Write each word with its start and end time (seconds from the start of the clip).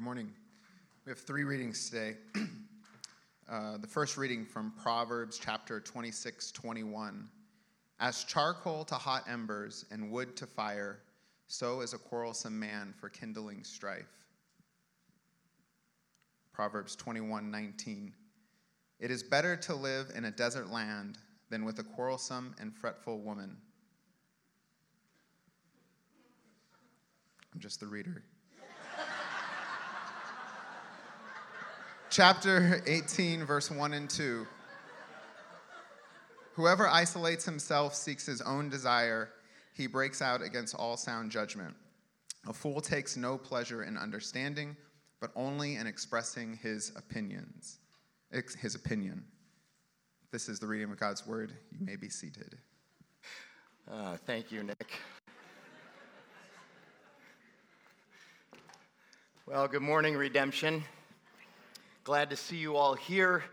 Good 0.00 0.04
morning. 0.06 0.32
We 1.04 1.10
have 1.10 1.18
three 1.18 1.44
readings 1.44 1.90
today. 1.90 2.16
uh, 3.50 3.76
the 3.76 3.86
first 3.86 4.16
reading 4.16 4.46
from 4.46 4.72
Proverbs 4.82 5.38
chapter 5.38 5.78
26, 5.78 6.52
21. 6.52 7.28
As 8.00 8.24
charcoal 8.24 8.86
to 8.86 8.94
hot 8.94 9.24
embers 9.28 9.84
and 9.90 10.10
wood 10.10 10.36
to 10.36 10.46
fire, 10.46 11.00
so 11.48 11.82
is 11.82 11.92
a 11.92 11.98
quarrelsome 11.98 12.58
man 12.58 12.94
for 12.98 13.10
kindling 13.10 13.62
strife. 13.62 14.08
Proverbs 16.54 16.96
21, 16.96 17.50
19. 17.50 18.14
It 19.00 19.10
is 19.10 19.22
better 19.22 19.54
to 19.54 19.74
live 19.74 20.12
in 20.14 20.24
a 20.24 20.30
desert 20.30 20.70
land 20.70 21.18
than 21.50 21.66
with 21.66 21.78
a 21.78 21.84
quarrelsome 21.84 22.54
and 22.58 22.74
fretful 22.74 23.18
woman. 23.18 23.54
I'm 27.52 27.60
just 27.60 27.80
the 27.80 27.86
reader. 27.86 28.24
Chapter 32.20 32.82
18, 32.86 33.46
verse 33.46 33.70
1 33.70 33.94
and 33.94 34.10
2. 34.10 34.46
Whoever 36.52 36.86
isolates 36.86 37.46
himself 37.46 37.94
seeks 37.94 38.26
his 38.26 38.42
own 38.42 38.68
desire, 38.68 39.30
he 39.72 39.86
breaks 39.86 40.20
out 40.20 40.42
against 40.42 40.74
all 40.74 40.98
sound 40.98 41.30
judgment. 41.30 41.74
A 42.46 42.52
fool 42.52 42.82
takes 42.82 43.16
no 43.16 43.38
pleasure 43.38 43.84
in 43.84 43.96
understanding, 43.96 44.76
but 45.18 45.30
only 45.34 45.76
in 45.76 45.86
expressing 45.86 46.58
his 46.62 46.92
opinions. 46.94 47.78
His 48.30 48.74
opinion. 48.74 49.24
This 50.30 50.50
is 50.50 50.60
the 50.60 50.66
reading 50.66 50.92
of 50.92 51.00
God's 51.00 51.26
word. 51.26 51.54
You 51.72 51.78
may 51.86 51.96
be 51.96 52.10
seated. 52.10 52.58
Uh, 53.90 54.18
thank 54.26 54.52
you, 54.52 54.62
Nick. 54.62 54.92
Well, 59.46 59.66
good 59.66 59.80
morning, 59.80 60.18
Redemption. 60.18 60.84
Glad 62.02 62.30
to 62.30 62.36
see 62.36 62.56
you 62.56 62.76
all 62.76 62.94
here. 62.94 63.44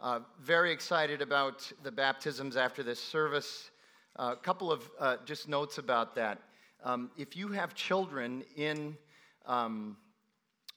Uh, 0.00 0.20
very 0.40 0.70
excited 0.70 1.20
about 1.20 1.72
the 1.82 1.90
baptisms 1.90 2.56
after 2.56 2.84
this 2.84 3.00
service. 3.00 3.72
A 4.14 4.22
uh, 4.22 4.34
couple 4.36 4.70
of 4.70 4.88
uh, 5.00 5.16
just 5.24 5.48
notes 5.48 5.78
about 5.78 6.14
that. 6.14 6.40
Um, 6.84 7.10
if 7.18 7.36
you 7.36 7.48
have 7.48 7.74
children 7.74 8.44
in 8.54 8.96
um, 9.44 9.96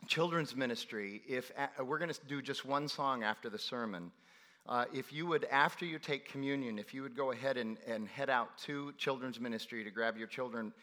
children's 0.08 0.56
ministry, 0.56 1.22
if 1.30 1.52
uh, 1.56 1.86
we're 1.86 2.00
going 2.00 2.12
to 2.12 2.20
do 2.28 2.42
just 2.42 2.66
one 2.66 2.88
song 2.88 3.22
after 3.22 3.48
the 3.48 3.60
sermon, 3.60 4.12
uh, 4.68 4.86
if 4.92 5.14
you 5.14 5.28
would, 5.28 5.46
after 5.52 5.86
you 5.86 6.00
take 6.00 6.28
communion, 6.32 6.80
if 6.80 6.96
you 6.96 7.04
would 7.04 7.16
go 7.16 7.32
ahead 7.32 7.58
and, 7.58 7.78
and 7.86 8.08
head 8.08 8.32
out 8.32 8.58
to 8.66 8.92
children's 8.98 9.40
ministry 9.40 9.84
to 9.84 9.92
grab 9.92 10.18
your 10.18 10.28
children 10.28 10.74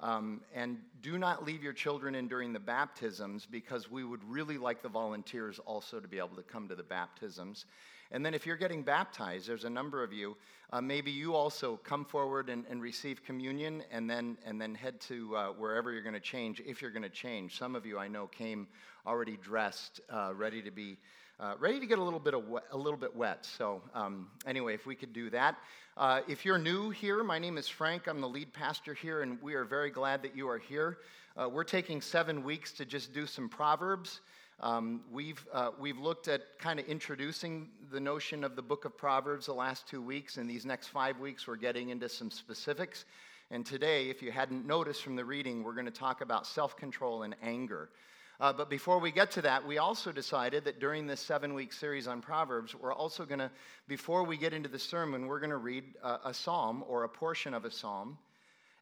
um, 0.00 0.40
and 0.54 0.78
do 1.02 1.18
not 1.18 1.44
leave 1.44 1.62
your 1.62 1.72
children 1.72 2.14
in 2.14 2.28
during 2.28 2.52
the 2.52 2.60
baptisms 2.60 3.46
because 3.50 3.90
we 3.90 4.04
would 4.04 4.22
really 4.24 4.58
like 4.58 4.82
the 4.82 4.88
volunteers 4.88 5.58
also 5.60 6.00
to 6.00 6.08
be 6.08 6.18
able 6.18 6.36
to 6.36 6.42
come 6.42 6.68
to 6.68 6.74
the 6.74 6.82
baptisms. 6.82 7.66
And 8.10 8.24
then 8.24 8.34
if 8.34 8.46
you're 8.46 8.56
getting 8.56 8.82
baptized, 8.82 9.48
there's 9.48 9.64
a 9.64 9.70
number 9.70 10.02
of 10.02 10.12
you, 10.12 10.36
uh, 10.72 10.80
maybe 10.80 11.10
you 11.10 11.34
also 11.34 11.76
come 11.84 12.04
forward 12.04 12.48
and, 12.48 12.64
and, 12.68 12.82
receive 12.82 13.24
communion 13.24 13.82
and 13.90 14.08
then, 14.08 14.36
and 14.44 14.60
then 14.60 14.74
head 14.74 15.00
to 15.02 15.36
uh, 15.36 15.48
wherever 15.48 15.92
you're 15.92 16.02
going 16.02 16.14
to 16.14 16.20
change, 16.20 16.60
if 16.66 16.82
you're 16.82 16.90
going 16.90 17.02
to 17.02 17.08
change. 17.08 17.58
Some 17.58 17.74
of 17.74 17.86
you 17.86 17.98
I 17.98 18.08
know 18.08 18.26
came 18.26 18.66
already 19.06 19.36
dressed, 19.36 20.00
uh, 20.10 20.32
ready 20.34 20.62
to 20.62 20.70
be 20.70 20.96
uh, 21.44 21.54
ready 21.58 21.78
to 21.78 21.84
get 21.84 21.98
a 21.98 22.02
little 22.02 22.18
bit 22.18 22.32
of 22.32 22.48
wet, 22.48 22.62
a 22.72 22.76
little 22.76 22.98
bit 22.98 23.14
wet. 23.14 23.44
So 23.44 23.82
um, 23.92 24.28
anyway, 24.46 24.72
if 24.72 24.86
we 24.86 24.94
could 24.94 25.12
do 25.12 25.28
that. 25.30 25.58
Uh, 25.94 26.22
if 26.26 26.42
you're 26.42 26.56
new 26.56 26.88
here, 26.88 27.22
my 27.22 27.38
name 27.38 27.58
is 27.58 27.68
Frank. 27.68 28.06
I'm 28.06 28.22
the 28.22 28.28
lead 28.28 28.50
pastor 28.54 28.94
here, 28.94 29.20
and 29.20 29.40
we 29.42 29.52
are 29.52 29.64
very 29.64 29.90
glad 29.90 30.22
that 30.22 30.34
you 30.34 30.48
are 30.48 30.56
here. 30.56 30.98
Uh, 31.36 31.46
we're 31.50 31.62
taking 31.64 32.00
seven 32.00 32.44
weeks 32.44 32.72
to 32.72 32.86
just 32.86 33.12
do 33.12 33.26
some 33.26 33.50
proverbs. 33.50 34.20
Um, 34.60 35.02
we've 35.12 35.46
uh, 35.52 35.72
we've 35.78 35.98
looked 35.98 36.28
at 36.28 36.58
kind 36.58 36.80
of 36.80 36.86
introducing 36.86 37.68
the 37.92 38.00
notion 38.00 38.42
of 38.42 38.56
the 38.56 38.62
book 38.62 38.86
of 38.86 38.96
Proverbs 38.96 39.44
the 39.44 39.52
last 39.52 39.86
two 39.86 40.00
weeks, 40.00 40.38
and 40.38 40.48
these 40.48 40.64
next 40.64 40.88
five 40.88 41.20
weeks 41.20 41.46
we're 41.46 41.56
getting 41.56 41.90
into 41.90 42.08
some 42.08 42.30
specifics. 42.30 43.04
And 43.50 43.66
today, 43.66 44.08
if 44.08 44.22
you 44.22 44.32
hadn't 44.32 44.66
noticed 44.66 45.02
from 45.02 45.14
the 45.14 45.24
reading, 45.26 45.62
we're 45.62 45.74
going 45.74 45.84
to 45.84 45.90
talk 45.90 46.22
about 46.22 46.46
self 46.46 46.74
control 46.74 47.22
and 47.22 47.36
anger. 47.42 47.90
Uh, 48.40 48.52
but 48.52 48.68
before 48.68 48.98
we 48.98 49.12
get 49.12 49.30
to 49.30 49.42
that, 49.42 49.64
we 49.64 49.78
also 49.78 50.10
decided 50.10 50.64
that 50.64 50.80
during 50.80 51.06
this 51.06 51.20
seven 51.20 51.54
week 51.54 51.72
series 51.72 52.08
on 52.08 52.20
Proverbs, 52.20 52.74
we're 52.74 52.92
also 52.92 53.24
going 53.24 53.38
to, 53.38 53.50
before 53.86 54.24
we 54.24 54.36
get 54.36 54.52
into 54.52 54.68
the 54.68 54.78
sermon, 54.78 55.26
we're 55.26 55.38
going 55.38 55.50
to 55.50 55.56
read 55.56 55.84
a, 56.02 56.18
a 56.26 56.34
psalm 56.34 56.84
or 56.88 57.04
a 57.04 57.08
portion 57.08 57.54
of 57.54 57.64
a 57.64 57.70
psalm 57.70 58.18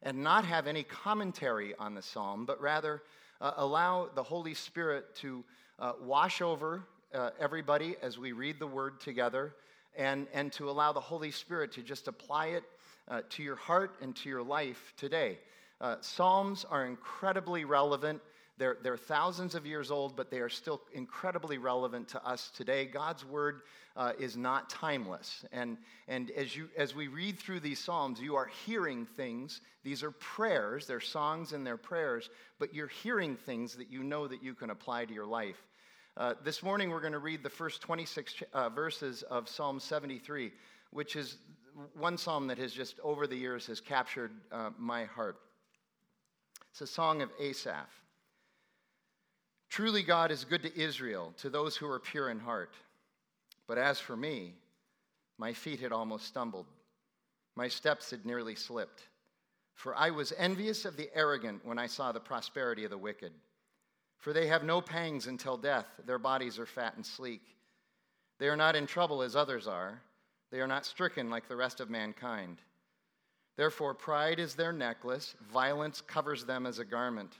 and 0.01 0.23
not 0.23 0.43
have 0.43 0.65
any 0.65 0.83
commentary 0.83 1.75
on 1.77 1.93
the 1.93 2.01
psalm, 2.01 2.45
but 2.45 2.59
rather 2.61 3.03
uh, 3.41 3.51
allow 3.57 4.09
the 4.15 4.23
Holy 4.23 4.55
Spirit 4.55 5.15
to 5.17 5.43
uh, 5.79 5.93
wash 6.01 6.41
over 6.41 6.83
uh, 7.13 7.29
everybody 7.39 7.95
as 8.01 8.17
we 8.17 8.31
read 8.31 8.57
the 8.57 8.67
word 8.67 8.99
together 8.99 9.53
and, 9.95 10.27
and 10.33 10.51
to 10.53 10.69
allow 10.69 10.91
the 10.91 10.99
Holy 10.99 11.29
Spirit 11.29 11.71
to 11.73 11.83
just 11.83 12.07
apply 12.07 12.47
it 12.47 12.63
uh, 13.07 13.21
to 13.29 13.43
your 13.43 13.55
heart 13.55 13.97
and 14.01 14.15
to 14.15 14.29
your 14.29 14.41
life 14.41 14.93
today. 14.97 15.37
Uh, 15.79 15.97
psalms 16.01 16.65
are 16.69 16.85
incredibly 16.85 17.65
relevant 17.65 18.21
they're, 18.63 18.77
they're 18.81 18.95
thousands 18.95 19.55
of 19.55 19.65
years 19.65 19.91
old, 19.91 20.15
but 20.15 20.31
they 20.31 20.39
are 20.39 20.47
still 20.47 20.79
incredibly 20.93 21.57
relevant 21.57 22.07
to 22.07 22.25
us 22.25 22.49
today. 22.55 22.85
God's 22.85 23.25
word 23.25 23.63
uh, 23.97 24.13
is 24.17 24.37
not 24.37 24.69
timeless. 24.69 25.43
And, 25.51 25.77
and 26.07 26.31
as, 26.31 26.55
you, 26.55 26.69
as 26.77 26.95
we 26.95 27.09
read 27.09 27.37
through 27.37 27.59
these 27.59 27.79
Psalms, 27.79 28.21
you 28.21 28.37
are 28.37 28.49
hearing 28.65 29.05
things. 29.05 29.59
These 29.83 30.01
are 30.01 30.11
prayers, 30.11 30.87
they're 30.87 31.01
songs 31.01 31.51
and 31.51 31.67
they're 31.67 31.75
prayers, 31.75 32.29
but 32.57 32.73
you're 32.73 32.87
hearing 32.87 33.35
things 33.35 33.75
that 33.75 33.91
you 33.91 34.01
know 34.01 34.29
that 34.29 34.41
you 34.41 34.53
can 34.53 34.69
apply 34.69 35.03
to 35.03 35.13
your 35.13 35.25
life. 35.25 35.61
Uh, 36.15 36.35
this 36.45 36.63
morning, 36.63 36.89
we're 36.89 37.01
going 37.01 37.11
to 37.11 37.19
read 37.19 37.43
the 37.43 37.49
first 37.49 37.81
26 37.81 38.43
uh, 38.53 38.69
verses 38.69 39.23
of 39.23 39.49
Psalm 39.49 39.77
73, 39.77 40.53
which 40.91 41.17
is 41.17 41.35
one 41.95 42.17
psalm 42.17 42.47
that 42.47 42.59
has 42.59 42.71
just 42.71 42.97
over 43.03 43.27
the 43.27 43.35
years 43.35 43.67
has 43.67 43.81
captured 43.81 44.31
uh, 44.53 44.69
my 44.77 45.03
heart. 45.03 45.35
It's 46.71 46.79
a 46.79 46.87
song 46.87 47.21
of 47.21 47.29
Asaph. 47.41 47.89
Truly, 49.73 50.03
God 50.03 50.29
is 50.29 50.45
good 50.45 50.61
to 50.61 50.79
Israel, 50.79 51.33
to 51.37 51.49
those 51.49 51.75
who 51.75 51.89
are 51.89 51.97
pure 51.97 52.29
in 52.29 52.39
heart. 52.39 52.75
But 53.65 53.79
as 53.79 53.99
for 53.99 54.15
me, 54.15 54.53
my 55.39 55.51
feet 55.51 55.79
had 55.79 55.91
almost 55.91 56.27
stumbled, 56.27 56.67
my 57.55 57.67
steps 57.67 58.11
had 58.11 58.23
nearly 58.23 58.53
slipped. 58.53 59.01
For 59.73 59.95
I 59.95 60.11
was 60.11 60.31
envious 60.37 60.85
of 60.85 60.95
the 60.95 61.09
arrogant 61.15 61.65
when 61.65 61.79
I 61.79 61.87
saw 61.87 62.11
the 62.11 62.19
prosperity 62.19 62.83
of 62.83 62.91
the 62.91 62.99
wicked. 62.99 63.31
For 64.19 64.31
they 64.31 64.45
have 64.45 64.63
no 64.63 64.79
pangs 64.79 65.25
until 65.25 65.57
death, 65.57 65.87
their 66.05 66.19
bodies 66.19 66.59
are 66.59 66.67
fat 66.67 66.95
and 66.95 67.03
sleek. 67.03 67.41
They 68.37 68.49
are 68.49 68.55
not 68.55 68.75
in 68.75 68.85
trouble 68.85 69.23
as 69.23 69.35
others 69.35 69.65
are, 69.65 69.99
they 70.51 70.61
are 70.61 70.67
not 70.67 70.85
stricken 70.85 71.31
like 71.31 71.47
the 71.47 71.55
rest 71.55 71.79
of 71.79 71.89
mankind. 71.89 72.59
Therefore, 73.57 73.95
pride 73.95 74.37
is 74.37 74.53
their 74.53 74.71
necklace, 74.71 75.33
violence 75.51 75.99
covers 75.99 76.45
them 76.45 76.67
as 76.67 76.77
a 76.77 76.85
garment. 76.85 77.39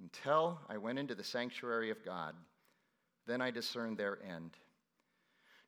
until 0.00 0.58
I 0.68 0.76
went 0.78 0.98
into 0.98 1.14
the 1.14 1.24
sanctuary 1.24 1.90
of 1.90 2.04
God. 2.04 2.34
Then 3.26 3.40
I 3.40 3.50
discerned 3.50 3.98
their 3.98 4.18
end. 4.22 4.52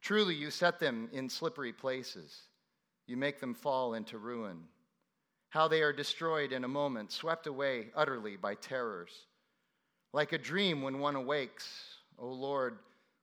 Truly, 0.01 0.35
you 0.35 0.51
set 0.51 0.79
them 0.79 1.09
in 1.13 1.29
slippery 1.29 1.73
places, 1.73 2.43
you 3.07 3.17
make 3.17 3.41
them 3.41 3.55
fall 3.55 3.95
into 3.95 4.19
ruin. 4.19 4.65
How 5.51 5.67
they 5.67 5.83
are 5.83 5.93
destroyed 5.93 6.53
in 6.53 6.65
a 6.65 6.69
moment, 6.69 7.11
swept 7.11 7.47
away 7.47 7.87
utterly 7.97 8.37
by 8.37 8.55
terrors. 8.55 9.11
Like 10.13 10.33
a 10.33 10.39
dream 10.39 10.83
when 10.83 10.99
one 10.99 11.17
awakes, 11.17 11.67
O 12.19 12.29
Lord, 12.29 12.79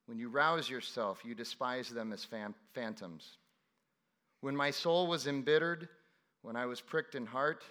when 0.07 0.17
you 0.17 0.29
rouse 0.29 0.69
yourself, 0.69 1.21
you 1.23 1.35
despise 1.35 1.89
them 1.89 2.11
as 2.13 2.27
phantoms. 2.73 3.37
When 4.41 4.55
my 4.55 4.71
soul 4.71 5.07
was 5.07 5.27
embittered, 5.27 5.87
when 6.41 6.55
I 6.55 6.65
was 6.65 6.81
pricked 6.81 7.15
in 7.15 7.25
heart, 7.25 7.63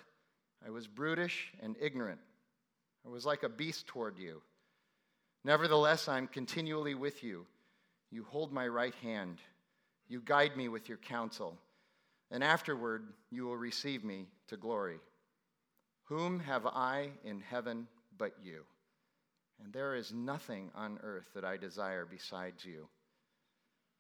I 0.65 0.71
was 0.71 0.87
brutish 0.87 1.53
and 1.61 1.77
ignorant. 1.81 2.21
I 3.07 3.11
was 3.11 3.27
like 3.27 3.43
a 3.43 3.49
beast 3.49 3.87
toward 3.87 4.19
you. 4.19 4.41
Nevertheless, 5.45 6.09
I'm 6.09 6.27
continually 6.27 6.95
with 6.95 7.23
you. 7.23 7.47
You 8.11 8.25
hold 8.25 8.53
my 8.53 8.67
right 8.67 8.95
hand. 9.03 9.39
You 10.09 10.23
guide 10.25 10.57
me 10.57 10.69
with 10.69 10.89
your 10.89 10.99
counsel. 10.99 11.59
And 12.31 12.43
afterward, 12.43 13.05
you 13.31 13.45
will 13.45 13.57
receive 13.57 14.05
me 14.05 14.27
to 14.49 14.57
glory. 14.57 14.99
Whom 16.05 16.41
have 16.41 16.67
I 16.67 17.11
in 17.25 17.41
heaven 17.41 17.87
but 18.17 18.33
you? 18.43 18.63
And 19.63 19.73
there 19.73 19.95
is 19.95 20.13
nothing 20.13 20.71
on 20.75 20.99
earth 21.03 21.29
that 21.35 21.45
I 21.45 21.57
desire 21.57 22.07
besides 22.11 22.65
you. 22.65 22.89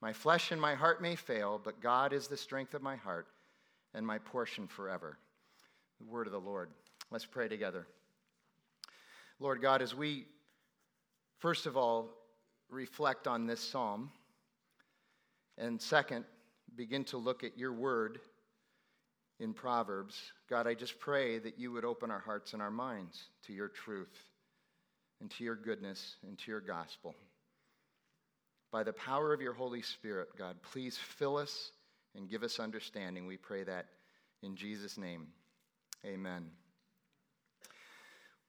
My 0.00 0.12
flesh 0.12 0.50
and 0.50 0.60
my 0.60 0.74
heart 0.74 1.00
may 1.00 1.16
fail, 1.16 1.60
but 1.62 1.80
God 1.80 2.12
is 2.12 2.26
the 2.26 2.36
strength 2.36 2.74
of 2.74 2.82
my 2.82 2.96
heart 2.96 3.26
and 3.94 4.06
my 4.06 4.18
portion 4.18 4.66
forever. 4.66 5.18
The 6.00 6.06
word 6.06 6.26
of 6.26 6.32
the 6.32 6.40
Lord. 6.40 6.70
Let's 7.10 7.24
pray 7.24 7.48
together. 7.48 7.86
Lord 9.40 9.60
God, 9.60 9.82
as 9.82 9.94
we 9.94 10.26
first 11.38 11.66
of 11.66 11.76
all 11.76 12.10
reflect 12.70 13.26
on 13.26 13.46
this 13.46 13.60
psalm, 13.60 14.10
and 15.58 15.80
second, 15.80 16.24
begin 16.74 17.04
to 17.04 17.16
look 17.16 17.44
at 17.44 17.56
your 17.58 17.72
word 17.72 18.18
in 19.40 19.52
Proverbs, 19.52 20.32
God, 20.48 20.66
I 20.66 20.74
just 20.74 20.98
pray 20.98 21.38
that 21.38 21.58
you 21.58 21.72
would 21.72 21.84
open 21.84 22.10
our 22.10 22.20
hearts 22.20 22.52
and 22.52 22.62
our 22.62 22.70
minds 22.70 23.24
to 23.46 23.52
your 23.52 23.68
truth 23.68 24.16
and 25.20 25.30
to 25.32 25.44
your 25.44 25.56
goodness 25.56 26.16
and 26.26 26.38
to 26.38 26.50
your 26.50 26.60
gospel. 26.60 27.14
By 28.72 28.82
the 28.82 28.92
power 28.92 29.32
of 29.32 29.40
your 29.40 29.52
Holy 29.52 29.82
Spirit, 29.82 30.28
God, 30.36 30.56
please 30.62 30.96
fill 30.96 31.36
us 31.36 31.72
and 32.16 32.28
give 32.28 32.42
us 32.42 32.58
understanding. 32.58 33.26
We 33.26 33.36
pray 33.36 33.64
that 33.64 33.86
in 34.42 34.56
Jesus' 34.56 34.98
name. 34.98 35.26
Amen. 36.04 36.63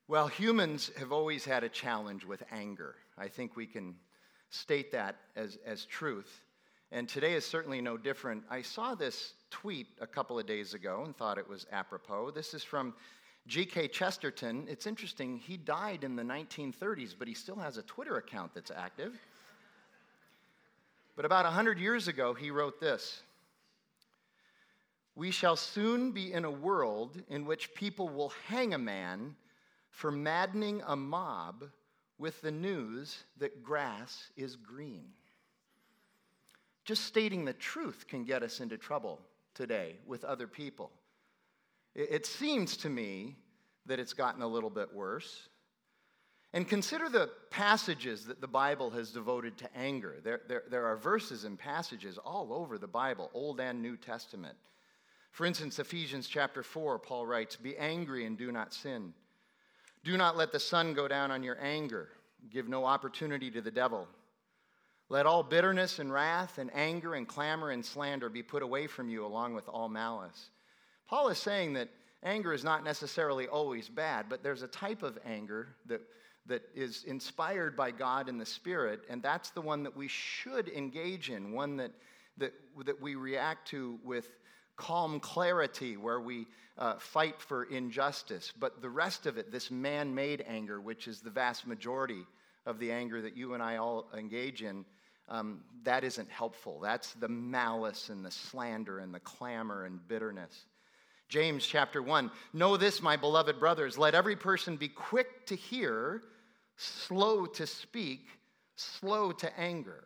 Well, 0.07 0.28
humans 0.28 0.92
have 1.00 1.12
always 1.12 1.46
had 1.46 1.63
a 1.63 1.69
challenge 1.69 2.25
with 2.25 2.44
anger. 2.52 2.94
I 3.18 3.28
think 3.28 3.56
we 3.56 3.66
can 3.66 3.96
state 4.52 4.92
that 4.92 5.16
as, 5.36 5.57
as 5.66 5.86
truth. 5.86 6.44
And 6.92 7.10
today 7.10 7.34
is 7.34 7.44
certainly 7.44 7.81
no 7.81 7.98
different. 7.98 8.44
I 8.48 8.62
saw 8.62 8.94
this 8.94 9.34
tweet 9.50 9.88
a 10.00 10.06
couple 10.06 10.38
of 10.38 10.46
days 10.46 10.75
ago 10.75 11.02
and 11.06 11.18
thought 11.18 11.40
it 11.40 11.50
was 11.50 11.66
apropos. 11.72 12.30
This 12.30 12.54
is 12.54 12.63
from 12.63 12.94
G.K. 13.48 13.88
Chesterton. 13.88 14.68
It's 14.69 14.86
interesting, 14.86 15.40
he 15.40 15.57
died 15.57 16.04
in 16.04 16.16
the 16.16 16.24
1930s, 16.24 17.16
but 17.18 17.28
he 17.28 17.34
still 17.34 17.58
has 17.58 17.78
a 17.78 17.84
Twitter 17.84 18.18
account 18.18 18.54
that's 18.54 18.69
active. 18.69 19.19
But 21.16 21.25
about 21.25 21.46
100 21.46 21.80
years 21.80 22.08
ago, 22.08 22.36
he 22.36 22.51
wrote 22.51 22.80
this 22.80 23.24
We 25.16 25.31
shall 25.31 25.56
soon 25.56 26.12
be 26.12 26.31
in 26.31 26.46
a 26.46 26.51
world 26.51 27.24
in 27.28 27.46
which 27.46 27.74
people 27.74 28.08
will 28.08 28.34
hang 28.48 28.75
a 28.75 28.80
man 28.80 29.36
for 29.95 30.12
maddening 30.12 30.81
a 30.88 30.95
mob 30.95 31.63
with 32.18 32.42
the 32.42 32.51
news 32.51 33.24
that 33.38 33.63
grass 33.63 34.30
is 34.36 34.57
green. 34.57 35.06
Just 36.83 37.06
stating 37.06 37.45
the 37.45 37.53
truth 37.53 38.06
can 38.06 38.25
get 38.25 38.44
us 38.44 38.59
into 38.59 38.77
trouble 38.77 39.21
today 39.53 39.95
with 40.06 40.25
other 40.25 40.47
people. 40.47 40.92
It 41.95 42.25
seems 42.25 42.75
to 42.77 42.89
me 42.89 43.38
that 43.86 44.01
it's 44.01 44.12
gotten 44.12 44.42
a 44.42 44.47
little 44.47 44.69
bit 44.69 44.94
worse. 44.94 45.47
And 46.51 46.68
consider 46.68 47.07
the 47.07 47.30
passages 47.50 48.25
that 48.25 48.41
the 48.41 48.48
Bible 48.50 48.89
has 48.89 49.12
devoted 49.12 49.57
to 49.59 49.77
anger. 49.77 50.18
There, 50.21 50.41
there, 50.50 50.63
there, 50.69 50.86
are 50.86 50.98
verses 50.98 51.45
and 51.45 51.57
passages 51.57 52.18
all 52.18 52.51
over 52.51 52.77
the 52.77 52.88
Bible, 52.88 53.31
Old 53.33 53.62
and 53.62 53.81
New 53.81 53.95
Testament. 53.95 54.57
For 55.31 55.45
instance, 55.45 55.80
Ephesians 55.80 56.27
chapter 56.27 56.63
4, 56.63 57.00
Paul 57.00 57.25
writes, 57.25 57.56
Be 57.56 57.77
angry 57.77 58.25
and 58.25 58.38
do 58.38 58.51
not 58.51 58.74
sin. 58.74 59.13
Do 60.06 60.18
not 60.18 60.38
let 60.38 60.52
the 60.52 60.60
sun 60.60 60.94
go 60.94 61.07
down 61.07 61.31
on 61.31 61.42
your 61.42 61.57
anger. 61.60 62.10
Give 62.52 62.69
no 62.69 62.86
opportunity 62.86 63.50
to 63.50 63.60
the 63.60 63.72
devil. 63.72 64.07
Let 65.10 65.25
all 65.25 65.42
bitterness 65.42 65.98
and 65.98 66.13
wrath 66.13 66.60
and 66.60 66.69
anger 66.75 67.16
and 67.16 67.28
clamor 67.28 67.72
and 67.72 67.84
slander 67.84 68.30
be 68.30 68.44
put 68.44 68.62
away 68.62 68.86
from 68.86 69.10
you, 69.10 69.25
along 69.25 69.56
with 69.56 69.68
all 69.68 69.90
malice. 69.90 70.52
Paul 71.07 71.30
is 71.30 71.40
saying 71.40 71.74
that 71.74 71.90
anger 72.22 72.54
is 72.54 72.63
not 72.63 72.84
necessarily 72.84 73.48
always 73.48 73.90
bad, 73.90 74.28
but 74.30 74.44
there's 74.44 74.62
a 74.62 74.68
type 74.68 75.02
of 75.02 75.18
anger 75.25 75.69
that, 75.88 76.02
that 76.46 76.62
is 76.75 77.04
inspired 77.06 77.75
by 77.75 77.90
God 77.90 78.30
in 78.30 78.38
the 78.38 78.46
Spirit, 78.46 79.01
and 79.10 79.24
that's 79.24 79.50
the 79.50 79.62
one 79.62 79.81
that 79.84 79.98
we 79.98 80.08
should 80.08 80.69
engage 80.69 81.31
in, 81.31 81.51
one 81.51 81.78
that, 81.78 81.92
that, 82.38 82.54
that 82.86 83.01
we 83.01 83.16
react 83.16 83.68
to 83.69 84.00
with 84.04 84.38
calm 84.75 85.19
clarity, 85.19 85.98
where 85.98 86.19
we 86.19 86.48
uh, 86.77 86.95
fight 86.98 87.42
for 87.42 87.63
injustice. 87.63 88.54
But 88.57 88.81
the 88.81 88.89
rest 88.89 89.25
of 89.25 89.38
it, 89.38 89.51
this 89.51 89.72
man 89.72 90.13
made 90.13 90.44
anger, 90.48 90.81
which 90.81 91.07
is 91.07 91.22
the 91.22 91.30
vast 91.30 91.66
majority 91.66 92.24
of 92.66 92.80
the 92.80 92.92
anger 92.92 93.22
that 93.22 93.38
you 93.38 93.54
and 93.54 93.63
I 93.63 93.77
all 93.77 94.10
engage 94.18 94.62
in, 94.62 94.86
um, 95.30 95.62
that 95.83 96.04
isn't 96.04 96.30
helpful. 96.30 96.80
That's 96.80 97.13
the 97.13 97.30
malice 97.30 98.10
and 98.10 98.24
the 98.24 98.31
slander 98.31 99.00
and 99.00 99.13
the 99.13 99.19
clamor 99.19 99.86
and 99.86 100.06
bitterness. 100.07 100.66
James 101.30 101.66
chapter 101.66 102.01
1 102.01 102.30
Know 102.54 102.77
this, 102.77 103.01
my 103.01 103.16
beloved 103.16 103.60
brothers, 103.60 103.98
let 103.98 104.16
every 104.16 104.36
person 104.36 104.77
be 104.77 104.89
quick 104.89 105.48
to 105.48 105.56
hear, 105.56 106.22
slow 106.77 107.45
to 107.45 107.66
speak, 107.66 108.27
slow 108.75 109.31
to 109.31 109.60
anger, 109.60 110.06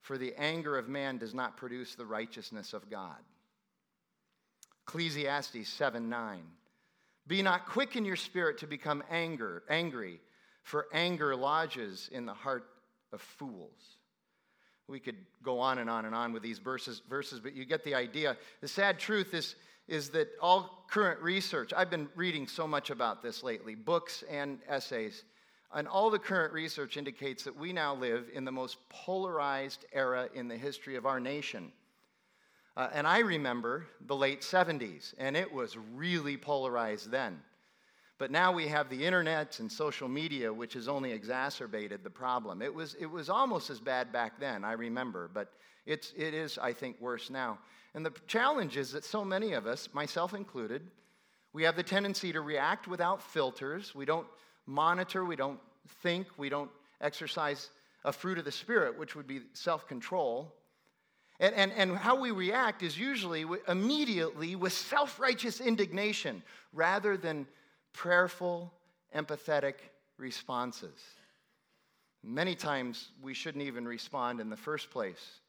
for 0.00 0.18
the 0.18 0.34
anger 0.36 0.76
of 0.76 0.88
man 0.88 1.18
does 1.18 1.34
not 1.34 1.56
produce 1.56 1.94
the 1.94 2.06
righteousness 2.06 2.72
of 2.72 2.90
God. 2.90 3.18
Ecclesiastes 4.86 5.68
7 5.68 6.08
9. 6.08 6.42
Be 7.26 7.42
not 7.42 7.66
quick 7.66 7.96
in 7.96 8.04
your 8.04 8.16
spirit 8.16 8.58
to 8.58 8.66
become 8.66 9.02
anger, 9.10 9.64
angry, 9.68 10.20
for 10.62 10.86
anger 10.92 11.34
lodges 11.34 12.08
in 12.12 12.24
the 12.24 12.34
heart 12.34 12.66
of 13.12 13.20
fools. 13.20 13.98
We 14.88 15.00
could 15.00 15.16
go 15.42 15.58
on 15.58 15.78
and 15.78 15.90
on 15.90 16.04
and 16.04 16.14
on 16.14 16.32
with 16.32 16.42
these 16.42 16.60
verses, 16.60 17.02
verses, 17.08 17.40
but 17.40 17.54
you 17.54 17.64
get 17.64 17.82
the 17.82 17.94
idea. 17.96 18.36
The 18.60 18.68
sad 18.68 19.00
truth 19.00 19.34
is, 19.34 19.56
is 19.88 20.10
that 20.10 20.28
all 20.40 20.86
current 20.88 21.20
research, 21.20 21.72
I've 21.76 21.90
been 21.90 22.08
reading 22.14 22.46
so 22.46 22.68
much 22.68 22.90
about 22.90 23.22
this 23.22 23.42
lately, 23.42 23.74
books 23.74 24.22
and 24.30 24.60
essays, 24.68 25.24
and 25.74 25.88
all 25.88 26.10
the 26.10 26.18
current 26.20 26.52
research 26.52 26.96
indicates 26.96 27.42
that 27.44 27.56
we 27.56 27.72
now 27.72 27.96
live 27.96 28.28
in 28.32 28.44
the 28.44 28.52
most 28.52 28.78
polarized 28.88 29.84
era 29.92 30.28
in 30.34 30.46
the 30.46 30.56
history 30.56 30.94
of 30.94 31.06
our 31.06 31.18
nation. 31.18 31.72
Uh, 32.76 32.88
and 32.92 33.06
I 33.06 33.20
remember 33.20 33.86
the 34.06 34.16
late 34.16 34.42
70s, 34.42 35.14
and 35.18 35.36
it 35.36 35.50
was 35.50 35.76
really 35.94 36.36
polarized 36.36 37.10
then. 37.10 37.40
But 38.18 38.30
now 38.30 38.52
we 38.52 38.66
have 38.68 38.88
the 38.88 39.04
internet 39.04 39.60
and 39.60 39.70
social 39.70 40.08
media, 40.08 40.52
which 40.52 40.74
has 40.74 40.88
only 40.88 41.12
exacerbated 41.12 42.02
the 42.02 42.10
problem. 42.10 42.62
It 42.62 42.74
was, 42.74 42.94
it 42.98 43.06
was 43.06 43.28
almost 43.28 43.70
as 43.70 43.80
bad 43.80 44.12
back 44.12 44.38
then, 44.40 44.64
I 44.64 44.72
remember, 44.72 45.30
but 45.32 45.52
it's, 45.86 46.12
it 46.16 46.34
is, 46.34 46.58
I 46.58 46.72
think, 46.72 47.00
worse 47.00 47.30
now. 47.30 47.58
And 47.94 48.04
the 48.04 48.12
challenge 48.26 48.76
is 48.76 48.92
that 48.92 49.04
so 49.04 49.24
many 49.24 49.52
of 49.52 49.66
us, 49.66 49.88
myself 49.92 50.34
included, 50.34 50.82
we 51.52 51.62
have 51.62 51.76
the 51.76 51.82
tendency 51.82 52.32
to 52.32 52.42
react 52.42 52.86
without 52.86 53.22
filters. 53.22 53.94
We 53.94 54.04
don't 54.04 54.26
monitor, 54.66 55.24
we 55.24 55.36
don't 55.36 55.60
think, 56.02 56.26
we 56.36 56.50
don't 56.50 56.70
exercise 57.00 57.70
a 58.04 58.12
fruit 58.12 58.38
of 58.38 58.44
the 58.44 58.52
Spirit, 58.52 58.98
which 58.98 59.16
would 59.16 59.26
be 59.26 59.40
self 59.54 59.86
control. 59.86 60.54
And, 61.38 61.54
and, 61.54 61.72
and 61.72 61.96
how 61.96 62.18
we 62.18 62.30
react 62.30 62.82
is 62.82 62.98
usually 62.98 63.44
immediately 63.68 64.56
with 64.56 64.72
self 64.72 65.20
righteous 65.20 65.60
indignation 65.60 66.42
rather 66.72 67.16
than 67.16 67.46
prayerful, 67.92 68.72
empathetic 69.14 69.74
responses. 70.18 70.98
Many 72.22 72.54
times 72.54 73.10
we 73.22 73.34
shouldn't 73.34 73.64
even 73.64 73.86
respond 73.86 74.40
in 74.40 74.50
the 74.50 74.56
first 74.56 74.90
place. 74.90 75.40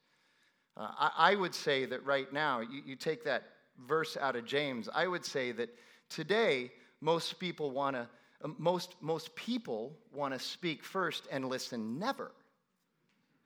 Uh, 0.76 0.88
I, 0.98 1.10
I, 1.32 1.34
would 1.34 1.54
say 1.54 1.86
that 1.86 2.04
right 2.04 2.32
now, 2.32 2.60
you, 2.60 2.82
you 2.86 2.94
take 2.94 3.24
that 3.24 3.42
verse 3.86 4.16
out 4.16 4.36
of 4.36 4.44
James, 4.44 4.88
I 4.94 5.06
would 5.06 5.24
say 5.24 5.50
that 5.52 5.70
today 6.08 6.70
most 7.00 7.40
people 7.40 7.70
want 7.70 7.96
to, 7.96 8.08
uh, 8.44 8.48
most, 8.58 8.94
most 9.00 9.34
people 9.34 9.92
want 10.14 10.34
to 10.34 10.40
speak 10.40 10.84
first 10.84 11.26
and 11.32 11.46
listen 11.46 11.98
never. 11.98 12.30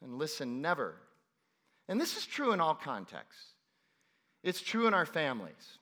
And 0.03 0.19
listen 0.19 0.61
never. 0.61 0.97
And 1.93 2.01
this 2.01 2.17
is 2.17 2.25
true 2.25 2.55
in 2.55 2.61
all 2.63 2.75
contexts. 2.75 3.53
It's 4.43 4.63
true 4.63 4.87
in 4.87 4.95
our 4.95 5.05
families 5.05 5.79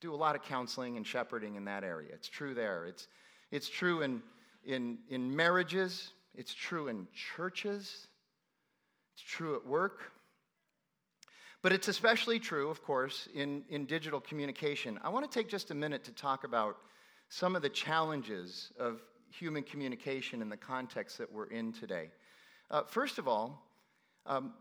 do 0.00 0.12
a 0.12 0.14
lot 0.14 0.36
of 0.36 0.42
counseling 0.42 0.98
and 0.98 1.06
shepherding 1.06 1.54
in 1.54 1.64
that 1.64 1.82
area. 1.82 2.10
It's 2.12 2.28
true 2.28 2.52
there. 2.52 2.84
It's, 2.84 3.08
it's 3.50 3.70
true 3.70 4.02
in, 4.02 4.20
in, 4.66 4.98
in 5.08 5.34
marriages, 5.34 6.12
it's 6.34 6.52
true 6.52 6.88
in 6.88 7.08
churches, 7.14 8.06
it's 9.14 9.22
true 9.22 9.56
at 9.56 9.66
work. 9.66 10.12
But 11.62 11.72
it's 11.72 11.88
especially 11.88 12.38
true, 12.38 12.68
of 12.68 12.82
course, 12.82 13.30
in, 13.34 13.62
in 13.70 13.86
digital 13.86 14.20
communication. 14.20 15.00
I 15.02 15.08
want 15.08 15.24
to 15.24 15.34
take 15.34 15.48
just 15.48 15.70
a 15.70 15.74
minute 15.74 16.04
to 16.04 16.12
talk 16.12 16.44
about 16.44 16.76
some 17.30 17.56
of 17.56 17.62
the 17.62 17.70
challenges 17.70 18.72
of 18.78 19.00
human 19.30 19.62
communication 19.62 20.42
in 20.42 20.50
the 20.50 20.56
context 20.58 21.16
that 21.16 21.32
we're 21.32 21.46
in 21.46 21.72
today. 21.72 22.10
Uh, 22.70 22.82
first 22.82 23.16
of 23.16 23.26
all, 23.26 23.65
um, 24.26 24.52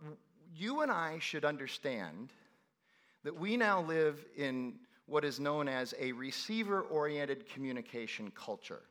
you 0.56 0.82
and 0.82 0.92
I 0.92 1.20
should 1.20 1.46
understand 1.46 2.32
that 3.24 3.36
we 3.36 3.58
now 3.58 3.82
live 3.82 4.24
in 4.38 4.76
what 5.08 5.26
is 5.26 5.40
known 5.40 5.68
as 5.68 5.94
a 6.00 6.12
receiver 6.14 6.82
oriented 6.82 7.48
communication 7.50 8.32
culture. 8.32 8.82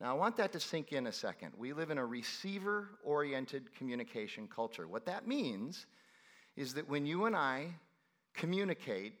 Now, 0.00 0.10
I 0.10 0.12
want 0.14 0.36
that 0.36 0.52
to 0.52 0.60
sink 0.60 0.92
in 0.92 1.06
a 1.06 1.12
second. 1.12 1.52
We 1.56 1.72
live 1.72 1.90
in 1.90 1.98
a 1.98 2.04
receiver 2.04 2.90
oriented 3.02 3.74
communication 3.74 4.46
culture. 4.46 4.86
What 4.86 5.06
that 5.06 5.26
means 5.26 5.86
is 6.54 6.74
that 6.74 6.88
when 6.88 7.06
you 7.06 7.24
and 7.24 7.34
I 7.34 7.68
communicate, 8.34 9.14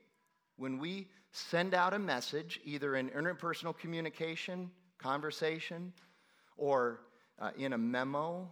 when 0.56 0.78
we 0.78 1.08
send 1.30 1.72
out 1.72 1.94
a 1.94 1.98
message, 1.98 2.60
either 2.64 2.96
in 2.96 3.08
interpersonal 3.10 3.76
communication, 3.76 4.70
conversation, 4.98 5.92
or 6.58 7.00
uh, 7.38 7.50
in 7.58 7.72
a 7.72 7.78
memo, 7.78 8.48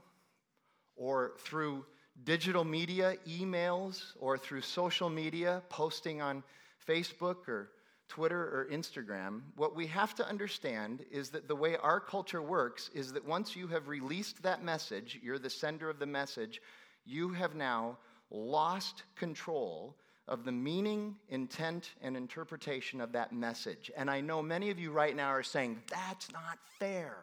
or 0.96 1.32
through 1.38 1.84
digital 2.22 2.64
media, 2.64 3.16
emails, 3.28 4.12
or 4.20 4.38
through 4.38 4.60
social 4.60 5.10
media, 5.10 5.62
posting 5.68 6.22
on 6.22 6.42
Facebook 6.86 7.48
or 7.48 7.70
Twitter 8.08 8.40
or 8.40 8.68
Instagram, 8.70 9.40
what 9.56 9.74
we 9.74 9.86
have 9.86 10.14
to 10.14 10.28
understand 10.28 11.04
is 11.10 11.30
that 11.30 11.48
the 11.48 11.56
way 11.56 11.76
our 11.76 11.98
culture 11.98 12.42
works 12.42 12.90
is 12.94 13.12
that 13.12 13.26
once 13.26 13.56
you 13.56 13.66
have 13.66 13.88
released 13.88 14.42
that 14.42 14.62
message, 14.62 15.18
you're 15.22 15.38
the 15.38 15.50
sender 15.50 15.90
of 15.90 15.98
the 15.98 16.06
message, 16.06 16.60
you 17.04 17.30
have 17.30 17.54
now 17.54 17.98
lost 18.30 19.02
control 19.16 19.96
of 20.26 20.44
the 20.44 20.52
meaning, 20.52 21.16
intent, 21.28 21.90
and 22.02 22.16
interpretation 22.16 23.00
of 23.00 23.12
that 23.12 23.32
message. 23.32 23.90
And 23.96 24.10
I 24.10 24.20
know 24.20 24.42
many 24.42 24.70
of 24.70 24.78
you 24.78 24.90
right 24.90 25.14
now 25.14 25.28
are 25.28 25.42
saying, 25.42 25.82
that's 25.88 26.32
not 26.32 26.58
fair. 26.78 27.16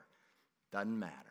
Doesn't 0.72 1.00
matter. 1.00 1.31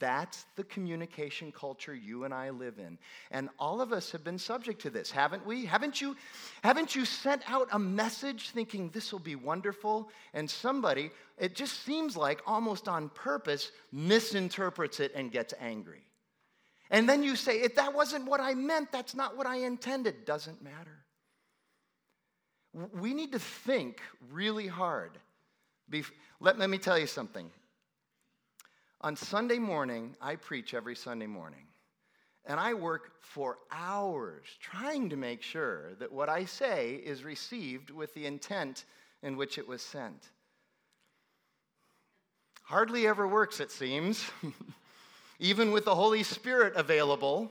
That's 0.00 0.46
the 0.56 0.64
communication 0.64 1.52
culture 1.52 1.94
you 1.94 2.24
and 2.24 2.34
I 2.34 2.50
live 2.50 2.78
in. 2.78 2.98
And 3.30 3.50
all 3.58 3.80
of 3.80 3.92
us 3.92 4.10
have 4.10 4.24
been 4.24 4.38
subject 4.38 4.80
to 4.82 4.90
this, 4.90 5.10
haven't 5.10 5.46
we? 5.46 5.66
Haven't 5.66 6.00
you, 6.00 6.16
haven't 6.64 6.96
you 6.96 7.04
sent 7.04 7.42
out 7.48 7.68
a 7.70 7.78
message 7.78 8.50
thinking 8.50 8.88
this 8.88 9.12
will 9.12 9.20
be 9.20 9.36
wonderful? 9.36 10.10
And 10.34 10.50
somebody, 10.50 11.10
it 11.38 11.54
just 11.54 11.84
seems 11.84 12.16
like 12.16 12.40
almost 12.46 12.88
on 12.88 13.10
purpose, 13.10 13.70
misinterprets 13.92 14.98
it 15.00 15.12
and 15.14 15.30
gets 15.30 15.54
angry. 15.60 16.02
And 16.90 17.08
then 17.08 17.22
you 17.22 17.36
say, 17.36 17.60
if 17.60 17.76
that 17.76 17.94
wasn't 17.94 18.24
what 18.24 18.40
I 18.40 18.54
meant, 18.54 18.90
that's 18.90 19.14
not 19.14 19.36
what 19.36 19.46
I 19.46 19.58
intended. 19.58 20.24
Doesn't 20.24 20.62
matter. 20.62 21.04
We 22.72 23.14
need 23.14 23.32
to 23.32 23.38
think 23.38 24.00
really 24.32 24.66
hard. 24.66 25.12
Let, 26.40 26.58
let 26.58 26.70
me 26.70 26.78
tell 26.78 26.98
you 26.98 27.06
something. 27.06 27.50
On 29.00 29.16
Sunday 29.16 29.58
morning, 29.58 30.14
I 30.20 30.36
preach 30.36 30.74
every 30.74 30.94
Sunday 30.94 31.26
morning. 31.26 31.66
And 32.46 32.58
I 32.58 32.74
work 32.74 33.12
for 33.20 33.58
hours 33.70 34.46
trying 34.60 35.10
to 35.10 35.16
make 35.16 35.42
sure 35.42 35.94
that 35.98 36.10
what 36.10 36.28
I 36.28 36.44
say 36.44 36.94
is 36.94 37.22
received 37.22 37.90
with 37.90 38.12
the 38.14 38.26
intent 38.26 38.84
in 39.22 39.36
which 39.36 39.58
it 39.58 39.68
was 39.68 39.82
sent. 39.82 40.30
Hardly 42.62 43.06
ever 43.06 43.28
works, 43.28 43.60
it 43.60 43.70
seems. 43.70 44.30
even 45.40 45.72
with 45.72 45.86
the 45.86 45.94
Holy 45.94 46.22
Spirit 46.22 46.76
available. 46.76 47.50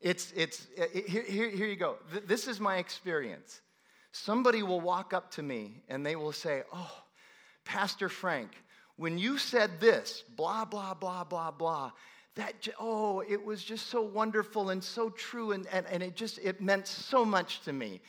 It's, 0.00 0.32
it's, 0.36 0.66
it, 0.76 1.08
here, 1.08 1.48
here 1.48 1.66
you 1.66 1.76
go. 1.76 1.96
This 2.26 2.48
is 2.48 2.60
my 2.60 2.78
experience. 2.78 3.60
Somebody 4.12 4.62
will 4.62 4.80
walk 4.80 5.14
up 5.14 5.30
to 5.32 5.42
me 5.42 5.82
and 5.88 6.04
they 6.04 6.16
will 6.16 6.32
say, 6.32 6.62
Oh, 6.74 6.90
Pastor 7.64 8.08
Frank, 8.08 8.50
when 9.00 9.16
you 9.16 9.38
said 9.38 9.80
this, 9.80 10.24
blah, 10.36 10.66
blah, 10.66 10.92
blah, 10.92 11.24
blah, 11.24 11.50
blah, 11.50 11.90
that, 12.34 12.68
oh, 12.78 13.20
it 13.26 13.42
was 13.42 13.64
just 13.64 13.86
so 13.86 14.02
wonderful 14.02 14.68
and 14.68 14.84
so 14.84 15.08
true, 15.08 15.52
and, 15.52 15.66
and, 15.72 15.86
and 15.86 16.02
it 16.02 16.14
just, 16.14 16.38
it 16.42 16.60
meant 16.60 16.86
so 16.86 17.24
much 17.24 17.62
to 17.62 17.72
me. 17.72 18.02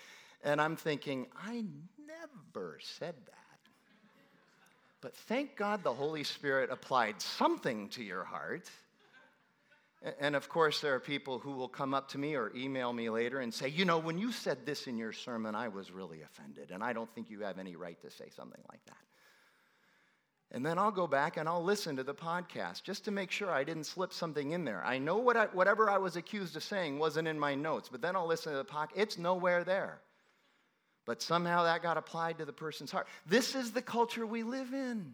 And 0.43 0.59
I'm 0.59 0.75
thinking, 0.75 1.27
I 1.41 1.63
never 2.05 2.77
said 2.81 3.15
that. 3.25 3.69
But 4.99 5.15
thank 5.15 5.55
God 5.55 5.81
the 5.81 5.93
Holy 5.93 6.25
Spirit 6.25 6.69
applied 6.69 7.21
something 7.21 7.87
to 7.89 8.03
your 8.03 8.25
heart. 8.25 8.69
And 10.19 10.35
of 10.35 10.49
course, 10.49 10.81
there 10.81 10.93
are 10.93 10.99
people 10.99 11.39
who 11.39 11.51
will 11.51 11.69
come 11.69 11.93
up 11.93 12.09
to 12.09 12.17
me 12.17 12.35
or 12.35 12.51
email 12.53 12.91
me 12.91 13.09
later 13.09 13.39
and 13.39 13.53
say, 13.53 13.69
You 13.69 13.85
know, 13.85 13.97
when 13.97 14.17
you 14.17 14.33
said 14.33 14.65
this 14.65 14.87
in 14.87 14.97
your 14.97 15.13
sermon, 15.13 15.55
I 15.55 15.69
was 15.69 15.89
really 15.89 16.21
offended, 16.21 16.71
and 16.71 16.83
I 16.83 16.91
don't 16.91 17.09
think 17.15 17.29
you 17.29 17.39
have 17.43 17.59
any 17.59 17.77
right 17.77 17.99
to 18.01 18.11
say 18.11 18.27
something 18.35 18.61
like 18.69 18.83
that. 18.87 18.97
And 20.53 20.65
then 20.65 20.77
I'll 20.77 20.91
go 20.91 21.07
back 21.07 21.37
and 21.37 21.47
I'll 21.47 21.63
listen 21.63 21.95
to 21.95 22.03
the 22.03 22.13
podcast 22.13 22.83
just 22.83 23.05
to 23.05 23.11
make 23.11 23.31
sure 23.31 23.51
I 23.51 23.63
didn't 23.63 23.85
slip 23.85 24.11
something 24.11 24.51
in 24.51 24.65
there. 24.65 24.83
I 24.83 24.97
know 24.97 25.17
what 25.17 25.37
I, 25.37 25.45
whatever 25.45 25.89
I 25.89 25.97
was 25.97 26.17
accused 26.17 26.57
of 26.57 26.63
saying 26.63 26.99
wasn't 26.99 27.27
in 27.27 27.39
my 27.39 27.55
notes, 27.55 27.87
but 27.89 28.01
then 28.01 28.15
I'll 28.15 28.27
listen 28.27 28.51
to 28.51 28.57
the 28.57 28.65
podcast. 28.65 28.91
It's 28.95 29.17
nowhere 29.17 29.63
there 29.63 30.01
but 31.05 31.21
somehow 31.21 31.63
that 31.63 31.81
got 31.81 31.97
applied 31.97 32.37
to 32.37 32.45
the 32.45 32.53
person's 32.53 32.91
heart. 32.91 33.07
This 33.25 33.55
is 33.55 33.71
the 33.71 33.81
culture 33.81 34.25
we 34.25 34.43
live 34.43 34.73
in. 34.73 35.13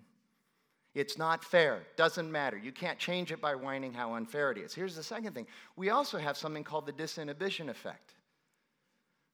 It's 0.94 1.18
not 1.18 1.44
fair. 1.44 1.84
Doesn't 1.96 2.32
matter. 2.32 2.58
You 2.58 2.72
can't 2.72 2.98
change 2.98 3.32
it 3.32 3.40
by 3.40 3.56
whining 3.56 3.94
how 3.94 4.16
unfair 4.16 4.52
it 4.52 4.58
is. 4.58 4.74
Here's 4.74 4.96
the 4.96 5.04
second 5.04 5.34
thing 5.34 5.48
we 5.76 5.90
also 5.90 6.18
have 6.18 6.38
something 6.38 6.64
called 6.64 6.86
the 6.86 6.94
disinhibition 6.94 7.70
effect. 7.70 8.14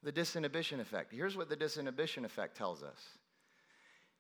The 0.04 0.12
disinhibition 0.12 0.80
effect. 0.80 1.14
Here's 1.14 1.38
what 1.38 1.50
the 1.50 1.56
disinhibition 1.56 2.26
effect 2.26 2.58
tells 2.58 2.84
us 2.84 3.00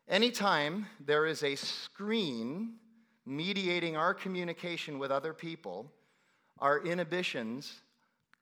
anytime 0.07 0.87
there 1.05 1.25
is 1.25 1.43
a 1.43 1.55
screen 1.55 2.75
mediating 3.25 3.95
our 3.95 4.13
communication 4.13 4.99
with 4.99 5.11
other 5.11 5.33
people, 5.33 5.91
our 6.59 6.85
inhibitions 6.85 7.81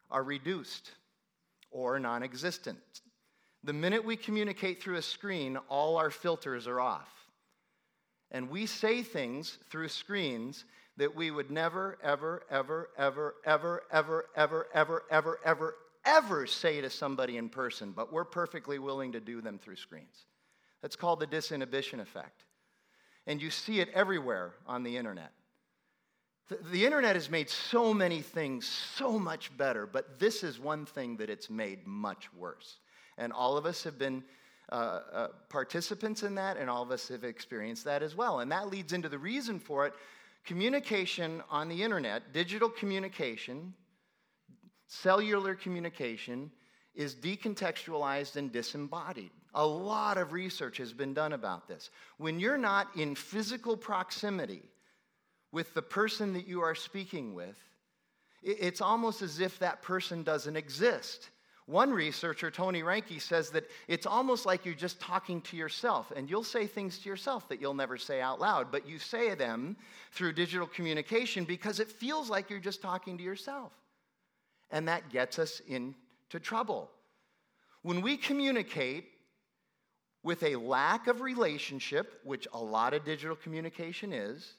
are 0.09 0.23
reduced 0.23 0.91
or 1.71 1.99
non 1.99 2.23
existent. 2.23 2.79
The 3.63 3.73
minute 3.73 4.03
we 4.03 4.15
communicate 4.15 4.81
through 4.81 4.97
a 4.97 5.01
screen, 5.01 5.57
all 5.69 5.97
our 5.97 6.09
filters 6.09 6.67
are 6.67 6.79
off. 6.79 7.09
And 8.31 8.49
we 8.49 8.65
say 8.65 9.03
things 9.03 9.57
through 9.69 9.89
screens 9.89 10.65
that 10.97 11.15
we 11.15 11.31
would 11.31 11.51
never, 11.51 11.97
ever, 12.03 12.43
ever, 12.49 12.89
ever, 12.97 13.35
ever, 13.45 13.83
ever, 13.91 14.25
ever, 14.35 14.65
ever, 14.73 15.03
ever, 15.11 15.39
ever, 15.45 15.75
ever 16.05 16.47
say 16.47 16.81
to 16.81 16.89
somebody 16.89 17.37
in 17.37 17.49
person, 17.49 17.91
but 17.91 18.11
we're 18.11 18.25
perfectly 18.25 18.79
willing 18.79 19.11
to 19.11 19.19
do 19.19 19.41
them 19.41 19.59
through 19.59 19.75
screens. 19.75 20.25
That's 20.81 20.95
called 20.95 21.19
the 21.19 21.27
disinhibition 21.27 21.99
effect. 21.99 22.43
And 23.27 23.41
you 23.41 23.49
see 23.49 23.79
it 23.79 23.89
everywhere 23.93 24.53
on 24.65 24.83
the 24.83 24.97
internet. 24.97 25.31
The, 26.71 26.85
internet 26.85 27.15
has 27.15 27.29
made 27.29 27.49
so 27.49 27.93
many 27.93 28.21
things 28.21 28.67
so 28.67 29.17
much 29.17 29.55
better, 29.57 29.85
but 29.85 30.19
this 30.19 30.43
is 30.43 30.59
one 30.59 30.85
thing 30.85 31.15
that 31.17 31.29
it's 31.29 31.49
made 31.49 31.87
much 31.87 32.33
worse. 32.33 32.79
And 33.17 33.31
all 33.31 33.55
of 33.55 33.65
us 33.65 33.83
have 33.83 33.97
been 33.97 34.23
uh, 34.69 34.75
uh, 35.13 35.27
participants 35.47 36.23
in 36.23 36.35
that, 36.35 36.57
and 36.57 36.69
all 36.69 36.83
of 36.83 36.91
us 36.91 37.07
have 37.07 37.23
experienced 37.23 37.85
that 37.85 38.03
as 38.03 38.15
well. 38.15 38.41
And 38.41 38.51
that 38.51 38.69
leads 38.69 38.91
into 38.91 39.07
the 39.07 39.17
reason 39.17 39.59
for 39.59 39.85
it 39.85 39.93
communication 40.43 41.41
on 41.49 41.69
the 41.69 41.83
internet, 41.83 42.33
digital 42.33 42.69
communication, 42.69 43.73
cellular 44.87 45.55
communication, 45.55 46.51
is 46.95 47.15
decontextualized 47.15 48.35
and 48.35 48.51
disembodied. 48.51 49.31
A 49.53 49.65
lot 49.65 50.17
of 50.17 50.31
research 50.31 50.77
has 50.77 50.93
been 50.93 51.13
done 51.13 51.33
about 51.33 51.67
this. 51.67 51.89
When 52.17 52.39
you're 52.39 52.57
not 52.57 52.87
in 52.95 53.15
physical 53.15 53.75
proximity 53.75 54.63
with 55.51 55.73
the 55.73 55.81
person 55.81 56.33
that 56.33 56.47
you 56.47 56.61
are 56.61 56.75
speaking 56.75 57.33
with, 57.33 57.57
it's 58.43 58.81
almost 58.81 59.21
as 59.21 59.39
if 59.39 59.59
that 59.59 59.81
person 59.81 60.23
doesn't 60.23 60.55
exist. 60.55 61.29
One 61.67 61.91
researcher, 61.91 62.49
Tony 62.49 62.81
Reinke, 62.81 63.21
says 63.21 63.51
that 63.51 63.69
it's 63.87 64.05
almost 64.05 64.45
like 64.45 64.65
you're 64.65 64.73
just 64.73 64.99
talking 64.99 65.41
to 65.41 65.55
yourself, 65.55 66.11
and 66.15 66.29
you'll 66.29 66.43
say 66.43 66.65
things 66.65 66.97
to 66.99 67.09
yourself 67.09 67.47
that 67.49 67.61
you'll 67.61 67.75
never 67.75 67.97
say 67.97 68.19
out 68.19 68.39
loud, 68.39 68.71
but 68.71 68.87
you 68.89 68.97
say 68.97 69.35
them 69.35 69.77
through 70.11 70.33
digital 70.33 70.67
communication 70.67 71.43
because 71.43 71.79
it 71.79 71.87
feels 71.87 72.29
like 72.29 72.49
you're 72.49 72.59
just 72.59 72.81
talking 72.81 73.17
to 73.17 73.23
yourself. 73.23 73.71
And 74.71 74.87
that 74.87 75.09
gets 75.09 75.37
us 75.37 75.61
into 75.67 76.39
trouble. 76.39 76.89
When 77.83 78.01
we 78.01 78.17
communicate 78.17 79.05
with 80.23 80.43
a 80.43 80.55
lack 80.55 81.07
of 81.07 81.21
relationship, 81.21 82.19
which 82.23 82.47
a 82.53 82.59
lot 82.59 82.93
of 82.93 83.03
digital 83.03 83.35
communication 83.35 84.13
is, 84.13 84.53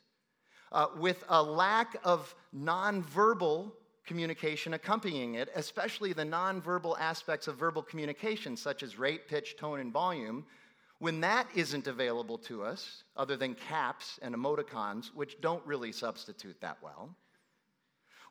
uh, 0.73 0.87
with 0.97 1.23
a 1.28 1.42
lack 1.42 1.97
of 2.04 2.35
nonverbal 2.54 3.73
communication 4.07 4.75
accompanying 4.75 5.37
it, 5.37 5.49
especially 5.54 6.12
the 6.12 6.25
nonverbal 6.25 6.99
aspects 6.99 7.47
of 7.47 7.57
verbal 7.57 7.83
communication, 7.83 8.57
such 8.57 8.83
as 8.83 8.99
rate, 8.99 9.28
pitch, 9.28 9.57
tone, 9.57 9.78
and 9.78 9.92
volume, 9.92 10.45
when 10.99 11.21
that 11.21 11.49
isn't 11.54 11.87
available 11.87 12.38
to 12.38 12.62
us, 12.62 13.04
other 13.16 13.37
than 13.37 13.54
caps 13.54 14.19
and 14.23 14.35
emoticons, 14.35 15.07
which 15.14 15.40
don't 15.40 15.64
really 15.66 15.92
substitute 15.92 16.61
that 16.61 16.78
well, 16.83 17.16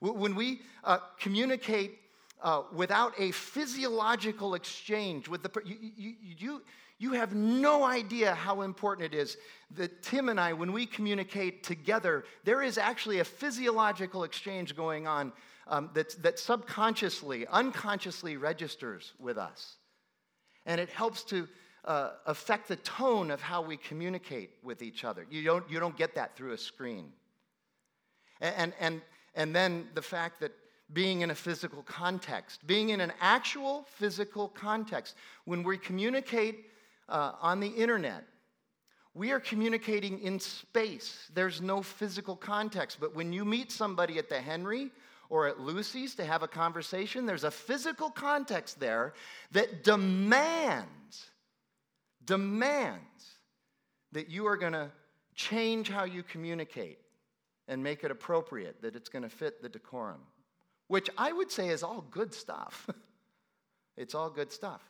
when 0.01 0.35
we 0.35 0.61
uh, 0.83 0.97
communicate 1.19 1.99
uh, 2.41 2.63
without 2.73 3.13
a 3.19 3.31
physiological 3.31 4.55
exchange 4.55 5.27
with 5.27 5.43
the 5.43 5.51
you, 5.63 5.75
you, 5.95 6.13
you, 6.21 6.61
you 7.01 7.13
have 7.13 7.33
no 7.33 7.83
idea 7.83 8.35
how 8.35 8.61
important 8.61 9.11
it 9.11 9.17
is 9.17 9.37
that 9.71 10.03
Tim 10.03 10.29
and 10.29 10.39
I, 10.39 10.53
when 10.53 10.71
we 10.71 10.85
communicate 10.85 11.63
together, 11.63 12.25
there 12.43 12.61
is 12.61 12.77
actually 12.77 13.21
a 13.21 13.23
physiological 13.23 14.23
exchange 14.23 14.75
going 14.75 15.07
on 15.07 15.33
um, 15.65 15.89
that, 15.95 16.21
that 16.21 16.37
subconsciously, 16.37 17.47
unconsciously 17.47 18.37
registers 18.37 19.13
with 19.17 19.39
us. 19.39 19.77
And 20.67 20.79
it 20.79 20.91
helps 20.91 21.23
to 21.23 21.47
uh, 21.85 22.11
affect 22.27 22.67
the 22.67 22.75
tone 22.75 23.31
of 23.31 23.41
how 23.41 23.63
we 23.63 23.77
communicate 23.77 24.51
with 24.61 24.83
each 24.83 25.03
other. 25.03 25.25
You 25.27 25.43
don't, 25.43 25.67
you 25.71 25.79
don't 25.79 25.97
get 25.97 26.13
that 26.13 26.35
through 26.35 26.51
a 26.51 26.57
screen. 26.57 27.11
And, 28.41 28.53
and, 28.57 28.73
and, 28.79 29.01
and 29.33 29.55
then 29.55 29.87
the 29.95 30.03
fact 30.03 30.39
that 30.41 30.51
being 30.93 31.21
in 31.21 31.31
a 31.31 31.35
physical 31.35 31.81
context, 31.81 32.67
being 32.67 32.89
in 32.89 33.01
an 33.01 33.11
actual 33.19 33.87
physical 33.95 34.49
context, 34.49 35.15
when 35.45 35.63
we 35.63 35.79
communicate 35.79 36.67
uh, 37.09 37.33
on 37.41 37.59
the 37.59 37.67
internet, 37.67 38.23
we 39.13 39.31
are 39.31 39.39
communicating 39.39 40.19
in 40.19 40.39
space. 40.39 41.29
There's 41.33 41.61
no 41.61 41.81
physical 41.81 42.35
context. 42.35 42.97
But 42.99 43.13
when 43.13 43.33
you 43.33 43.43
meet 43.43 43.71
somebody 43.71 44.17
at 44.17 44.29
the 44.29 44.39
Henry 44.39 44.89
or 45.29 45.47
at 45.47 45.59
Lucy's 45.59 46.15
to 46.15 46.25
have 46.25 46.43
a 46.43 46.47
conversation, 46.47 47.25
there's 47.25 47.43
a 47.43 47.51
physical 47.51 48.09
context 48.09 48.79
there 48.79 49.13
that 49.51 49.83
demands, 49.83 51.31
demands 52.23 53.01
that 54.13 54.29
you 54.29 54.47
are 54.47 54.57
going 54.57 54.73
to 54.73 54.89
change 55.35 55.89
how 55.89 56.05
you 56.05 56.23
communicate 56.23 56.99
and 57.67 57.83
make 57.83 58.03
it 58.03 58.11
appropriate, 58.11 58.81
that 58.81 58.95
it's 58.95 59.09
going 59.09 59.23
to 59.23 59.29
fit 59.29 59.61
the 59.61 59.69
decorum, 59.69 60.19
which 60.87 61.09
I 61.17 61.31
would 61.31 61.51
say 61.51 61.69
is 61.69 61.83
all 61.83 62.05
good 62.11 62.33
stuff. 62.33 62.89
it's 63.97 64.15
all 64.15 64.29
good 64.29 64.51
stuff. 64.51 64.81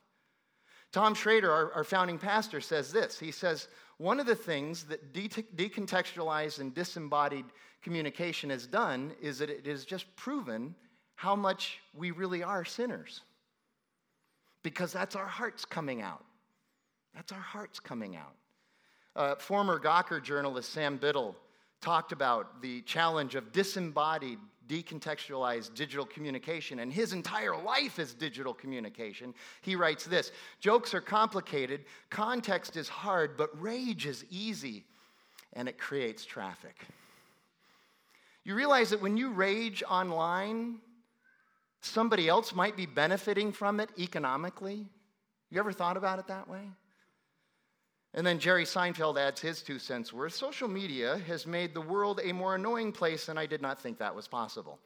Tom 0.91 1.13
Schrader, 1.13 1.51
our, 1.51 1.71
our, 1.73 1.83
founding 1.83 2.17
pastor, 2.17 2.59
says 2.59 2.91
this. 2.91 3.17
He 3.17 3.31
says, 3.31 3.67
one 3.97 4.19
of 4.19 4.25
the 4.25 4.35
things 4.35 4.83
that 4.85 5.13
de- 5.13 5.29
decontextualized 5.29 6.59
and 6.59 6.73
disembodied 6.73 7.45
communication 7.81 8.49
has 8.49 8.67
done 8.67 9.13
is 9.21 9.39
that 9.39 9.49
it 9.49 9.65
has 9.65 9.85
just 9.85 10.13
proven 10.15 10.75
how 11.15 11.35
much 11.35 11.79
we 11.95 12.11
really 12.11 12.43
are 12.43 12.65
sinners. 12.65 13.21
Because 14.63 14.91
that's 14.91 15.15
our 15.15 15.25
hearts 15.25 15.65
coming 15.65 16.01
out. 16.01 16.25
That's 17.15 17.31
our 17.31 17.39
hearts 17.39 17.79
coming 17.79 18.15
out. 18.15 18.35
Uh, 19.15 19.35
former 19.35 19.79
Gawker 19.79 20.21
journalist 20.21 20.71
Sam 20.71 20.97
Biddle 20.97 21.35
talked 21.81 22.11
about 22.11 22.61
the 22.61 22.81
challenge 22.81 23.35
of 23.35 23.51
disembodied 23.51 24.39
decontextualized 24.71 25.73
digital 25.75 26.05
communication, 26.05 26.79
and 26.79 26.93
his 26.93 27.11
entire 27.11 27.57
life 27.61 27.99
is 27.99 28.13
digital 28.13 28.53
communication. 28.53 29.33
He 29.61 29.75
writes 29.75 30.05
this 30.05 30.31
Jokes 30.61 30.93
are 30.93 31.01
complicated, 31.01 31.83
context 32.09 32.77
is 32.77 32.87
hard, 32.87 33.35
but 33.35 33.49
rage 33.61 34.05
is 34.05 34.23
easy, 34.29 34.85
and 35.53 35.67
it 35.67 35.77
creates 35.77 36.23
traffic. 36.23 36.75
You 38.45 38.55
realize 38.55 38.91
that 38.91 39.01
when 39.01 39.17
you 39.17 39.31
rage 39.31 39.83
online, 39.87 40.77
somebody 41.81 42.29
else 42.29 42.55
might 42.55 42.77
be 42.77 42.85
benefiting 42.85 43.51
from 43.51 43.81
it 43.81 43.89
economically? 43.99 44.87
You 45.49 45.59
ever 45.59 45.73
thought 45.73 45.97
about 45.97 46.17
it 46.19 46.27
that 46.27 46.47
way? 46.47 46.63
And 48.13 48.27
then 48.27 48.39
Jerry 48.39 48.65
Seinfeld 48.65 49.17
adds 49.17 49.39
his 49.39 49.61
two 49.61 49.79
cents 49.79 50.11
worth. 50.11 50.33
Social 50.33 50.67
media 50.67 51.19
has 51.27 51.47
made 51.47 51.73
the 51.73 51.81
world 51.81 52.19
a 52.21 52.33
more 52.33 52.55
annoying 52.55 52.91
place, 52.91 53.29
and 53.29 53.39
I 53.39 53.45
did 53.45 53.61
not 53.61 53.81
think 53.81 53.99
that 53.99 54.15
was 54.15 54.27
possible. 54.27 54.79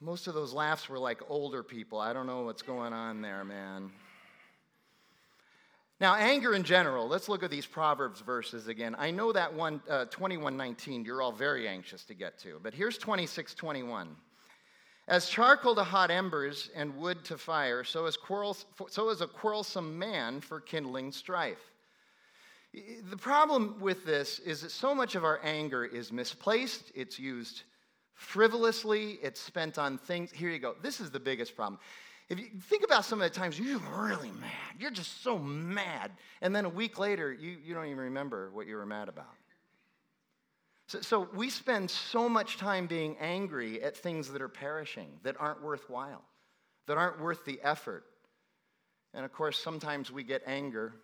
Most 0.00 0.28
of 0.28 0.34
those 0.34 0.52
laughs 0.52 0.88
were 0.88 0.98
like 0.98 1.20
older 1.28 1.62
people. 1.62 1.98
I 1.98 2.12
don't 2.12 2.26
know 2.26 2.42
what's 2.42 2.62
going 2.62 2.92
on 2.92 3.20
there, 3.20 3.44
man. 3.44 3.90
Now, 6.00 6.14
anger 6.14 6.54
in 6.54 6.62
general, 6.62 7.08
let's 7.08 7.28
look 7.28 7.42
at 7.42 7.50
these 7.50 7.66
Proverbs 7.66 8.20
verses 8.20 8.68
again. 8.68 8.94
I 8.96 9.10
know 9.10 9.32
that 9.32 9.52
one, 9.52 9.82
uh, 9.90 10.04
2119, 10.04 11.04
you're 11.04 11.20
all 11.20 11.32
very 11.32 11.66
anxious 11.66 12.04
to 12.04 12.14
get 12.14 12.38
to, 12.40 12.60
but 12.62 12.72
here's 12.72 12.96
2621. 12.98 14.14
As 15.08 15.26
charcoal 15.26 15.74
to 15.76 15.84
hot 15.84 16.10
embers 16.10 16.68
and 16.74 16.94
wood 16.98 17.24
to 17.24 17.38
fire, 17.38 17.82
so 17.82 18.04
is, 18.04 18.18
quarrels, 18.18 18.66
so 18.88 19.08
is 19.08 19.22
a 19.22 19.26
quarrelsome 19.26 19.98
man 19.98 20.42
for 20.42 20.60
kindling 20.60 21.12
strife. 21.12 21.72
The 22.74 23.16
problem 23.16 23.80
with 23.80 24.04
this 24.04 24.38
is 24.38 24.60
that 24.60 24.70
so 24.70 24.94
much 24.94 25.14
of 25.14 25.24
our 25.24 25.40
anger 25.42 25.82
is 25.82 26.12
misplaced, 26.12 26.92
it's 26.94 27.18
used 27.18 27.62
frivolously, 28.12 29.18
it's 29.22 29.40
spent 29.40 29.78
on 29.78 29.96
things. 29.96 30.30
Here 30.30 30.50
you 30.50 30.58
go. 30.58 30.74
This 30.82 31.00
is 31.00 31.10
the 31.10 31.20
biggest 31.20 31.56
problem. 31.56 31.80
If 32.28 32.38
you 32.38 32.48
think 32.68 32.84
about 32.84 33.06
some 33.06 33.22
of 33.22 33.32
the 33.32 33.34
times 33.34 33.58
you're 33.58 33.78
really 33.78 34.30
mad, 34.32 34.76
you're 34.78 34.90
just 34.90 35.22
so 35.22 35.38
mad, 35.38 36.10
and 36.42 36.54
then 36.54 36.66
a 36.66 36.68
week 36.68 36.98
later, 36.98 37.32
you, 37.32 37.56
you 37.64 37.72
don't 37.72 37.86
even 37.86 37.96
remember 37.96 38.50
what 38.52 38.66
you 38.66 38.76
were 38.76 38.84
mad 38.84 39.08
about. 39.08 39.37
So, 40.88 41.02
so 41.02 41.28
we 41.34 41.50
spend 41.50 41.90
so 41.90 42.30
much 42.30 42.56
time 42.56 42.86
being 42.86 43.14
angry 43.20 43.82
at 43.82 43.94
things 43.94 44.30
that 44.32 44.40
are 44.40 44.48
perishing, 44.48 45.08
that 45.22 45.36
aren't 45.38 45.62
worthwhile, 45.62 46.22
that 46.86 46.96
aren't 46.96 47.20
worth 47.20 47.44
the 47.44 47.60
effort. 47.62 48.04
And 49.12 49.22
of 49.22 49.32
course, 49.32 49.58
sometimes 49.58 50.10
we 50.10 50.22
get 50.22 50.42
anger. 50.46 50.94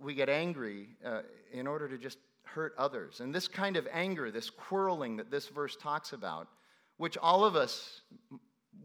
We 0.00 0.14
get 0.14 0.28
angry 0.28 0.88
uh, 1.04 1.22
in 1.52 1.68
order 1.68 1.88
to 1.88 1.96
just 1.96 2.18
hurt 2.42 2.74
others. 2.76 3.20
And 3.20 3.32
this 3.32 3.46
kind 3.46 3.76
of 3.76 3.86
anger, 3.92 4.32
this 4.32 4.50
quarreling 4.50 5.16
that 5.18 5.30
this 5.30 5.46
verse 5.46 5.76
talks 5.76 6.12
about, 6.12 6.48
which 6.96 7.16
all 7.16 7.44
of 7.44 7.54
us, 7.54 8.00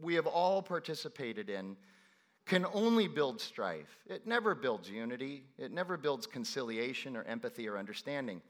we 0.00 0.14
have 0.14 0.28
all 0.28 0.62
participated 0.62 1.50
in, 1.50 1.76
can 2.46 2.64
only 2.72 3.08
build 3.08 3.40
strife. 3.40 3.98
It 4.06 4.28
never 4.28 4.54
builds 4.54 4.88
unity, 4.88 5.42
it 5.58 5.72
never 5.72 5.96
builds 5.96 6.24
conciliation 6.24 7.16
or 7.16 7.24
empathy 7.24 7.68
or 7.68 7.76
understanding. 7.76 8.40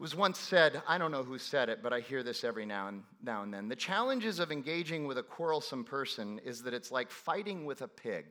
It 0.00 0.02
was 0.02 0.14
once 0.14 0.38
said, 0.38 0.80
I 0.88 0.96
don't 0.96 1.10
know 1.10 1.22
who 1.22 1.36
said 1.36 1.68
it, 1.68 1.82
but 1.82 1.92
I 1.92 2.00
hear 2.00 2.22
this 2.22 2.42
every 2.42 2.64
now 2.64 2.88
and, 2.88 3.02
now 3.22 3.42
and 3.42 3.52
then. 3.52 3.68
The 3.68 3.76
challenges 3.76 4.38
of 4.38 4.50
engaging 4.50 5.06
with 5.06 5.18
a 5.18 5.22
quarrelsome 5.22 5.84
person 5.84 6.40
is 6.42 6.62
that 6.62 6.72
it's 6.72 6.90
like 6.90 7.10
fighting 7.10 7.66
with 7.66 7.82
a 7.82 7.86
pig. 7.86 8.24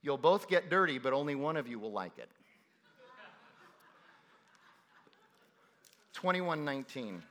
You'll 0.00 0.16
both 0.16 0.48
get 0.48 0.70
dirty, 0.70 0.98
but 0.98 1.12
only 1.12 1.34
one 1.34 1.58
of 1.58 1.68
you 1.68 1.78
will 1.78 1.92
like 1.92 2.16
it. 2.16 2.30
2119. 6.14 7.22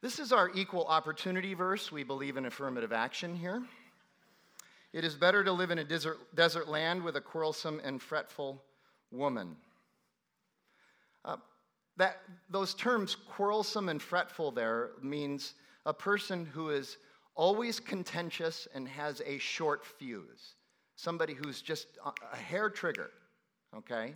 This 0.00 0.18
is 0.18 0.32
our 0.32 0.50
equal 0.52 0.86
opportunity 0.86 1.54
verse. 1.54 1.92
We 1.92 2.02
believe 2.02 2.36
in 2.36 2.46
affirmative 2.46 2.92
action 2.92 3.36
here. 3.36 3.62
It 4.92 5.04
is 5.04 5.14
better 5.14 5.44
to 5.44 5.52
live 5.52 5.70
in 5.70 5.78
a 5.78 5.84
desert, 5.84 6.18
desert 6.34 6.68
land 6.68 7.04
with 7.04 7.14
a 7.14 7.20
quarrelsome 7.20 7.80
and 7.84 8.02
fretful 8.02 8.60
woman. 9.12 9.54
Uh, 11.24 11.36
that 11.96 12.20
those 12.50 12.74
terms 12.74 13.14
quarrelsome 13.14 13.88
and 13.88 14.02
fretful 14.02 14.50
there 14.50 14.90
means 15.02 15.54
a 15.86 15.94
person 15.94 16.44
who 16.44 16.70
is 16.70 16.96
always 17.34 17.80
contentious 17.80 18.66
and 18.74 18.88
has 18.88 19.22
a 19.26 19.38
short 19.38 19.84
fuse. 19.84 20.54
Somebody 20.96 21.34
who's 21.34 21.60
just 21.60 21.86
a 22.32 22.36
hair 22.36 22.70
trigger 22.70 23.10
okay? 23.78 24.14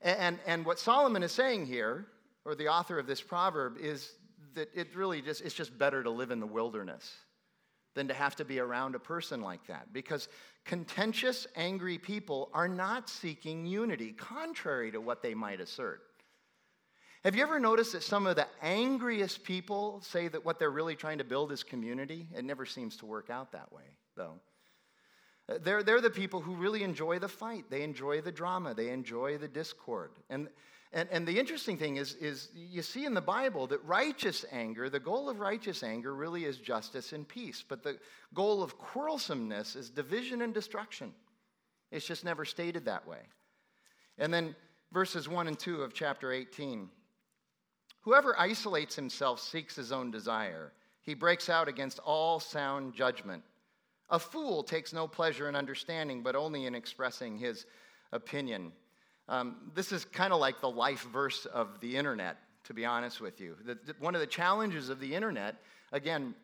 And, 0.00 0.38
and 0.46 0.66
what 0.66 0.78
solomon 0.78 1.22
is 1.22 1.32
saying 1.32 1.66
here 1.66 2.06
or 2.44 2.54
the 2.54 2.68
author 2.68 2.98
of 2.98 3.06
this 3.06 3.20
proverb 3.20 3.76
is 3.80 4.14
that 4.54 4.68
it 4.74 4.94
really 4.96 5.22
just 5.22 5.42
it's 5.42 5.54
just 5.54 5.76
better 5.78 6.02
to 6.02 6.10
live 6.10 6.30
in 6.30 6.40
the 6.40 6.46
wilderness 6.46 7.12
than 7.94 8.08
to 8.08 8.14
have 8.14 8.34
to 8.36 8.44
be 8.44 8.58
around 8.58 8.94
a 8.94 8.98
person 8.98 9.40
like 9.42 9.64
that 9.66 9.92
because 9.92 10.28
contentious 10.64 11.46
angry 11.54 11.98
people 11.98 12.50
are 12.52 12.68
not 12.68 13.08
seeking 13.08 13.64
unity 13.64 14.12
contrary 14.12 14.90
to 14.90 15.00
what 15.00 15.22
they 15.22 15.34
might 15.34 15.60
assert 15.60 16.00
have 17.24 17.36
you 17.36 17.42
ever 17.42 17.60
noticed 17.60 17.92
that 17.92 18.02
some 18.02 18.26
of 18.26 18.34
the 18.34 18.48
angriest 18.62 19.44
people 19.44 20.00
say 20.02 20.26
that 20.26 20.44
what 20.44 20.58
they're 20.58 20.70
really 20.70 20.96
trying 20.96 21.18
to 21.18 21.24
build 21.24 21.52
is 21.52 21.62
community? 21.62 22.26
It 22.36 22.44
never 22.44 22.66
seems 22.66 22.96
to 22.96 23.06
work 23.06 23.30
out 23.30 23.52
that 23.52 23.72
way, 23.72 23.96
though. 24.16 24.40
Uh, 25.48 25.58
they're, 25.62 25.84
they're 25.84 26.00
the 26.00 26.10
people 26.10 26.40
who 26.40 26.54
really 26.54 26.82
enjoy 26.82 27.20
the 27.20 27.28
fight. 27.28 27.64
They 27.70 27.82
enjoy 27.82 28.22
the 28.22 28.32
drama. 28.32 28.74
They 28.74 28.90
enjoy 28.90 29.38
the 29.38 29.46
discord. 29.46 30.10
And, 30.30 30.48
and, 30.92 31.08
and 31.12 31.26
the 31.26 31.38
interesting 31.38 31.78
thing 31.78 31.96
is, 31.96 32.14
is 32.14 32.48
you 32.54 32.82
see 32.82 33.04
in 33.04 33.14
the 33.14 33.20
Bible 33.20 33.68
that 33.68 33.84
righteous 33.84 34.44
anger, 34.50 34.90
the 34.90 35.00
goal 35.00 35.28
of 35.28 35.38
righteous 35.38 35.84
anger 35.84 36.14
really 36.14 36.44
is 36.44 36.58
justice 36.58 37.12
and 37.12 37.26
peace. 37.26 37.64
But 37.66 37.84
the 37.84 37.98
goal 38.34 38.64
of 38.64 38.78
quarrelsomeness 38.78 39.76
is 39.76 39.90
division 39.90 40.42
and 40.42 40.52
destruction. 40.52 41.12
It's 41.92 42.06
just 42.06 42.24
never 42.24 42.44
stated 42.44 42.86
that 42.86 43.06
way. 43.06 43.20
And 44.18 44.34
then 44.34 44.56
verses 44.92 45.28
1 45.28 45.46
and 45.46 45.58
2 45.58 45.82
of 45.82 45.94
chapter 45.94 46.32
18. 46.32 46.88
Whoever 48.02 48.38
isolates 48.38 48.96
himself 48.96 49.40
seeks 49.40 49.76
his 49.76 49.92
own 49.92 50.10
desire. 50.10 50.72
He 51.02 51.14
breaks 51.14 51.48
out 51.48 51.68
against 51.68 51.98
all 52.00 52.40
sound 52.40 52.94
judgment. 52.94 53.42
A 54.10 54.18
fool 54.18 54.62
takes 54.62 54.92
no 54.92 55.08
pleasure 55.08 55.48
in 55.48 55.56
understanding, 55.56 56.22
but 56.22 56.36
only 56.36 56.66
in 56.66 56.74
expressing 56.74 57.38
his 57.38 57.64
opinion. 58.12 58.72
Um, 59.28 59.70
this 59.74 59.92
is 59.92 60.04
kind 60.04 60.32
of 60.32 60.40
like 60.40 60.60
the 60.60 60.68
life 60.68 61.06
verse 61.12 61.46
of 61.46 61.80
the 61.80 61.96
internet, 61.96 62.36
to 62.64 62.74
be 62.74 62.84
honest 62.84 63.20
with 63.20 63.40
you. 63.40 63.56
The, 63.64 63.74
the, 63.74 63.94
one 64.00 64.14
of 64.14 64.20
the 64.20 64.26
challenges 64.26 64.88
of 64.88 65.00
the 65.00 65.14
internet, 65.14 65.56
again, 65.92 66.34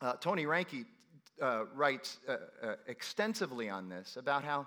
uh, 0.00 0.14
Tony 0.14 0.44
Reinke 0.44 0.86
uh, 1.40 1.66
writes 1.74 2.18
uh, 2.28 2.36
uh 2.66 2.74
extensively 2.88 3.68
on 3.68 3.88
this 3.88 4.16
about 4.16 4.42
how 4.42 4.66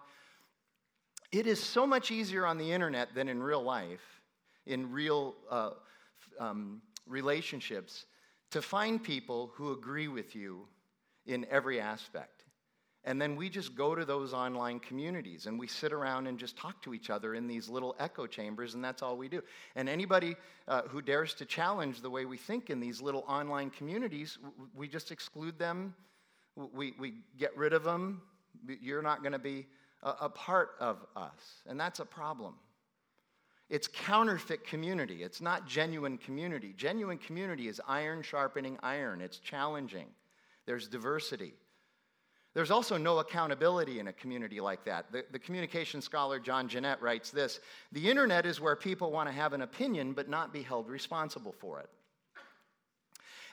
it 1.31 1.45
is 1.45 1.61
so 1.61 1.85
much 1.85 2.11
easier 2.11 2.45
on 2.45 2.57
the 2.57 2.71
internet 2.71 3.13
than 3.13 3.27
in 3.27 3.43
real 3.43 3.61
life, 3.61 4.21
in 4.65 4.89
real 4.91 5.35
uh, 5.49 5.71
um, 6.39 6.81
relationships 7.07 8.05
to 8.51 8.61
find 8.61 9.01
people 9.01 9.51
who 9.55 9.71
agree 9.71 10.07
with 10.07 10.35
you 10.35 10.67
in 11.25 11.45
every 11.49 11.79
aspect. 11.79 12.45
And 13.03 13.19
then 13.19 13.35
we 13.35 13.49
just 13.49 13.75
go 13.75 13.95
to 13.95 14.05
those 14.05 14.31
online 14.31 14.79
communities 14.79 15.47
and 15.47 15.59
we 15.59 15.65
sit 15.65 15.91
around 15.91 16.27
and 16.27 16.37
just 16.37 16.55
talk 16.55 16.81
to 16.83 16.93
each 16.93 17.09
other 17.09 17.33
in 17.33 17.47
these 17.47 17.67
little 17.67 17.95
echo 17.99 18.27
chambers, 18.27 18.75
and 18.75 18.83
that's 18.83 19.01
all 19.01 19.17
we 19.17 19.27
do. 19.27 19.41
And 19.75 19.89
anybody 19.89 20.35
uh, 20.67 20.83
who 20.83 21.01
dares 21.01 21.33
to 21.35 21.45
challenge 21.45 22.01
the 22.01 22.11
way 22.11 22.25
we 22.25 22.37
think 22.37 22.69
in 22.69 22.79
these 22.79 23.01
little 23.01 23.25
online 23.27 23.71
communities, 23.71 24.37
we 24.75 24.87
just 24.87 25.11
exclude 25.11 25.57
them, 25.57 25.95
we, 26.55 26.93
we 26.99 27.13
get 27.39 27.55
rid 27.57 27.73
of 27.73 27.83
them. 27.83 28.21
You're 28.67 29.01
not 29.01 29.23
going 29.23 29.31
to 29.31 29.39
be 29.39 29.65
a, 30.03 30.09
a 30.21 30.29
part 30.29 30.71
of 30.79 31.03
us. 31.15 31.63
And 31.67 31.79
that's 31.79 31.99
a 31.99 32.05
problem. 32.05 32.55
It's 33.71 33.87
counterfeit 33.87 34.65
community. 34.65 35.23
It's 35.23 35.39
not 35.39 35.65
genuine 35.65 36.17
community. 36.17 36.73
Genuine 36.75 37.17
community 37.17 37.69
is 37.69 37.79
iron 37.87 38.21
sharpening 38.21 38.77
iron, 38.83 39.21
it's 39.21 39.39
challenging. 39.39 40.07
There's 40.65 40.89
diversity. 40.89 41.53
There's 42.53 42.69
also 42.69 42.97
no 42.97 43.19
accountability 43.19 43.99
in 43.99 44.09
a 44.09 44.13
community 44.13 44.59
like 44.59 44.83
that. 44.83 45.09
The, 45.13 45.23
the, 45.31 45.39
communication 45.39 46.01
scholar 46.01 46.37
John 46.37 46.67
Jeanette 46.67 47.01
writes 47.01 47.31
this 47.31 47.61
The 47.93 48.09
internet 48.09 48.45
is 48.45 48.59
where 48.59 48.75
people 48.75 49.09
want 49.09 49.29
to 49.29 49.33
have 49.33 49.53
an 49.53 49.61
opinion 49.61 50.11
but 50.11 50.27
not 50.27 50.51
be 50.51 50.61
held 50.61 50.89
responsible 50.89 51.55
for 51.57 51.79
it. 51.79 51.89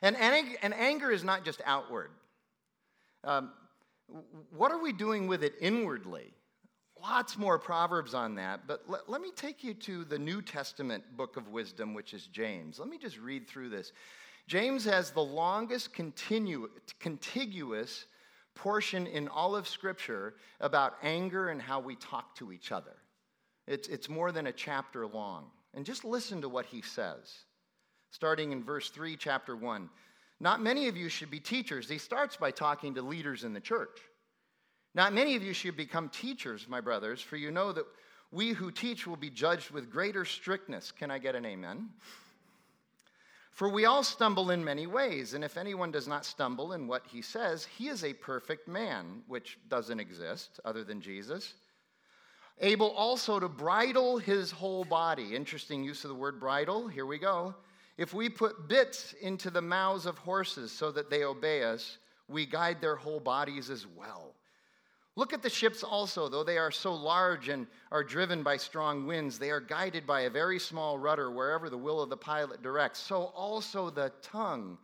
And, 0.03 0.17
and, 0.17 0.75
anger 0.75 1.13
is 1.13 1.23
not 1.23 1.45
just 1.45 1.63
outward. 1.65 2.11
Um, 3.23 3.53
what 4.51 4.73
are 4.73 4.83
we 4.83 4.93
doing 4.93 5.29
with 5.29 5.45
it 5.45 5.55
inwardly? 5.61 6.33
Lots 7.01 7.39
more 7.39 7.59
proverbs 7.59 8.13
on 8.13 8.35
that, 8.37 8.67
but 8.67 8.83
let, 8.89 9.09
let 9.09 9.21
me 9.21 9.31
take 9.37 9.63
you 9.63 9.75
to 9.75 10.05
the 10.05 10.19
New 10.19 10.43
Testament 10.43 11.05
book 11.17 11.37
of 11.37 11.49
wisdom, 11.49 11.95
which 11.95 12.13
is 12.13 12.27
James. 12.27 12.79
Let 12.79 12.89
me 12.89 12.99
just 12.99 13.19
read 13.19 13.49
through 13.49 13.69
this. 13.69 13.93
James 14.49 14.85
has 14.85 15.11
the 15.11 15.23
longest 15.23 15.93
continu- 15.93 16.69
contiguous 16.99 18.07
portion 18.55 19.07
in 19.07 19.29
all 19.29 19.55
of 19.55 19.69
Scripture 19.69 20.35
about 20.61 20.95
anger 21.03 21.51
and 21.51 21.63
how 21.63 21.79
we 21.79 21.95
talk 21.97 22.35
to 22.37 22.51
each 22.51 22.73
other. 22.73 22.97
It's, 23.67 23.87
it's 23.89 24.09
more 24.09 24.33
than 24.33 24.49
a 24.49 24.53
chapter 24.53 25.07
long. 25.07 25.51
And 25.75 25.85
just 25.85 26.05
listen 26.05 26.41
to 26.41 26.49
what 26.49 26.67
he 26.67 26.81
says, 26.83 27.45
starting 28.11 28.51
in 28.53 28.65
verse 28.65 28.91
3, 28.91 29.17
chapter 29.17 29.55
1. 29.55 29.89
Not 30.41 30.63
many 30.63 30.89
of 30.89 30.97
you 30.97 31.09
should 31.09 31.31
be 31.31 31.41
teachers. 31.41 31.89
He 31.89 31.99
starts 31.99 32.37
by 32.37 32.51
talking 32.51 32.95
to 32.95 33.03
leaders 33.03 33.45
in 33.45 33.53
the 33.53 33.61
church. 33.61 33.99
Not 34.99 35.13
many 35.13 35.37
of 35.37 35.45
you 35.45 35.53
should 35.53 35.77
become 35.77 36.09
teachers, 36.09 36.67
my 36.69 36.81
brothers, 36.81 37.21
for 37.21 37.37
you 37.37 37.53
know 37.53 37.71
that 37.71 37.85
we 38.33 38.49
who 38.49 38.73
teach 38.73 39.07
will 39.07 39.15
be 39.15 39.31
judged 39.31 39.71
with 39.71 39.93
greater 39.93 40.25
strictness. 40.25 40.91
Can 40.91 41.09
I 41.09 41.21
get 41.21 41.37
an 41.37 41.47
amen? 41.47 41.91
For 43.53 43.69
we 43.69 43.85
all 43.85 44.03
stumble 44.03 44.51
in 44.51 44.65
many 44.65 44.89
ways, 44.89 45.35
and 45.35 45.45
if 45.45 45.57
anyone 45.57 45.93
does 45.93 46.09
not 46.09 46.27
stumble 46.27 46.73
in 46.73 46.89
what 46.89 47.07
he 47.07 47.23
says, 47.23 47.65
he 47.65 47.87
is 47.87 48.03
a 48.03 48.13
perfect 48.13 48.67
man, 48.67 49.23
which 49.29 49.61
doesn't 49.69 50.01
exist 50.01 50.59
other 50.65 50.83
than 50.83 51.01
Jesus. 51.01 51.55
Able 52.61 52.91
also 52.91 53.39
to 53.39 53.49
bridle 53.49 54.19
his 54.19 54.51
whole 54.51 54.85
body. 54.85 55.37
Interesting 55.37 55.85
use 55.85 56.03
of 56.03 56.09
the 56.09 56.17
word 56.17 56.41
bridle. 56.41 56.89
Here 56.89 57.07
we 57.07 57.19
go. 57.19 57.55
If 57.99 58.15
we 58.15 58.29
put 58.29 58.67
bits 58.67 59.15
into 59.21 59.49
the 59.49 59.63
mouths 59.63 60.07
of 60.07 60.19
horses 60.19 60.73
so 60.73 60.91
that 60.91 61.09
they 61.09 61.23
obey 61.23 61.63
us, 61.63 61.99
we 62.27 62.47
guide 62.47 62.81
their 62.81 62.97
whole 62.97 63.21
bodies 63.21 63.71
as 63.71 63.87
well. 63.87 64.35
Look 65.19 65.33
at 65.33 65.43
the 65.43 65.51
ships 65.51 65.83
also, 65.83 66.29
though 66.29 66.45
they 66.45 66.59
are 66.59 66.71
so 66.71 66.95
large 66.95 67.49
and 67.49 67.67
are 67.91 68.05
driven 68.05 68.45
by 68.45 68.57
strong 68.57 69.05
winds, 69.05 69.37
they 69.37 69.51
are 69.51 69.59
guided 69.59 70.07
by 70.07 70.21
a 70.21 70.31
very 70.31 70.61
small 70.61 70.97
rudder 70.97 71.29
wherever 71.29 71.69
the 71.69 71.77
will 71.77 72.01
of 72.01 72.09
the 72.09 72.17
pilot 72.17 72.63
directs. 72.63 73.01
So 73.01 73.33
also 73.35 73.91
the 73.91 74.13
tongue 74.23 74.79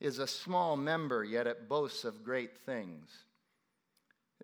is 0.00 0.18
a 0.18 0.26
small 0.26 0.78
member, 0.78 1.24
yet 1.24 1.46
it 1.46 1.68
boasts 1.68 2.04
of 2.04 2.24
great 2.24 2.56
things. 2.64 3.10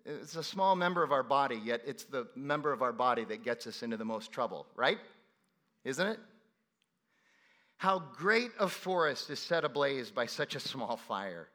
It's 0.05 0.35
a 0.35 0.43
small 0.43 0.75
member 0.75 1.01
of 1.01 1.11
our 1.11 1.23
body, 1.23 1.59
yet 1.65 1.81
it's 1.83 2.03
the 2.03 2.27
member 2.35 2.71
of 2.71 2.83
our 2.83 2.93
body 2.93 3.25
that 3.25 3.43
gets 3.43 3.65
us 3.65 3.81
into 3.81 3.97
the 3.97 4.05
most 4.05 4.31
trouble, 4.31 4.67
right? 4.75 4.99
Isn't 5.83 6.05
it? 6.05 6.19
How 7.77 8.03
great 8.15 8.51
a 8.59 8.69
forest 8.69 9.31
is 9.31 9.39
set 9.39 9.65
ablaze 9.65 10.11
by 10.11 10.27
such 10.27 10.53
a 10.53 10.59
small 10.59 10.95
fire. 10.95 11.47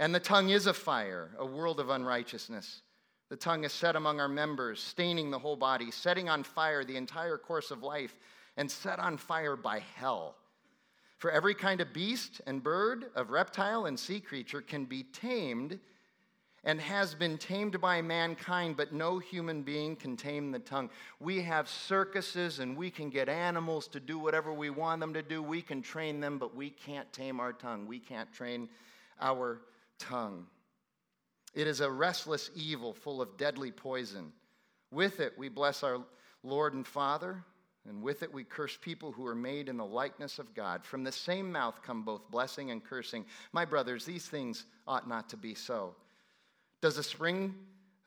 And 0.00 0.14
the 0.14 0.18
tongue 0.18 0.48
is 0.48 0.66
a 0.66 0.72
fire, 0.72 1.28
a 1.38 1.44
world 1.44 1.78
of 1.78 1.90
unrighteousness. 1.90 2.80
The 3.28 3.36
tongue 3.36 3.64
is 3.64 3.72
set 3.72 3.96
among 3.96 4.18
our 4.18 4.28
members, 4.28 4.80
staining 4.80 5.30
the 5.30 5.38
whole 5.38 5.56
body, 5.56 5.90
setting 5.90 6.26
on 6.26 6.42
fire 6.42 6.84
the 6.84 6.96
entire 6.96 7.36
course 7.36 7.70
of 7.70 7.82
life, 7.82 8.16
and 8.56 8.70
set 8.70 8.98
on 8.98 9.18
fire 9.18 9.56
by 9.56 9.80
hell. 9.96 10.36
For 11.18 11.30
every 11.30 11.54
kind 11.54 11.82
of 11.82 11.92
beast 11.92 12.40
and 12.46 12.62
bird, 12.62 13.10
of 13.14 13.28
reptile 13.28 13.84
and 13.84 14.00
sea 14.00 14.20
creature 14.20 14.62
can 14.62 14.86
be 14.86 15.02
tamed 15.02 15.78
and 16.64 16.80
has 16.80 17.14
been 17.14 17.36
tamed 17.36 17.78
by 17.78 18.00
mankind, 18.00 18.78
but 18.78 18.94
no 18.94 19.18
human 19.18 19.60
being 19.60 19.96
can 19.96 20.16
tame 20.16 20.50
the 20.50 20.60
tongue. 20.60 20.88
We 21.18 21.42
have 21.42 21.68
circuses 21.68 22.58
and 22.58 22.74
we 22.74 22.90
can 22.90 23.10
get 23.10 23.28
animals 23.28 23.86
to 23.88 24.00
do 24.00 24.18
whatever 24.18 24.50
we 24.54 24.70
want 24.70 25.00
them 25.00 25.12
to 25.12 25.22
do. 25.22 25.42
We 25.42 25.60
can 25.60 25.82
train 25.82 26.20
them, 26.20 26.38
but 26.38 26.56
we 26.56 26.70
can't 26.70 27.12
tame 27.12 27.38
our 27.38 27.52
tongue. 27.52 27.86
We 27.86 27.98
can't 27.98 28.32
train 28.32 28.70
our 29.20 29.60
tongue. 30.00 30.46
It 31.54 31.66
is 31.66 31.80
a 31.80 31.90
restless 31.90 32.50
evil 32.54 32.92
full 32.92 33.22
of 33.22 33.36
deadly 33.36 33.70
poison. 33.70 34.32
With 34.90 35.20
it, 35.20 35.34
we 35.38 35.48
bless 35.48 35.82
our 35.82 35.98
Lord 36.42 36.74
and 36.74 36.86
Father, 36.86 37.44
and 37.88 38.02
with 38.02 38.22
it, 38.22 38.32
we 38.32 38.44
curse 38.44 38.76
people 38.80 39.12
who 39.12 39.26
are 39.26 39.34
made 39.34 39.68
in 39.68 39.76
the 39.76 39.84
likeness 39.84 40.38
of 40.38 40.54
God. 40.54 40.84
From 40.84 41.04
the 41.04 41.12
same 41.12 41.50
mouth 41.50 41.80
come 41.82 42.02
both 42.02 42.30
blessing 42.30 42.70
and 42.70 42.84
cursing. 42.84 43.24
My 43.52 43.64
brothers, 43.64 44.04
these 44.04 44.26
things 44.26 44.64
ought 44.86 45.08
not 45.08 45.28
to 45.30 45.36
be 45.36 45.54
so. 45.54 45.94
Does 46.82 46.98
a 46.98 47.02
spring 47.02 47.54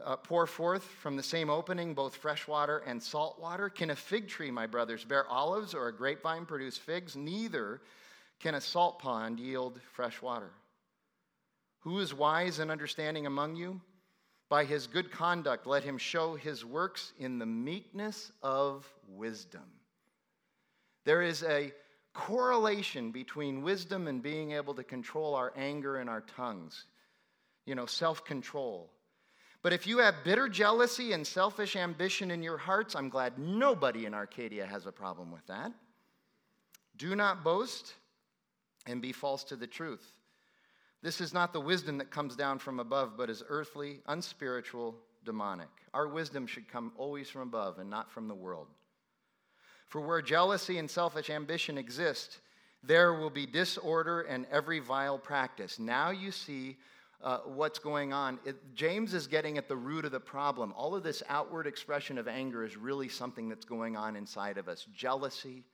uh, 0.04 0.16
pour 0.18 0.46
forth 0.48 0.84
from 0.84 1.16
the 1.16 1.24
same 1.24 1.50
opening 1.50 1.94
both 1.94 2.16
fresh 2.16 2.48
water 2.48 2.84
and 2.86 3.02
salt 3.02 3.40
water? 3.40 3.70
Can 3.70 3.90
a 3.90 3.96
fig 3.96 4.28
tree, 4.28 4.52
my 4.52 4.68
brothers, 4.68 5.04
bear 5.04 5.28
olives 5.28 5.74
or 5.74 5.88
a 5.88 5.96
grapevine 5.96 6.46
produce 6.46 6.78
figs? 6.78 7.16
Neither 7.16 7.82
can 8.40 8.56
a 8.56 8.62
salt 8.62 9.00
pond 9.00 9.40
yield 9.40 9.80
fresh 9.94 10.22
water. 10.22 10.52
Who 11.84 12.00
is 12.00 12.14
wise 12.14 12.60
and 12.60 12.72
understanding 12.72 13.26
among 13.26 13.56
you? 13.56 13.82
By 14.50 14.66
his 14.66 14.88
good 14.88 15.12
conduct, 15.12 15.68
let 15.68 15.84
him 15.84 15.98
show 15.98 16.36
his 16.36 16.64
works 16.64 17.12
in 17.20 17.40
the 17.40 17.46
meekness 17.46 18.32
of 18.42 18.88
wisdom. 19.08 19.64
There 21.06 21.22
is 21.22 21.44
a 21.44 21.74
correlation 22.14 23.12
between 23.12 23.64
wisdom 23.64 24.08
and 24.08 24.22
being 24.22 24.52
able 24.52 24.74
to 24.76 24.84
control 24.84 25.36
our 25.36 25.52
anger 25.58 25.98
and 25.98 26.10
our 26.10 26.22
tongues, 26.22 26.86
you 27.66 27.76
know, 27.76 27.86
self 27.86 28.24
control. 28.24 28.90
But 29.62 29.74
if 29.74 29.88
you 29.88 30.00
have 30.00 30.24
bitter 30.24 30.48
jealousy 30.48 31.14
and 31.14 31.26
selfish 31.26 31.76
ambition 31.76 32.32
in 32.32 32.44
your 32.44 32.58
hearts, 32.58 32.96
I'm 32.96 33.10
glad 33.10 33.40
nobody 33.40 34.06
in 34.06 34.14
Arcadia 34.14 34.66
has 34.66 34.86
a 34.86 34.92
problem 34.92 35.32
with 35.32 35.46
that. 35.48 35.72
Do 36.98 37.16
not 37.16 37.44
boast 37.44 37.94
and 38.86 39.02
be 39.02 39.12
false 39.12 39.44
to 39.46 39.56
the 39.56 39.68
truth. 39.68 40.06
This 41.04 41.20
is 41.20 41.34
not 41.34 41.52
the 41.52 41.60
wisdom 41.60 41.98
that 41.98 42.12
comes 42.12 42.34
down 42.34 42.60
from 42.60 42.80
above, 42.80 43.18
but 43.18 43.30
is 43.30 43.44
earthly, 43.50 44.00
unspiritual, 44.08 44.96
demonic. 45.26 45.68
Our 45.94 46.08
wisdom 46.08 46.48
should 46.48 46.70
come 46.70 46.94
always 46.98 47.30
from 47.30 47.42
above 47.42 47.78
and 47.78 47.90
not 47.90 48.10
from 48.10 48.30
the 48.30 48.34
world. 48.34 48.68
For 49.90 50.00
where 50.00 50.22
jealousy 50.22 50.78
and 50.78 50.90
selfish 50.90 51.30
ambition 51.30 51.78
exist, 51.78 52.40
there 52.82 53.16
will 53.16 53.30
be 53.30 53.46
disorder 53.46 54.22
and 54.22 54.46
every 54.50 54.80
vile 54.80 55.20
practice. 55.20 55.78
Now 55.78 56.12
you 56.12 56.32
see 56.32 56.78
uh, 57.22 57.40
what's 57.40 57.80
going 57.80 58.14
on. 58.14 58.40
It, 58.46 58.56
James 58.74 59.14
is 59.14 59.28
getting 59.28 59.58
at 59.58 59.68
the 59.68 59.76
root 59.76 60.06
of 60.06 60.14
the 60.14 60.22
problem. 60.22 60.74
All 60.74 60.96
of 60.96 61.04
this 61.04 61.22
outward 61.28 61.68
expression 61.68 62.18
of 62.18 62.30
anger 62.30 62.64
is 62.64 62.78
really 62.78 63.10
something 63.10 63.50
that's 63.50 63.66
going 63.66 63.98
on 63.98 64.16
inside 64.16 64.58
of 64.58 64.70
us 64.70 64.88
jealousy, 64.96 65.66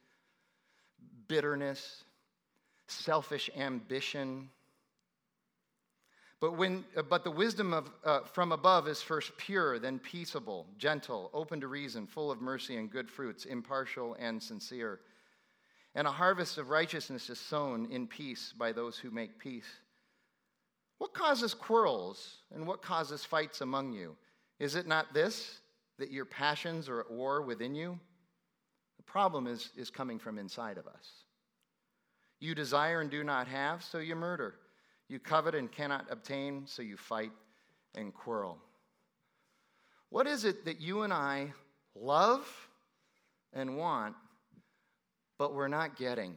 bitterness, 1.27 2.03
selfish 2.87 3.51
ambition 3.55 4.49
but, 6.41 6.57
when, 6.57 6.85
uh, 6.95 7.01
but 7.01 7.23
the 7.23 7.31
wisdom 7.31 7.73
of, 7.73 7.91
uh, 8.05 8.21
from 8.21 8.51
above 8.51 8.87
is 8.87 9.01
first 9.01 9.35
pure, 9.37 9.77
then 9.77 9.99
peaceable, 9.99 10.67
gentle, 10.77 11.29
open 11.33 11.59
to 11.61 11.67
reason, 11.67 12.07
full 12.07 12.31
of 12.31 12.41
mercy 12.41 12.77
and 12.77 12.89
good 12.89 13.09
fruits, 13.09 13.45
impartial 13.45 14.15
and 14.19 14.41
sincere. 14.41 15.01
And 15.95 16.07
a 16.07 16.11
harvest 16.11 16.57
of 16.57 16.69
righteousness 16.69 17.29
is 17.29 17.39
sown 17.39 17.87
in 17.91 18.07
peace 18.07 18.53
by 18.57 18.71
those 18.71 18.97
who 18.97 19.11
make 19.11 19.39
peace. 19.39 19.67
What 20.97 21.13
causes 21.13 21.53
quarrels 21.53 22.37
and 22.53 22.65
what 22.65 22.81
causes 22.81 23.25
fights 23.25 23.61
among 23.61 23.93
you? 23.93 24.15
Is 24.59 24.75
it 24.75 24.87
not 24.87 25.13
this, 25.13 25.59
that 25.97 26.11
your 26.11 26.25
passions 26.25 26.87
are 26.87 27.01
at 27.01 27.11
war 27.11 27.41
within 27.41 27.75
you? 27.75 27.99
The 28.97 29.03
problem 29.03 29.47
is, 29.47 29.71
is 29.75 29.89
coming 29.89 30.19
from 30.19 30.37
inside 30.37 30.77
of 30.77 30.87
us. 30.87 31.23
You 32.39 32.55
desire 32.55 33.01
and 33.01 33.09
do 33.09 33.23
not 33.23 33.47
have, 33.47 33.83
so 33.83 33.97
you 33.97 34.15
murder. 34.15 34.55
You 35.09 35.19
covet 35.19 35.55
and 35.55 35.71
cannot 35.71 36.05
obtain, 36.09 36.65
so 36.65 36.81
you 36.81 36.95
fight 36.95 37.31
and 37.95 38.13
quarrel. 38.13 38.57
What 40.09 40.27
is 40.27 40.45
it 40.45 40.65
that 40.65 40.79
you 40.79 41.01
and 41.01 41.11
I 41.11 41.53
love 41.95 42.47
and 43.53 43.77
want, 43.77 44.15
but 45.37 45.53
we're 45.53 45.67
not 45.67 45.97
getting? 45.97 46.35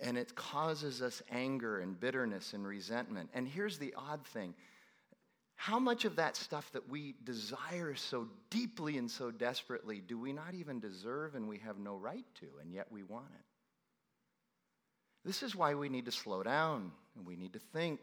and 0.00 0.16
it 0.16 0.34
causes 0.34 1.02
us 1.02 1.22
anger 1.30 1.80
and 1.80 1.98
bitterness 1.98 2.52
and 2.52 2.66
resentment. 2.66 3.30
And 3.34 3.48
here's 3.48 3.78
the 3.78 3.94
odd 3.96 4.24
thing 4.26 4.54
how 5.60 5.80
much 5.80 6.04
of 6.04 6.14
that 6.14 6.36
stuff 6.36 6.70
that 6.70 6.88
we 6.88 7.16
desire 7.24 7.96
so 7.96 8.28
deeply 8.48 8.96
and 8.96 9.10
so 9.10 9.32
desperately 9.32 10.00
do 10.00 10.16
we 10.16 10.32
not 10.32 10.54
even 10.54 10.78
deserve 10.78 11.34
and 11.34 11.48
we 11.48 11.58
have 11.58 11.78
no 11.78 11.96
right 11.96 12.24
to, 12.36 12.46
and 12.62 12.72
yet 12.72 12.86
we 12.92 13.02
want 13.02 13.26
it? 13.34 13.44
This 15.28 15.42
is 15.42 15.54
why 15.54 15.74
we 15.74 15.90
need 15.90 16.06
to 16.06 16.10
slow 16.10 16.42
down 16.42 16.90
and 17.14 17.26
we 17.26 17.36
need 17.36 17.52
to 17.52 17.58
think. 17.58 18.00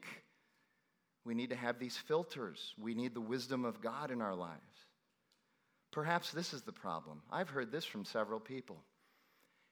We 1.26 1.34
need 1.34 1.50
to 1.50 1.56
have 1.56 1.80
these 1.80 1.98
filters. 1.98 2.76
We 2.80 2.94
need 2.94 3.16
the 3.16 3.20
wisdom 3.20 3.66
of 3.66 3.82
God 3.82 4.12
in 4.12 4.22
our 4.22 4.36
lives. 4.36 4.62
Perhaps 5.92 6.34
this 6.34 6.54
is 6.54 6.62
the 6.62 6.72
problem. 6.72 7.24
I've 7.32 7.50
heard 7.50 7.72
this 7.72 7.84
from 7.84 8.06
several 8.06 8.40
people. 8.40 8.78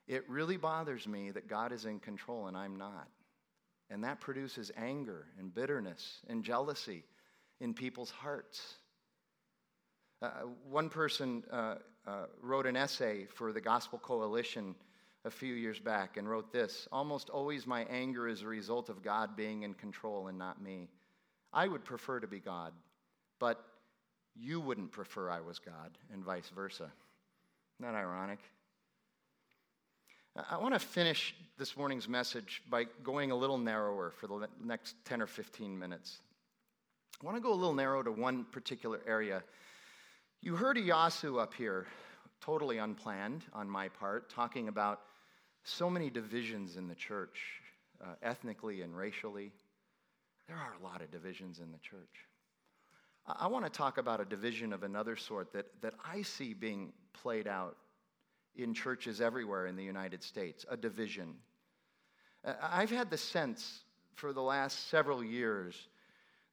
It 0.08 0.28
really 0.28 0.58
bothers 0.58 1.08
me 1.08 1.30
that 1.30 1.48
God 1.48 1.72
is 1.72 1.86
in 1.86 2.00
control 2.00 2.48
and 2.48 2.58
I'm 2.58 2.76
not. 2.76 3.08
And 3.92 4.04
that 4.04 4.20
produces 4.20 4.72
anger 4.76 5.28
and 5.38 5.54
bitterness 5.54 6.22
and 6.28 6.44
jealousy 6.44 7.04
in 7.60 7.76
people's 7.76 8.10
hearts. 8.10 8.78
Uh, 10.24 10.30
one 10.68 10.90
person 10.90 11.44
uh, 11.52 11.76
uh, 12.08 12.26
wrote 12.42 12.66
an 12.66 12.76
essay 12.76 13.28
for 13.36 13.54
the 13.54 13.62
Gospel 13.62 14.00
Coalition 14.00 14.74
a 15.26 15.32
few 15.32 15.54
years 15.54 15.80
back 15.80 16.18
and 16.18 16.30
wrote 16.30 16.52
this 16.52 16.88
Almost 16.92 17.30
always 17.30 17.66
my 17.66 17.84
anger 17.86 18.28
is 18.28 18.42
a 18.42 18.48
result 18.48 18.90
of 18.90 19.04
God 19.04 19.36
being 19.36 19.64
in 19.64 19.74
control 19.74 20.28
and 20.28 20.38
not 20.38 20.62
me. 20.62 20.90
I 21.52 21.68
would 21.68 21.86
prefer 21.86 22.20
to 22.20 22.28
be 22.28 22.40
God, 22.40 22.74
but 23.40 23.64
you 24.36 24.60
wouldn't 24.60 24.92
prefer 24.92 25.30
I 25.30 25.42
was 25.42 25.60
God, 25.60 25.98
and 26.12 26.24
vice 26.24 26.50
versa. 26.50 26.92
That 27.80 27.96
ironic? 27.96 28.40
I 30.50 30.58
want 30.58 30.74
to 30.74 30.80
finish 30.80 31.36
this 31.60 31.78
morning's 31.78 32.10
message 32.10 32.64
by 32.68 32.86
going 33.04 33.30
a 33.30 33.36
little 33.36 33.60
narrower 33.60 34.12
for 34.12 34.26
the 34.26 34.48
next 34.64 34.96
10 35.06 35.22
or 35.22 35.28
15 35.28 35.78
minutes. 35.78 36.22
I 37.22 37.26
want 37.26 37.38
to 37.38 37.42
go 37.42 37.54
a 37.54 37.56
little 37.56 37.76
narrow 37.76 38.02
to 38.02 38.12
one 38.12 38.46
particular 38.46 39.00
area. 39.06 39.44
You 40.42 40.56
heard 40.56 40.78
Iyasu 40.78 41.40
up 41.40 41.54
here, 41.54 41.86
totally 42.42 42.80
unplanned 42.80 43.46
on 43.54 43.70
my 43.70 43.90
part, 43.90 44.32
talking 44.32 44.70
about 44.70 45.02
so 45.64 45.90
many 45.90 46.10
divisions 46.10 46.78
in 46.78 46.88
the 46.88 46.96
church, 46.96 47.40
uh, 48.02 48.16
ethnically 48.22 48.82
and 48.82 48.96
racially. 48.96 49.52
There 50.48 50.58
are 50.58 50.74
a 50.80 50.84
lot 50.84 51.02
of 51.02 51.12
divisions 51.12 51.60
in 51.60 51.72
the 51.72 51.78
church. 51.80 52.28
I, 53.28 53.46
I 53.46 53.48
want 53.48 53.66
to 53.66 53.72
talk 53.72 53.98
about 53.98 54.20
a 54.20 54.26
division 54.26 54.74
of 54.74 54.84
another 54.84 55.16
sort 55.16 55.54
that, 55.54 55.68
that 55.82 55.94
I 56.06 56.22
see 56.22 56.54
being 56.54 56.94
played 57.14 57.48
out 57.48 57.78
in 58.56 58.74
churches 58.74 59.22
everywhere 59.22 59.68
in 59.68 59.76
the 59.76 59.84
United 59.84 60.24
States 60.24 60.66
a 60.70 60.78
division. 60.78 61.34
Uh, 62.46 62.54
I've 62.62 62.92
had 62.92 63.10
the 63.10 63.18
sense 63.18 63.84
for 64.16 64.34
the 64.34 64.42
last 64.42 64.90
several 64.90 65.24
years 65.24 65.76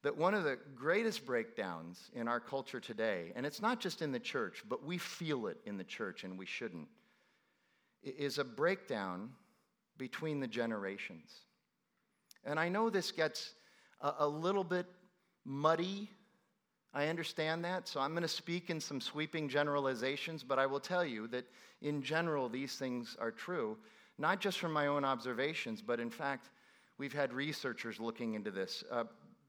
that 0.03 0.17
one 0.17 0.33
of 0.33 0.45
the 0.45 0.59
greatest 0.75 1.27
breakdowns 1.27 2.11
in 2.15 2.27
our 2.27 2.41
culture 2.41 2.81
today, 2.81 3.33
and 3.37 3.45
it's 3.45 3.61
not 3.61 3.81
just 3.81 4.01
in 4.01 4.13
the 4.13 4.21
church, 4.21 4.65
but 4.67 4.85
we 4.85 4.97
feel 4.97 5.47
it 5.47 5.59
in 5.67 5.77
the 5.77 5.85
church 5.85 6.25
and 6.25 6.39
we 6.39 6.47
shouldn't, 6.47 6.89
is 8.03 8.39
a 8.39 8.45
breakdown 8.45 9.31
between 9.99 10.41
the 10.41 10.47
generations. 10.47 11.31
And 12.45 12.59
I 12.59 12.69
know 12.69 12.91
this 12.91 13.13
gets 13.13 13.55
a, 14.01 14.13
a 14.21 14.29
little 14.29 14.65
bit 14.65 14.87
muddy. 15.45 16.11
I 16.93 17.07
understand 17.07 17.65
that, 17.65 17.87
so 17.87 18.01
I'm 18.01 18.13
going 18.13 18.23
to 18.23 18.29
speak 18.29 18.71
in 18.71 18.81
some 18.81 19.01
sweeping 19.01 19.49
generalizations, 19.49 20.43
but 20.43 20.59
I 20.59 20.67
will 20.67 20.81
tell 20.81 21.05
you 21.05 21.29
that 21.29 21.45
in 21.83 22.03
general, 22.03 22.49
these 22.49 22.77
things 22.77 23.17
are 23.21 23.31
true, 23.31 23.77
not 24.19 24.41
just 24.41 24.59
from 24.59 24.73
my 24.73 24.87
own 24.87 25.05
observations, 25.05 25.83
but 25.83 26.01
in 26.01 26.11
fact, 26.11 26.51
we've 26.99 27.13
had 27.13 27.33
researchers 27.33 28.01
looking 28.01 28.35
into 28.35 28.51
this. 28.51 28.83
Uh, 28.91 29.05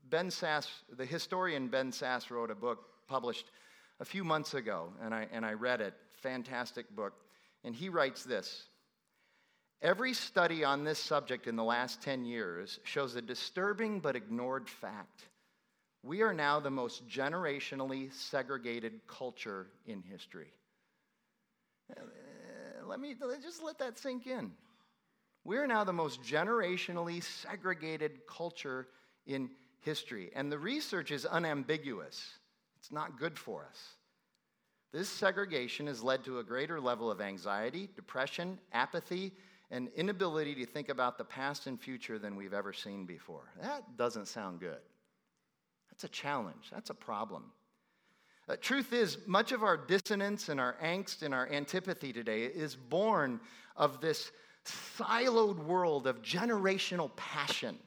Ben 0.10 0.28
Sasse, 0.28 0.70
the 0.98 1.06
historian 1.06 1.68
Ben 1.68 1.92
Sasse, 1.92 2.30
wrote 2.30 2.52
a 2.52 2.56
book 2.56 2.86
published 3.08 3.52
a 4.00 4.06
few 4.06 4.24
months 4.24 4.54
ago, 4.54 4.90
and 5.02 5.14
I, 5.14 5.28
and 5.32 5.46
I 5.46 5.54
read 5.54 5.82
it. 5.82 5.94
Fantastic 6.14 6.94
book. 6.96 7.14
And 7.64 7.76
he 7.76 7.90
writes 7.90 8.24
this 8.24 8.66
Every 9.82 10.14
study 10.14 10.64
on 10.64 10.84
this 10.84 11.00
subject 11.00 11.48
in 11.48 11.56
the 11.56 11.64
last 11.64 12.02
10 12.02 12.24
years 12.24 12.80
shows 12.84 13.16
a 13.16 13.22
disturbing 13.22 14.00
but 14.00 14.16
ignored 14.16 14.70
fact. 14.70 15.28
We 16.04 16.22
are 16.22 16.34
now 16.34 16.60
the 16.60 16.72
most 16.72 17.08
generationally 17.08 18.14
segregated 18.14 19.02
culture 19.08 19.68
in 19.86 20.02
history. 20.02 20.54
Uh, 21.96 22.02
let 22.86 23.00
me 23.00 23.16
just 23.42 23.64
let 23.64 23.78
that 23.80 23.98
sink 23.98 24.28
in. 24.28 24.52
We're 25.44 25.68
now 25.68 25.84
the 25.84 25.94
most 25.94 26.22
generationally 26.22 27.24
segregated 27.24 28.28
culture 28.28 28.88
in 29.26 29.50
history. 29.80 30.32
And 30.36 30.52
the 30.52 30.60
research 30.60 31.12
is 31.12 31.26
unambiguous. 31.26 32.24
It's 32.78 32.92
not 32.92 33.20
good 33.20 33.38
for 33.38 33.66
us. 33.68 33.80
This 34.92 35.10
segregation 35.10 35.88
has 35.88 36.04
led 36.04 36.24
to 36.26 36.40
a 36.40 36.44
greater 36.44 36.80
level 36.80 37.10
of 37.10 37.22
anxiety, 37.22 37.90
depression, 37.96 38.60
apathy, 38.74 39.32
and 39.70 39.90
inability 39.96 40.54
to 40.56 40.66
think 40.66 40.90
about 40.90 41.18
the 41.18 41.24
past 41.24 41.68
and 41.68 41.80
future 41.80 42.20
than 42.20 42.36
we've 42.36 42.54
ever 42.54 42.74
seen 42.74 43.06
before. 43.06 43.52
That 43.62 43.98
doesn't 43.98 44.28
sound 44.28 44.60
good. 44.60 44.80
That's 45.90 46.04
a 46.04 46.10
challenge, 46.10 46.70
that's 46.72 46.90
a 46.90 46.96
problem. 46.96 47.52
Uh, 48.50 48.56
truth 48.60 48.92
is, 48.92 49.18
much 49.28 49.54
of 49.54 49.64
our 49.64 49.78
dissonance 49.78 50.50
and 50.50 50.60
our 50.60 50.76
angst 50.84 51.22
and 51.22 51.34
our 51.34 51.48
antipathy 51.50 52.12
today 52.12 52.44
is 52.44 52.76
born 52.76 53.40
of 53.78 54.02
this 54.02 54.32
siloed 54.66 55.58
world 55.58 56.06
of 56.06 56.22
generational 56.22 57.16
passion 57.16 57.78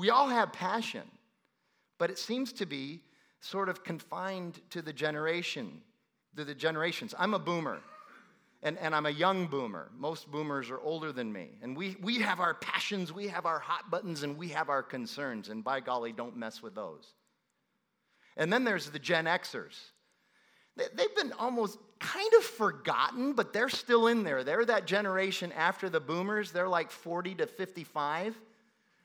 we 0.00 0.10
all 0.10 0.28
have 0.28 0.52
passion, 0.52 1.02
but 1.98 2.10
it 2.10 2.18
seems 2.18 2.52
to 2.54 2.66
be 2.66 3.02
sort 3.40 3.68
of 3.68 3.84
confined 3.84 4.60
to 4.70 4.82
the 4.82 4.92
generation, 4.92 5.82
to 6.36 6.44
the 6.44 6.54
generations. 6.54 7.14
I'm 7.18 7.34
a 7.34 7.38
boomer. 7.38 7.80
And, 8.62 8.76
and 8.78 8.94
I'm 8.94 9.06
a 9.06 9.10
young 9.10 9.46
boomer. 9.46 9.90
Most 9.96 10.30
boomers 10.30 10.70
are 10.70 10.80
older 10.80 11.12
than 11.12 11.32
me. 11.32 11.48
And 11.62 11.74
we, 11.74 11.96
we 12.02 12.18
have 12.18 12.40
our 12.40 12.54
passions, 12.54 13.10
we 13.10 13.28
have 13.28 13.46
our 13.46 13.58
hot 13.58 13.90
buttons, 13.90 14.22
and 14.22 14.36
we 14.36 14.48
have 14.48 14.68
our 14.68 14.82
concerns. 14.82 15.48
And 15.48 15.64
by 15.64 15.80
golly, 15.80 16.12
don't 16.12 16.36
mess 16.36 16.62
with 16.62 16.74
those. 16.74 17.06
And 18.36 18.52
then 18.52 18.64
there's 18.64 18.90
the 18.90 18.98
Gen 18.98 19.24
Xers. 19.24 19.78
They've 20.76 21.14
been 21.16 21.32
almost 21.32 21.78
kind 21.98 22.32
of 22.38 22.44
forgotten, 22.44 23.32
but 23.32 23.52
they're 23.52 23.68
still 23.68 24.06
in 24.06 24.24
there. 24.24 24.44
They're 24.44 24.64
that 24.66 24.86
generation 24.86 25.52
after 25.52 25.88
the 25.90 26.00
boomers. 26.00 26.52
They're 26.52 26.68
like 26.68 26.90
40 26.90 27.36
to 27.36 27.46
55. 27.46 28.38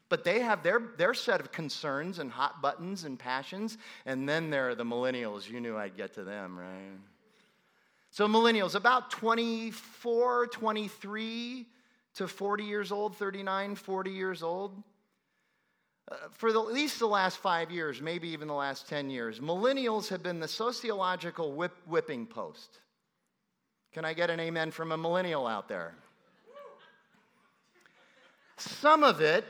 But 0.07 0.23
they 0.23 0.41
have 0.41 0.63
their, 0.63 0.79
their 0.97 1.13
set 1.13 1.39
of 1.39 1.51
concerns 1.51 2.19
and 2.19 2.31
hot 2.31 2.61
buttons 2.61 3.05
and 3.05 3.17
passions. 3.17 3.77
And 4.05 4.29
then 4.29 4.49
there 4.49 4.69
are 4.69 4.75
the 4.75 4.83
millennials. 4.83 5.49
You 5.49 5.59
knew 5.59 5.75
I'd 5.75 5.97
get 5.97 6.13
to 6.15 6.23
them, 6.23 6.57
right? 6.57 6.99
So, 8.15 8.29
millennials, 8.29 8.75
about 8.75 9.11
24, 9.11 10.47
23 10.47 11.67
to 12.13 12.27
40 12.29 12.63
years 12.63 12.93
old, 12.93 13.17
39, 13.17 13.75
40 13.75 14.09
years 14.09 14.41
old. 14.41 14.81
Uh, 16.09 16.15
for 16.31 16.53
the, 16.53 16.61
at 16.61 16.67
least 16.67 16.99
the 16.99 17.07
last 17.07 17.39
five 17.39 17.71
years, 17.71 18.01
maybe 18.01 18.29
even 18.29 18.47
the 18.47 18.53
last 18.53 18.87
10 18.87 19.09
years, 19.09 19.41
millennials 19.41 20.07
have 20.07 20.23
been 20.23 20.39
the 20.39 20.47
sociological 20.47 21.51
whip, 21.51 21.75
whipping 21.87 22.25
post. 22.25 22.79
Can 23.91 24.05
I 24.05 24.13
get 24.13 24.29
an 24.29 24.39
amen 24.39 24.71
from 24.71 24.93
a 24.93 24.97
millennial 24.97 25.45
out 25.45 25.67
there? 25.67 25.93
Some 28.55 29.03
of 29.03 29.19
it 29.19 29.43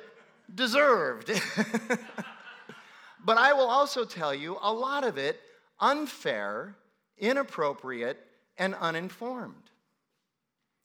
deserved. 0.56 1.30
but 3.24 3.38
I 3.38 3.54
will 3.54 3.70
also 3.70 4.06
tell 4.06 4.34
you 4.34 4.58
a 4.60 4.74
lot 4.74 5.04
of 5.04 5.20
it 5.20 5.40
unfair, 5.80 6.76
inappropriate, 7.20 8.26
and 8.58 8.76
uninformed. 8.76 9.56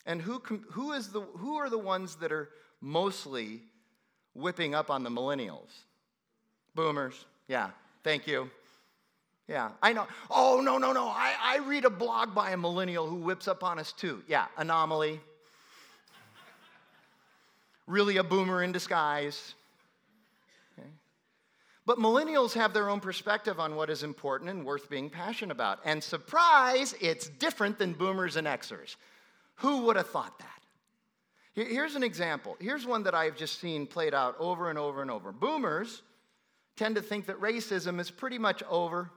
And 0.06 0.20
who, 0.20 0.40
who, 0.70 0.92
is 0.92 1.08
the, 1.08 1.20
who 1.20 1.56
are 1.56 1.70
the 1.70 1.78
ones 1.78 2.16
that 2.16 2.32
are 2.32 2.48
mostly 2.80 3.60
whipping 4.34 4.74
up 4.74 4.90
on 4.90 5.02
the 5.02 5.10
millennials? 5.10 5.70
Boomers. 6.74 7.24
Yeah, 7.48 7.70
thank 8.02 8.26
you. 8.26 8.50
Yeah, 9.46 9.70
I 9.82 9.92
know. 9.92 10.06
Oh, 10.30 10.60
no, 10.62 10.78
no, 10.78 10.92
no. 10.92 11.08
I, 11.08 11.34
I 11.42 11.58
read 11.58 11.84
a 11.84 11.90
blog 11.90 12.34
by 12.34 12.52
a 12.52 12.56
millennial 12.56 13.06
who 13.06 13.16
whips 13.16 13.48
up 13.48 13.64
on 13.64 13.78
us 13.78 13.92
too. 13.92 14.22
Yeah, 14.28 14.46
anomaly 14.56 15.20
really 17.90 18.18
a 18.18 18.24
boomer 18.24 18.62
in 18.62 18.70
disguise. 18.70 19.54
But 21.90 21.98
millennials 21.98 22.52
have 22.52 22.72
their 22.72 22.88
own 22.88 23.00
perspective 23.00 23.58
on 23.58 23.74
what 23.74 23.90
is 23.90 24.04
important 24.04 24.48
and 24.48 24.64
worth 24.64 24.88
being 24.88 25.10
passionate 25.10 25.50
about. 25.50 25.80
And 25.84 26.00
surprise, 26.00 26.94
it's 27.00 27.28
different 27.28 27.80
than 27.80 27.94
boomers 27.94 28.36
and 28.36 28.46
Xers. 28.46 28.94
Who 29.56 29.86
would 29.86 29.96
have 29.96 30.06
thought 30.06 30.38
that? 30.38 30.62
Here's 31.52 31.96
an 31.96 32.04
example. 32.04 32.56
Here's 32.60 32.86
one 32.86 33.02
that 33.02 33.16
I've 33.16 33.36
just 33.36 33.60
seen 33.60 33.88
played 33.88 34.14
out 34.14 34.36
over 34.38 34.70
and 34.70 34.78
over 34.78 35.02
and 35.02 35.10
over. 35.10 35.32
Boomers 35.32 36.02
tend 36.76 36.94
to 36.94 37.02
think 37.02 37.26
that 37.26 37.40
racism 37.40 37.98
is 37.98 38.08
pretty 38.08 38.38
much 38.38 38.62
over, 38.70 39.10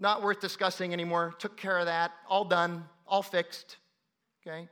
not 0.00 0.22
worth 0.22 0.40
discussing 0.40 0.94
anymore, 0.94 1.34
took 1.38 1.58
care 1.58 1.78
of 1.78 1.84
that, 1.84 2.10
all 2.26 2.46
done, 2.46 2.86
all 3.06 3.22
fixed, 3.22 3.76
okay? 4.40 4.66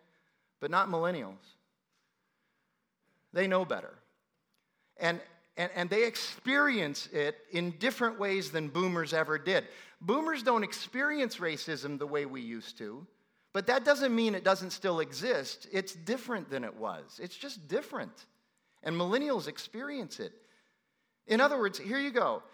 But 0.59 0.71
not 0.71 0.88
millennials. 0.88 1.35
They 3.35 3.47
know 3.47 3.66
better. 3.66 3.92
And, 4.99 5.21
and, 5.59 5.71
and 5.75 5.90
they 5.90 6.07
experience 6.07 7.09
it 7.12 7.37
in 7.51 7.73
different 7.73 8.18
ways 8.18 8.51
than 8.51 8.68
boomers 8.68 9.12
ever 9.12 9.37
did. 9.37 9.64
Boomers 10.01 10.42
don't 10.44 10.62
experience 10.62 11.37
racism 11.37 11.99
the 11.99 12.07
way 12.07 12.25
we 12.25 12.40
used 12.40 12.79
to, 12.79 13.05
but 13.53 13.66
that 13.66 13.85
doesn't 13.85 14.14
mean 14.14 14.35
it 14.37 14.44
doesn't 14.44 14.71
still 14.71 15.01
exist. 15.01 15.66
It's 15.73 15.92
different 15.92 16.49
than 16.49 16.64
it 16.64 16.75
was, 16.75 17.21
it's 17.23 17.37
just 17.37 17.68
different. 17.68 18.27
And 18.85 18.94
millennials 18.94 19.49
experience 19.49 20.21
it. 20.21 20.33
In 21.27 21.40
other 21.40 21.59
words, 21.59 21.79
here 21.79 21.99
you 21.99 22.12
go. 22.12 22.44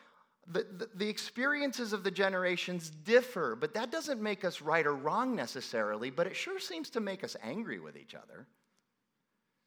The, 0.50 0.66
the, 0.76 0.88
the, 0.94 1.08
experiences 1.08 1.92
of 1.92 2.02
the 2.02 2.10
generations 2.10 2.90
differ, 2.90 3.56
but 3.56 3.74
that 3.74 3.90
doesn't 3.90 4.20
make 4.20 4.44
us 4.44 4.60
right 4.60 4.86
or 4.86 4.94
wrong 4.94 5.34
necessarily, 5.34 6.10
but 6.10 6.26
it 6.26 6.36
sure 6.36 6.58
seems 6.58 6.90
to 6.90 7.00
make 7.00 7.24
us 7.24 7.34
angry 7.42 7.78
with 7.78 7.96
each 7.96 8.14
other 8.14 8.46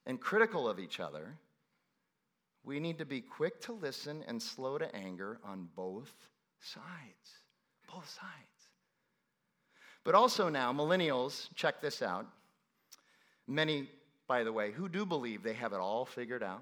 and 0.06 0.19
critical 0.19 0.67
of 0.67 0.80
each 0.80 1.00
other. 1.00 1.36
We 2.67 2.80
need 2.80 2.97
to 2.97 3.06
be 3.06 3.21
quick 3.21 3.62
to 3.62 3.71
listen 3.71 4.23
and 4.27 4.41
slow 4.41 4.77
to 4.77 4.93
anger 4.93 5.39
on 5.43 5.69
both 5.75 6.12
sides. 6.60 6.84
Both 7.91 8.10
sides. 8.10 8.69
But 10.03 10.15
also 10.15 10.49
now, 10.49 10.73
millennials, 10.73 11.47
check 11.56 11.82
this 11.82 12.01
out. 12.01 12.27
Many, 13.47 13.89
by 14.27 14.43
the 14.43 14.51
way, 14.51 14.71
who 14.71 14.89
do 14.89 15.06
believe 15.06 15.41
they 15.41 15.53
have 15.53 15.73
it 15.73 15.80
all 15.80 16.06
figured 16.06 16.43
out 16.43 16.62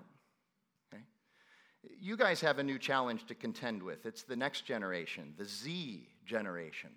you 1.99 2.17
guys 2.17 2.41
have 2.41 2.59
a 2.59 2.63
new 2.63 2.77
challenge 2.77 3.25
to 3.27 3.35
contend 3.35 3.81
with. 3.81 4.05
It's 4.05 4.23
the 4.23 4.35
next 4.35 4.65
generation, 4.65 5.33
the 5.37 5.45
Z 5.45 6.07
generation. 6.25 6.89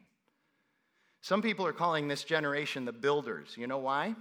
Some 1.20 1.42
people 1.42 1.66
are 1.66 1.72
calling 1.72 2.08
this 2.08 2.24
generation 2.24 2.84
the 2.84 2.92
builders. 2.92 3.54
You 3.56 3.66
know 3.66 3.78
why? 3.78 4.14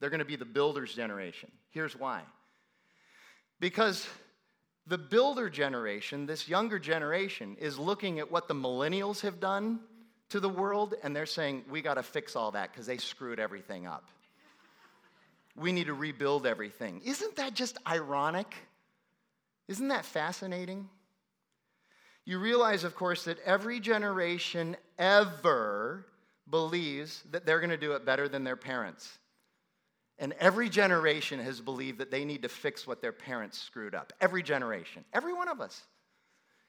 They're 0.00 0.10
going 0.10 0.18
to 0.18 0.24
be 0.24 0.36
the 0.36 0.44
builders 0.44 0.94
generation. 0.94 1.50
Here's 1.70 1.96
why. 1.96 2.22
Because 3.60 4.06
the 4.86 4.98
builder 4.98 5.48
generation, 5.48 6.26
this 6.26 6.48
younger 6.48 6.78
generation, 6.78 7.56
is 7.58 7.78
looking 7.78 8.18
at 8.18 8.30
what 8.30 8.48
the 8.48 8.54
millennials 8.54 9.20
have 9.22 9.40
done 9.40 9.80
to 10.30 10.40
the 10.40 10.48
world, 10.48 10.94
and 11.02 11.14
they're 11.14 11.26
saying, 11.26 11.64
we 11.70 11.80
got 11.80 11.94
to 11.94 12.02
fix 12.02 12.36
all 12.36 12.50
that 12.52 12.72
because 12.72 12.86
they 12.86 12.98
screwed 12.98 13.40
everything 13.40 13.86
up. 13.86 14.04
We 15.56 15.72
need 15.72 15.86
to 15.86 15.94
rebuild 15.94 16.46
everything. 16.46 17.00
Isn't 17.04 17.36
that 17.36 17.54
just 17.54 17.78
ironic? 17.86 18.52
Isn't 19.68 19.88
that 19.88 20.04
fascinating? 20.04 20.88
You 22.26 22.38
realize, 22.38 22.84
of 22.84 22.94
course, 22.94 23.24
that 23.24 23.38
every 23.44 23.80
generation 23.80 24.76
ever 24.98 26.06
believes 26.50 27.22
that 27.30 27.46
they're 27.46 27.60
going 27.60 27.70
to 27.70 27.76
do 27.76 27.92
it 27.92 28.04
better 28.04 28.28
than 28.28 28.44
their 28.44 28.56
parents. 28.56 29.18
And 30.18 30.32
every 30.38 30.68
generation 30.68 31.40
has 31.40 31.60
believed 31.60 31.98
that 31.98 32.10
they 32.10 32.24
need 32.24 32.42
to 32.42 32.48
fix 32.48 32.86
what 32.86 33.02
their 33.02 33.12
parents 33.12 33.58
screwed 33.58 33.94
up. 33.94 34.12
Every 34.20 34.42
generation. 34.42 35.04
Every 35.12 35.32
one 35.32 35.48
of 35.48 35.60
us. 35.60 35.82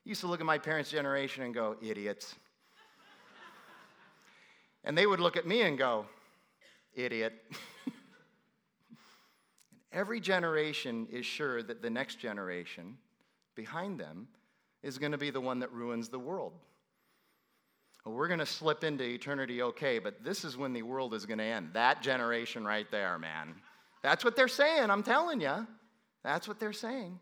Used 0.04 0.22
to 0.22 0.28
look 0.28 0.40
at 0.40 0.46
my 0.46 0.58
parents' 0.58 0.90
generation 0.90 1.44
and 1.44 1.54
go, 1.54 1.76
idiots. 1.82 2.36
and 4.84 4.98
they 4.98 5.06
would 5.06 5.20
look 5.20 5.38
at 5.38 5.46
me 5.48 5.62
and 5.62 5.78
go, 5.78 6.06
idiot. 6.96 7.34
And 9.86 10.02
every 10.02 10.20
generation 10.20 11.08
is 11.12 11.26
sure 11.26 11.64
that 11.64 11.82
the 11.82 11.90
next 11.90 12.20
generation 12.20 12.98
behind 13.56 14.00
them 14.00 14.28
is 14.84 14.98
going 14.98 15.14
to 15.14 15.18
be 15.18 15.30
the 15.30 15.42
one 15.42 15.60
that 15.60 15.72
ruins 15.72 16.10
the 16.10 16.20
world. 16.20 16.54
We're 18.06 18.28
going 18.28 18.40
to 18.40 18.46
slip 18.46 18.84
into 18.84 19.04
eternity 19.04 19.64
okay, 19.64 19.98
but 19.98 20.24
this 20.24 20.46
is 20.46 20.56
when 20.56 20.74
the 20.74 20.84
world 20.84 21.16
is 21.16 21.26
going 21.26 21.40
to 21.40 21.44
end. 21.44 21.72
That 21.74 22.04
generation 22.04 22.64
right 22.64 22.90
there, 22.92 23.18
man. 23.18 23.56
That's 24.04 24.24
what 24.24 24.36
they're 24.36 24.48
saying, 24.48 24.92
I'm 24.92 25.02
telling 25.02 25.42
you. 25.42 25.66
That's 26.24 26.48
what 26.48 26.60
they're 26.60 26.74
saying. 26.74 27.20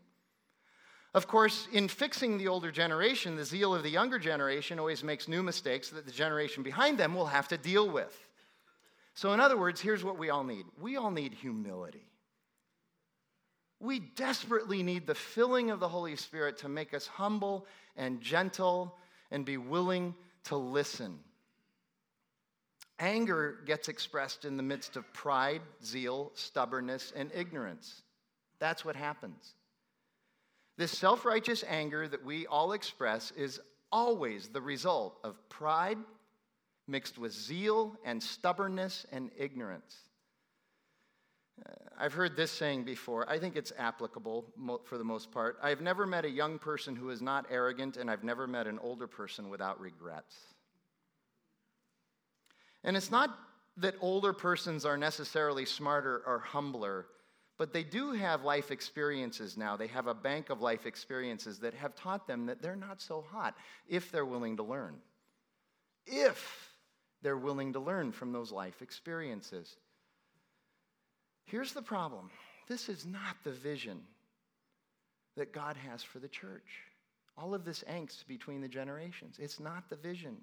Of 1.14 1.26
course, 1.26 1.68
in 1.72 1.88
fixing 1.88 2.36
the 2.36 2.48
older 2.48 2.70
generation, 2.70 3.36
the 3.36 3.44
zeal 3.44 3.74
of 3.74 3.82
the 3.82 3.88
younger 3.88 4.18
generation 4.18 4.78
always 4.78 5.02
makes 5.02 5.28
new 5.28 5.42
mistakes 5.42 5.88
that 5.90 6.04
the 6.04 6.12
generation 6.12 6.62
behind 6.62 6.98
them 6.98 7.14
will 7.14 7.26
have 7.26 7.48
to 7.48 7.56
deal 7.56 7.88
with. 7.88 8.14
So, 9.14 9.32
in 9.32 9.40
other 9.40 9.56
words, 9.56 9.80
here's 9.80 10.02
what 10.02 10.18
we 10.18 10.30
all 10.30 10.44
need 10.44 10.66
we 10.78 10.96
all 10.96 11.12
need 11.12 11.32
humility. 11.32 12.04
We 13.78 14.00
desperately 14.00 14.82
need 14.82 15.06
the 15.06 15.14
filling 15.14 15.70
of 15.70 15.78
the 15.78 15.88
Holy 15.88 16.16
Spirit 16.16 16.58
to 16.58 16.68
make 16.68 16.92
us 16.92 17.06
humble 17.06 17.66
and 17.96 18.20
gentle 18.20 18.96
and 19.30 19.44
be 19.44 19.56
willing 19.56 20.14
to 20.44 20.56
listen. 20.56 21.18
Anger 22.98 23.58
gets 23.66 23.88
expressed 23.88 24.44
in 24.44 24.56
the 24.56 24.62
midst 24.62 24.96
of 24.96 25.12
pride, 25.12 25.62
zeal, 25.84 26.30
stubbornness, 26.34 27.12
and 27.14 27.30
ignorance. 27.34 28.02
That's 28.60 28.84
what 28.84 28.96
happens. 28.96 29.54
This 30.76 30.96
self 30.96 31.24
righteous 31.24 31.64
anger 31.68 32.06
that 32.08 32.24
we 32.24 32.46
all 32.46 32.72
express 32.72 33.30
is 33.32 33.60
always 33.90 34.48
the 34.48 34.60
result 34.60 35.18
of 35.24 35.36
pride 35.48 35.98
mixed 36.86 37.18
with 37.18 37.32
zeal 37.32 37.96
and 38.04 38.22
stubbornness 38.22 39.06
and 39.12 39.30
ignorance. 39.36 39.96
I've 41.96 42.12
heard 42.12 42.36
this 42.36 42.50
saying 42.50 42.84
before. 42.84 43.28
I 43.30 43.38
think 43.38 43.56
it's 43.56 43.72
applicable 43.78 44.46
for 44.84 44.98
the 44.98 45.04
most 45.04 45.30
part. 45.30 45.56
I've 45.62 45.80
never 45.80 46.06
met 46.06 46.24
a 46.24 46.30
young 46.30 46.58
person 46.58 46.96
who 46.96 47.10
is 47.10 47.22
not 47.22 47.46
arrogant, 47.50 47.96
and 47.96 48.10
I've 48.10 48.24
never 48.24 48.46
met 48.46 48.66
an 48.66 48.78
older 48.80 49.06
person 49.06 49.48
without 49.48 49.80
regrets. 49.80 50.36
And 52.82 52.96
it's 52.96 53.10
not 53.10 53.38
that 53.76 53.94
older 54.00 54.32
persons 54.32 54.84
are 54.84 54.96
necessarily 54.96 55.64
smarter 55.64 56.22
or 56.26 56.40
humbler, 56.40 57.06
but 57.56 57.72
they 57.72 57.84
do 57.84 58.12
have 58.12 58.42
life 58.42 58.70
experiences 58.70 59.56
now. 59.56 59.76
They 59.76 59.86
have 59.86 60.06
a 60.08 60.14
bank 60.14 60.50
of 60.50 60.60
life 60.60 60.86
experiences 60.86 61.60
that 61.60 61.74
have 61.74 61.94
taught 61.94 62.26
them 62.26 62.46
that 62.46 62.60
they're 62.60 62.76
not 62.76 63.00
so 63.00 63.24
hot 63.30 63.56
if 63.88 64.10
they're 64.10 64.26
willing 64.26 64.56
to 64.56 64.62
learn. 64.64 64.96
If 66.06 66.70
they're 67.22 67.38
willing 67.38 67.72
to 67.72 67.80
learn 67.80 68.12
from 68.12 68.32
those 68.32 68.52
life 68.52 68.82
experiences. 68.82 69.76
Here's 71.54 71.72
the 71.72 71.82
problem 71.82 72.30
this 72.66 72.88
is 72.88 73.06
not 73.06 73.36
the 73.44 73.52
vision 73.52 74.00
that 75.36 75.52
God 75.52 75.76
has 75.76 76.02
for 76.02 76.18
the 76.18 76.26
church. 76.26 76.82
All 77.38 77.54
of 77.54 77.64
this 77.64 77.84
angst 77.88 78.26
between 78.26 78.60
the 78.60 78.66
generations, 78.66 79.36
it's 79.38 79.60
not 79.60 79.88
the 79.88 79.94
vision. 79.94 80.36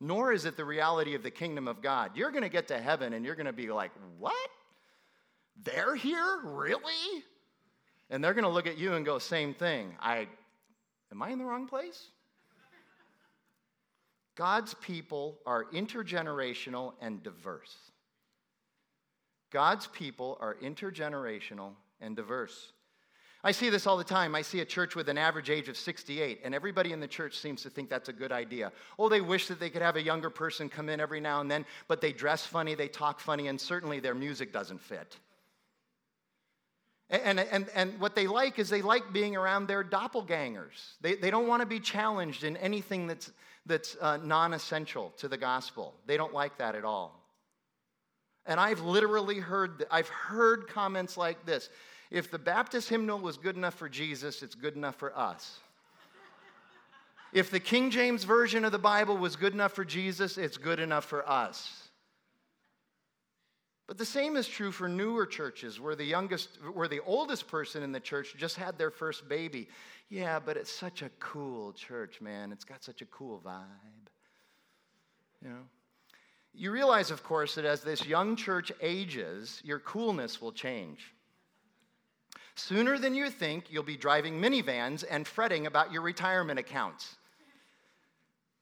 Nor 0.00 0.32
is 0.32 0.46
it 0.46 0.56
the 0.56 0.64
reality 0.64 1.14
of 1.14 1.22
the 1.22 1.30
kingdom 1.30 1.68
of 1.68 1.80
God. 1.80 2.16
You're 2.16 2.32
going 2.32 2.42
to 2.42 2.48
get 2.48 2.66
to 2.68 2.78
heaven 2.80 3.12
and 3.12 3.24
you're 3.24 3.36
going 3.36 3.46
to 3.46 3.52
be 3.52 3.70
like, 3.70 3.92
what? 4.18 4.34
They're 5.62 5.94
here? 5.94 6.40
Really? 6.42 7.22
And 8.10 8.24
they're 8.24 8.34
going 8.34 8.42
to 8.42 8.50
look 8.50 8.66
at 8.66 8.78
you 8.78 8.94
and 8.94 9.06
go, 9.06 9.20
same 9.20 9.54
thing. 9.54 9.94
I, 10.00 10.26
am 11.12 11.22
I 11.22 11.30
in 11.30 11.38
the 11.38 11.44
wrong 11.44 11.68
place? 11.68 12.08
God's 14.34 14.74
people 14.74 15.38
are 15.46 15.66
intergenerational 15.66 16.94
and 17.00 17.22
diverse. 17.22 17.76
God's 19.50 19.86
people 19.88 20.38
are 20.40 20.56
intergenerational 20.56 21.72
and 22.00 22.16
diverse. 22.16 22.72
I 23.42 23.52
see 23.52 23.70
this 23.70 23.86
all 23.86 23.96
the 23.96 24.04
time. 24.04 24.34
I 24.34 24.42
see 24.42 24.60
a 24.60 24.66
church 24.66 24.94
with 24.94 25.08
an 25.08 25.16
average 25.16 25.48
age 25.48 25.68
of 25.68 25.76
68, 25.76 26.40
and 26.44 26.54
everybody 26.54 26.92
in 26.92 27.00
the 27.00 27.08
church 27.08 27.38
seems 27.38 27.62
to 27.62 27.70
think 27.70 27.88
that's 27.88 28.10
a 28.10 28.12
good 28.12 28.32
idea. 28.32 28.70
Oh, 28.98 29.08
they 29.08 29.22
wish 29.22 29.48
that 29.48 29.58
they 29.58 29.70
could 29.70 29.80
have 29.80 29.96
a 29.96 30.02
younger 30.02 30.28
person 30.28 30.68
come 30.68 30.90
in 30.90 31.00
every 31.00 31.20
now 31.20 31.40
and 31.40 31.50
then, 31.50 31.64
but 31.88 32.02
they 32.02 32.12
dress 32.12 32.44
funny, 32.44 32.74
they 32.74 32.88
talk 32.88 33.18
funny, 33.18 33.48
and 33.48 33.58
certainly 33.58 33.98
their 33.98 34.14
music 34.14 34.52
doesn't 34.52 34.80
fit. 34.80 35.16
And, 37.08 37.40
and, 37.40 37.68
and 37.74 37.98
what 37.98 38.14
they 38.14 38.26
like 38.28 38.58
is 38.58 38.68
they 38.68 38.82
like 38.82 39.12
being 39.12 39.34
around 39.34 39.66
their 39.66 39.82
doppelgangers. 39.82 40.96
They, 41.00 41.16
they 41.16 41.30
don't 41.30 41.48
want 41.48 41.60
to 41.60 41.66
be 41.66 41.80
challenged 41.80 42.44
in 42.44 42.56
anything 42.58 43.08
that's, 43.08 43.32
that's 43.66 43.96
uh, 44.00 44.18
non 44.18 44.54
essential 44.54 45.12
to 45.16 45.26
the 45.26 45.36
gospel. 45.36 45.94
They 46.06 46.16
don't 46.16 46.32
like 46.32 46.58
that 46.58 46.76
at 46.76 46.84
all. 46.84 47.19
And 48.50 48.58
I've 48.58 48.80
literally 48.80 49.38
heard, 49.38 49.86
I've 49.92 50.08
heard 50.08 50.66
comments 50.66 51.16
like 51.16 51.46
this 51.46 51.70
if 52.10 52.32
the 52.32 52.38
Baptist 52.38 52.88
hymnal 52.88 53.20
was 53.20 53.36
good 53.36 53.56
enough 53.56 53.74
for 53.74 53.88
Jesus, 53.88 54.42
it's 54.42 54.56
good 54.56 54.74
enough 54.74 54.96
for 54.96 55.16
us. 55.16 55.60
if 57.32 57.52
the 57.52 57.60
King 57.60 57.92
James 57.92 58.24
Version 58.24 58.64
of 58.64 58.72
the 58.72 58.78
Bible 58.78 59.16
was 59.16 59.36
good 59.36 59.54
enough 59.54 59.72
for 59.72 59.84
Jesus, 59.84 60.36
it's 60.36 60.56
good 60.56 60.80
enough 60.80 61.04
for 61.04 61.26
us. 61.30 61.90
But 63.86 63.98
the 63.98 64.04
same 64.04 64.36
is 64.36 64.48
true 64.48 64.72
for 64.72 64.88
newer 64.88 65.26
churches 65.26 65.78
where 65.78 65.94
the 65.94 66.04
youngest, 66.04 66.48
where 66.74 66.88
the 66.88 67.00
oldest 67.06 67.46
person 67.46 67.84
in 67.84 67.92
the 67.92 68.00
church 68.00 68.34
just 68.36 68.56
had 68.56 68.76
their 68.76 68.90
first 68.90 69.28
baby. 69.28 69.68
Yeah, 70.08 70.40
but 70.40 70.56
it's 70.56 70.72
such 70.72 71.02
a 71.02 71.10
cool 71.20 71.72
church, 71.72 72.20
man. 72.20 72.50
It's 72.50 72.64
got 72.64 72.82
such 72.82 73.00
a 73.00 73.06
cool 73.06 73.40
vibe. 73.44 74.08
You 75.40 75.50
know? 75.50 75.62
You 76.52 76.70
realize, 76.72 77.10
of 77.10 77.22
course, 77.22 77.54
that 77.54 77.64
as 77.64 77.82
this 77.82 78.04
young 78.04 78.36
church 78.36 78.72
ages, 78.80 79.60
your 79.64 79.78
coolness 79.78 80.40
will 80.40 80.52
change. 80.52 81.14
Sooner 82.56 82.98
than 82.98 83.14
you 83.14 83.30
think, 83.30 83.64
you'll 83.70 83.82
be 83.82 83.96
driving 83.96 84.40
minivans 84.40 85.04
and 85.08 85.26
fretting 85.26 85.66
about 85.66 85.92
your 85.92 86.02
retirement 86.02 86.58
accounts. 86.58 87.16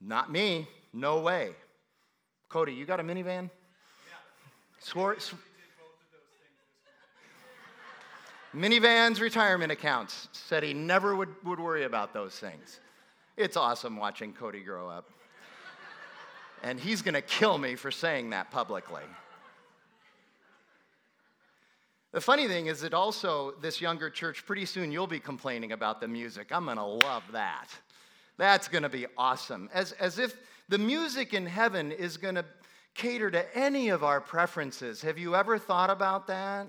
Not 0.01 0.31
me, 0.31 0.69
no 0.93 1.21
way. 1.21 1.51
Cody, 2.49 2.73
you 2.73 2.85
got 2.85 3.01
a 3.01 3.03
minivan? 3.03 3.51
Yeah. 4.07 4.15
Swore, 4.79 5.19
sw- 5.19 5.35
Minivans, 8.55 9.21
retirement 9.21 9.71
accounts. 9.71 10.29
Said 10.33 10.63
he 10.63 10.73
never 10.73 11.15
would, 11.15 11.29
would 11.45 11.61
worry 11.61 11.85
about 11.85 12.15
those 12.15 12.35
things. 12.35 12.81
It's 13.37 13.57
awesome 13.57 13.97
watching 13.97 14.33
Cody 14.33 14.61
grow 14.61 14.89
up. 14.89 15.11
And 16.63 16.79
he's 16.79 17.03
going 17.03 17.15
to 17.15 17.23
kill 17.23 17.59
me 17.59 17.75
for 17.75 17.91
saying 17.91 18.31
that 18.31 18.51
publicly. 18.51 19.03
The 22.13 22.21
funny 22.21 22.49
thing 22.49 22.67
is 22.67 22.81
that 22.81 22.95
also, 22.95 23.53
this 23.61 23.81
younger 23.81 24.09
church, 24.11 24.47
pretty 24.47 24.65
soon 24.65 24.91
you'll 24.91 25.07
be 25.07 25.21
complaining 25.21 25.73
about 25.73 26.01
the 26.01 26.09
music. 26.09 26.49
I'm 26.51 26.65
going 26.65 26.79
to 26.79 26.85
love 26.85 27.23
that. 27.33 27.69
That's 28.39 28.69
going 28.69 28.83
to 28.83 28.89
be 28.89 29.07
awesome. 29.17 29.69
As, 29.75 29.93
as 29.93 30.19
if 30.19 30.37
the 30.69 30.79
music 30.79 31.35
in 31.35 31.45
heaven 31.47 31.93
is 31.93 32.17
going 32.17 32.37
to 32.37 32.45
cater 32.95 33.31
to 33.31 33.57
any 33.57 33.91
of 33.91 34.03
our 34.03 34.21
preferences. 34.21 35.03
Have 35.03 35.19
you 35.19 35.37
ever 35.37 35.59
thought 35.59 35.91
about 35.91 36.27
that? 36.27 36.69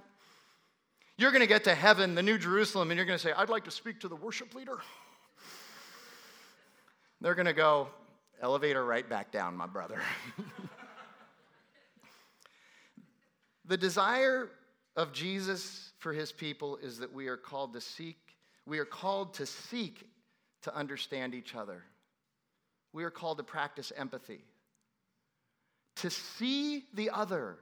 You're 1.18 1.32
going 1.32 1.42
to 1.42 1.48
get 1.48 1.64
to 1.66 1.76
heaven, 1.76 2.16
the 2.16 2.24
New 2.24 2.38
Jerusalem, 2.38 2.92
and 2.92 2.98
you're 2.98 3.06
going 3.06 3.18
to 3.18 3.24
say, 3.24 3.34
I'd 3.34 3.50
like 3.50 3.66
to 3.66 3.72
speak 3.72 4.00
to 4.02 4.08
the 4.08 4.16
worship 4.16 4.54
leader. 4.54 4.78
They're 7.20 7.36
going 7.36 7.48
to 7.48 7.54
go, 7.54 7.90
elevator 8.42 8.86
right 8.86 9.08
back 9.08 9.32
down, 9.32 9.56
my 9.56 9.68
brother. 9.68 10.02
the 13.66 13.78
desire 13.78 14.50
of 14.96 15.14
Jesus 15.14 15.92
for 16.00 16.14
his 16.14 16.32
people 16.32 16.78
is 16.78 17.00
that 17.00 17.14
we 17.14 17.28
are 17.28 17.38
called 17.38 17.74
to 17.74 17.82
seek, 17.82 18.18
we 18.66 18.80
are 18.80 18.86
called 18.86 19.34
to 19.36 19.46
seek 19.46 20.08
to 20.64 20.76
understand 20.76 21.34
each 21.34 21.56
other. 21.56 21.84
We 22.92 23.04
are 23.04 23.12
called 23.12 23.38
to 23.38 23.44
practice 23.44 23.92
empathy, 23.96 24.42
to 25.98 26.10
see 26.10 26.86
the 26.94 27.10
other, 27.12 27.58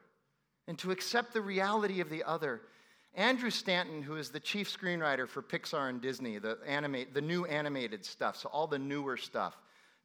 and 0.67 0.77
to 0.79 0.91
accept 0.91 1.33
the 1.33 1.41
reality 1.41 1.99
of 1.99 2.09
the 2.09 2.23
other. 2.23 2.61
Andrew 3.13 3.49
Stanton, 3.49 4.01
who 4.01 4.15
is 4.15 4.29
the 4.29 4.39
chief 4.39 4.69
screenwriter 4.69 5.27
for 5.27 5.41
Pixar 5.41 5.89
and 5.89 6.01
Disney, 6.01 6.37
the, 6.37 6.57
animate, 6.65 7.13
the 7.13 7.21
new 7.21 7.45
animated 7.45 8.05
stuff, 8.05 8.37
so 8.37 8.49
all 8.49 8.67
the 8.67 8.79
newer 8.79 9.17
stuff, 9.17 9.57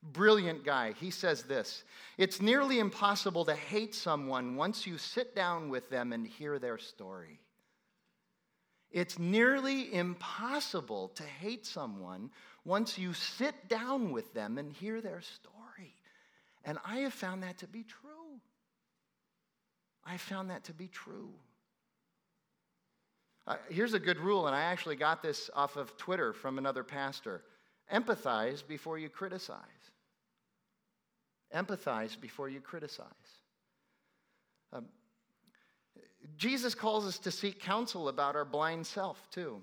brilliant 0.03 0.65
guy, 0.65 0.93
he 0.93 1.11
says 1.11 1.43
this 1.45 1.85
It's 2.19 2.41
nearly 2.41 2.79
impossible 2.79 3.45
to 3.47 3.55
hate 3.55 3.95
someone 3.95 4.57
once 4.57 4.87
you 4.87 4.99
sit 4.99 5.35
down 5.35 5.69
with 5.69 5.89
them 5.91 6.13
and 6.13 6.27
hear 6.27 6.59
their 6.59 6.79
story. 6.79 7.41
It's 8.91 9.19
nearly 9.19 9.95
impossible 9.95 11.09
to 11.15 11.23
hate 11.23 11.65
someone 11.65 12.31
once 12.65 12.99
you 12.99 13.15
sit 13.15 13.69
down 13.69 14.13
with 14.13 14.33
them 14.35 14.59
and 14.59 14.73
hear 14.73 15.01
their 15.01 15.23
story. 15.23 15.95
And 16.65 16.79
I 16.85 16.99
have 16.99 17.15
found 17.15 17.43
that 17.43 17.59
to 17.59 17.67
be 17.67 17.85
true. 17.85 18.41
I 20.05 20.17
found 20.17 20.51
that 20.51 20.65
to 20.65 20.75
be 20.75 20.89
true. 20.89 21.31
Uh, 23.47 23.57
here's 23.71 23.95
a 23.95 23.99
good 23.99 24.19
rule, 24.19 24.47
and 24.47 24.55
I 24.55 24.63
actually 24.63 24.97
got 24.97 25.23
this 25.23 25.51
off 25.55 25.77
of 25.77 25.97
Twitter 25.97 26.33
from 26.33 26.59
another 26.59 26.85
pastor 26.85 27.43
empathize 27.93 28.67
before 28.67 28.99
you 28.99 29.09
criticize. 29.09 29.59
Empathize 31.55 32.21
before 32.21 32.49
you 32.49 32.61
criticize. 32.61 33.07
Um, 34.73 34.87
Jesus 36.37 36.75
calls 36.75 37.07
us 37.07 37.19
to 37.21 37.31
seek 37.31 37.61
counsel 37.61 38.09
about 38.09 38.37
our 38.37 38.45
blind 38.45 38.87
self, 38.87 39.29
too. 39.31 39.63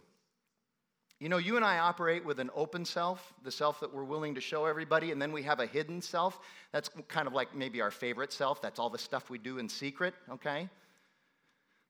You 1.20 1.28
know, 1.28 1.38
you 1.38 1.58
and 1.58 1.66
I 1.66 1.80
operate 1.80 2.24
with 2.24 2.40
an 2.40 2.50
open 2.56 2.86
self, 2.86 3.34
the 3.44 3.52
self 3.52 3.82
that 3.82 3.94
we're 3.94 4.06
willing 4.06 4.36
to 4.36 4.42
show 4.42 4.66
everybody, 4.66 5.12
and 5.12 5.22
then 5.22 5.34
we 5.34 5.44
have 5.44 5.60
a 5.60 5.66
hidden 5.66 6.02
self. 6.02 6.40
That's 6.72 6.90
kind 7.10 7.28
of 7.28 7.34
like 7.34 7.54
maybe 7.54 7.82
our 7.82 7.92
favorite 7.92 8.32
self. 8.32 8.62
That's 8.62 8.80
all 8.80 8.90
the 8.90 8.98
stuff 8.98 9.30
we 9.30 9.38
do 9.38 9.58
in 9.58 9.68
secret, 9.68 10.14
okay? 10.32 10.70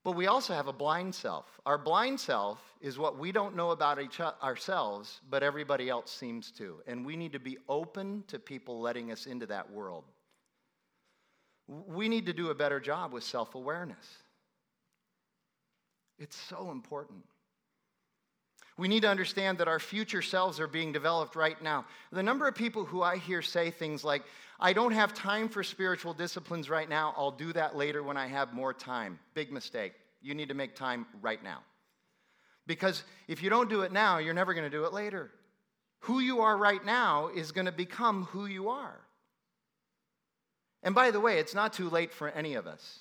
But 0.02 0.12
we 0.12 0.26
also 0.26 0.54
have 0.54 0.66
a 0.66 0.72
blind 0.72 1.14
self. 1.14 1.46
Our 1.66 1.76
blind 1.76 2.18
self 2.18 2.58
is 2.80 2.98
what 2.98 3.18
we 3.18 3.32
don't 3.32 3.54
know 3.54 3.70
about 3.70 4.00
each 4.00 4.18
ourselves, 4.20 5.20
but 5.28 5.42
everybody 5.42 5.90
else 5.90 6.10
seems 6.10 6.50
to. 6.52 6.80
And 6.86 7.04
we 7.04 7.16
need 7.16 7.32
to 7.32 7.38
be 7.38 7.58
open 7.68 8.24
to 8.28 8.38
people 8.38 8.80
letting 8.80 9.12
us 9.12 9.26
into 9.26 9.46
that 9.46 9.70
world. 9.70 10.04
We 11.68 12.08
need 12.08 12.26
to 12.26 12.32
do 12.32 12.48
a 12.48 12.54
better 12.54 12.80
job 12.80 13.12
with 13.12 13.24
self 13.24 13.54
awareness. 13.54 14.06
It's 16.18 16.36
so 16.36 16.70
important. 16.70 17.24
We 18.80 18.88
need 18.88 19.02
to 19.02 19.10
understand 19.10 19.58
that 19.58 19.68
our 19.68 19.78
future 19.78 20.22
selves 20.22 20.58
are 20.58 20.66
being 20.66 20.90
developed 20.90 21.36
right 21.36 21.60
now. 21.62 21.84
The 22.12 22.22
number 22.22 22.48
of 22.48 22.54
people 22.54 22.86
who 22.86 23.02
I 23.02 23.18
hear 23.18 23.42
say 23.42 23.70
things 23.70 24.04
like, 24.04 24.22
I 24.58 24.72
don't 24.72 24.92
have 24.92 25.12
time 25.12 25.50
for 25.50 25.62
spiritual 25.62 26.14
disciplines 26.14 26.70
right 26.70 26.88
now, 26.88 27.12
I'll 27.14 27.30
do 27.30 27.52
that 27.52 27.76
later 27.76 28.02
when 28.02 28.16
I 28.16 28.26
have 28.26 28.54
more 28.54 28.72
time. 28.72 29.18
Big 29.34 29.52
mistake. 29.52 29.92
You 30.22 30.34
need 30.34 30.48
to 30.48 30.54
make 30.54 30.74
time 30.74 31.04
right 31.20 31.44
now. 31.44 31.58
Because 32.66 33.02
if 33.28 33.42
you 33.42 33.50
don't 33.50 33.68
do 33.68 33.82
it 33.82 33.92
now, 33.92 34.16
you're 34.16 34.32
never 34.32 34.54
going 34.54 34.64
to 34.64 34.74
do 34.74 34.86
it 34.86 34.94
later. 34.94 35.30
Who 36.04 36.20
you 36.20 36.40
are 36.40 36.56
right 36.56 36.82
now 36.82 37.28
is 37.28 37.52
going 37.52 37.66
to 37.66 37.72
become 37.72 38.28
who 38.30 38.46
you 38.46 38.70
are. 38.70 38.98
And 40.82 40.94
by 40.94 41.10
the 41.10 41.20
way, 41.20 41.38
it's 41.38 41.54
not 41.54 41.74
too 41.74 41.90
late 41.90 42.14
for 42.14 42.30
any 42.30 42.54
of 42.54 42.66
us. 42.66 43.00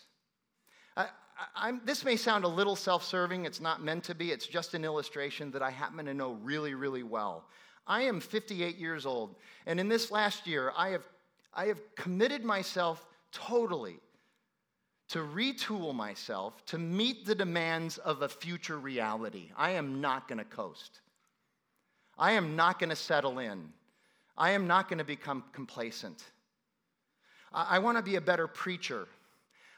I'm, 1.56 1.82
this 1.86 2.04
may 2.04 2.16
sound 2.16 2.44
a 2.44 2.48
little 2.48 2.76
self 2.76 3.04
serving. 3.04 3.46
It's 3.46 3.62
not 3.62 3.84
meant 3.84 4.04
to 4.06 4.16
be. 4.16 4.32
It's 4.32 4.48
just 4.48 4.74
an 4.74 4.84
illustration 4.84 5.52
that 5.52 5.62
I 5.62 5.70
happen 5.72 6.06
to 6.06 6.14
know 6.14 6.34
really, 6.44 6.74
really 6.74 7.04
well. 7.04 7.46
I 7.88 8.04
am 8.04 8.20
58 8.20 8.78
years 8.78 9.06
old, 9.06 9.36
and 9.66 9.80
in 9.80 9.90
this 9.90 10.12
last 10.12 10.46
year, 10.46 10.72
I 10.78 10.90
have, 10.90 11.08
I 11.54 11.66
have 11.66 11.82
committed 11.96 12.44
myself 12.44 13.08
totally 13.32 14.00
to 15.10 15.20
retool 15.20 15.94
myself 15.96 16.64
to 16.68 16.78
meet 16.78 17.26
the 17.26 17.34
demands 17.34 17.98
of 17.98 18.22
a 18.22 18.30
future 18.30 18.78
reality. 18.78 19.50
I 19.58 19.72
am 19.72 20.02
not 20.02 20.28
going 20.28 20.38
to 20.38 20.46
coast. 20.46 21.02
I 22.18 22.34
am 22.34 22.56
not 22.56 22.80
going 22.80 22.92
to 22.92 22.96
settle 22.96 23.40
in. 23.40 23.70
I 24.38 24.52
am 24.52 24.68
not 24.68 24.88
going 24.88 25.00
to 25.00 25.04
become 25.06 25.44
complacent. 25.52 26.24
I, 27.52 27.78
I 27.78 27.80
want 27.80 27.98
to 27.98 28.04
be 28.04 28.18
a 28.18 28.22
better 28.22 28.48
preacher 28.48 29.08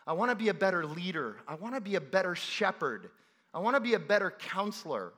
I 0.06 0.14
want 0.14 0.32
to 0.32 0.36
be 0.36 0.50
a 0.50 0.54
better 0.54 0.86
leader. 0.86 1.38
I 1.48 1.56
want 1.56 1.76
to 1.76 1.82
be 1.82 1.96
a 1.96 2.02
better 2.02 2.36
shepherd. 2.36 3.10
I 3.54 3.60
want 3.60 3.76
to 3.76 3.80
be 3.80 3.94
a 3.94 4.00
better 4.00 4.32
counselor. 4.32 5.14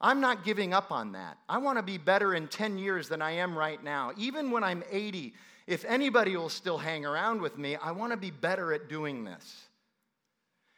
I'm 0.00 0.20
not 0.20 0.44
giving 0.44 0.74
up 0.74 0.90
on 0.90 1.12
that. 1.12 1.38
I 1.48 1.58
want 1.58 1.78
to 1.78 1.82
be 1.82 1.98
better 1.98 2.34
in 2.34 2.48
10 2.48 2.78
years 2.78 3.08
than 3.08 3.22
I 3.22 3.32
am 3.32 3.56
right 3.56 3.82
now. 3.82 4.12
Even 4.18 4.50
when 4.50 4.64
I'm 4.64 4.82
80, 4.90 5.32
if 5.66 5.84
anybody 5.84 6.36
will 6.36 6.48
still 6.48 6.78
hang 6.78 7.06
around 7.06 7.40
with 7.40 7.56
me, 7.56 7.76
I 7.76 7.92
want 7.92 8.12
to 8.12 8.16
be 8.16 8.30
better 8.30 8.72
at 8.72 8.88
doing 8.88 9.24
this. 9.24 9.68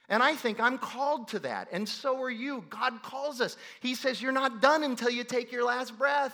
And 0.09 0.22
I 0.22 0.37
think 0.37 0.61
I'm 0.61 0.79
called 0.79 1.29
to 1.29 1.41
that, 1.41 1.68
and 1.72 1.89
so 1.89 2.22
are 2.22 2.31
you. 2.31 2.64
God 2.70 3.03
calls 3.03 3.41
us. 3.41 3.57
He 3.81 3.97
says, 3.97 4.22
You're 4.22 4.31
not 4.31 4.62
done 4.62 4.85
until 4.85 5.11
you 5.11 5.24
take 5.24 5.51
your 5.51 5.64
last 5.64 5.99
breath. 5.99 6.33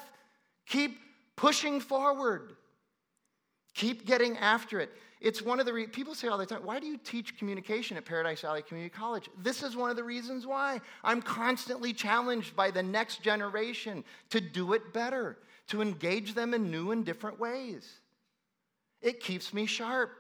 Keep 0.67 0.99
pushing 1.37 1.81
forward, 1.81 2.55
keep 3.75 4.07
getting 4.07 4.37
after 4.39 4.81
it. 4.81 4.91
It's 5.21 5.41
one 5.41 5.61
of 5.61 5.67
the 5.67 5.73
re- 5.73 5.87
people 5.87 6.17
say 6.17 6.27
all 6.27 6.37
the 6.37 6.45
time, 6.45 6.65
why 6.65 6.81
do 6.81 6.87
you 6.87 6.99
teach 6.99 7.39
communication 7.39 7.97
at 7.97 8.05
Paradise 8.05 8.41
Valley 8.41 8.63
Community 8.63 8.93
College? 8.93 9.31
This 9.39 9.63
is 9.63 9.77
one 9.77 9.89
of 9.89 9.95
the 9.97 10.03
reasons 10.03 10.47
why. 10.47 10.81
I'm 11.05 11.23
constantly 11.23 11.93
challenged 11.93 12.57
by 12.57 12.73
the 12.73 12.83
next 12.83 13.23
generation 13.23 14.03
to 14.31 14.41
do 14.41 14.73
it 14.73 14.93
better, 14.93 15.39
to 15.69 15.81
engage 15.81 16.35
them 16.35 16.55
in 16.55 16.73
new 16.73 16.91
and 16.91 17.05
different 17.05 17.39
ways. 17.39 18.01
It 19.01 19.21
keeps 19.21 19.55
me 19.55 19.67
sharp. 19.67 20.11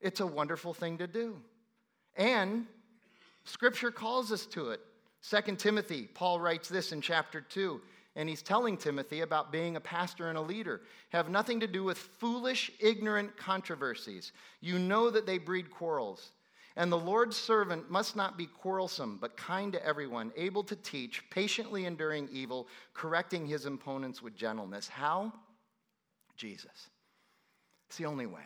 It's 0.00 0.18
a 0.18 0.26
wonderful 0.26 0.74
thing 0.74 0.98
to 0.98 1.06
do. 1.06 1.36
And 2.16 2.66
scripture 3.44 3.92
calls 3.92 4.32
us 4.32 4.46
to 4.46 4.70
it. 4.70 4.80
Second 5.20 5.60
Timothy, 5.60 6.08
Paul 6.12 6.40
writes 6.40 6.68
this 6.68 6.90
in 6.90 7.00
chapter 7.00 7.40
2 7.40 7.80
and 8.20 8.28
he's 8.28 8.42
telling 8.42 8.76
Timothy 8.76 9.22
about 9.22 9.50
being 9.50 9.76
a 9.76 9.80
pastor 9.80 10.28
and 10.28 10.36
a 10.36 10.42
leader 10.42 10.82
have 11.08 11.30
nothing 11.30 11.58
to 11.60 11.66
do 11.66 11.84
with 11.84 11.96
foolish, 11.96 12.70
ignorant 12.78 13.34
controversies. 13.38 14.32
You 14.60 14.78
know 14.78 15.08
that 15.08 15.24
they 15.24 15.38
breed 15.38 15.70
quarrels. 15.70 16.32
And 16.76 16.92
the 16.92 16.98
Lord's 16.98 17.38
servant 17.38 17.90
must 17.90 18.16
not 18.16 18.36
be 18.36 18.44
quarrelsome, 18.44 19.16
but 19.22 19.38
kind 19.38 19.72
to 19.72 19.82
everyone, 19.86 20.32
able 20.36 20.62
to 20.64 20.76
teach, 20.76 21.24
patiently 21.30 21.86
enduring 21.86 22.28
evil, 22.30 22.68
correcting 22.92 23.46
his 23.46 23.64
opponents 23.64 24.20
with 24.20 24.36
gentleness. 24.36 24.86
How? 24.86 25.32
Jesus. 26.36 26.90
It's 27.88 27.96
the 27.96 28.04
only 28.04 28.26
way. 28.26 28.44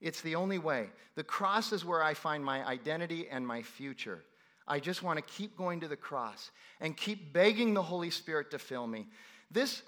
It's 0.00 0.22
the 0.22 0.34
only 0.34 0.58
way. 0.58 0.88
The 1.14 1.24
cross 1.24 1.72
is 1.72 1.84
where 1.84 2.02
I 2.02 2.14
find 2.14 2.42
my 2.42 2.66
identity 2.66 3.28
and 3.30 3.46
my 3.46 3.60
future. 3.60 4.24
I 4.68 4.80
just 4.80 5.02
want 5.02 5.18
to 5.18 5.34
keep 5.34 5.56
going 5.56 5.80
to 5.80 5.88
the 5.88 5.96
cross 5.96 6.50
and 6.80 6.96
keep 6.96 7.32
begging 7.32 7.74
the 7.74 7.82
Holy 7.82 8.10
Spirit 8.10 8.50
to 8.50 8.58
fill 8.58 8.86
me. 8.86 9.06
This 9.50 9.82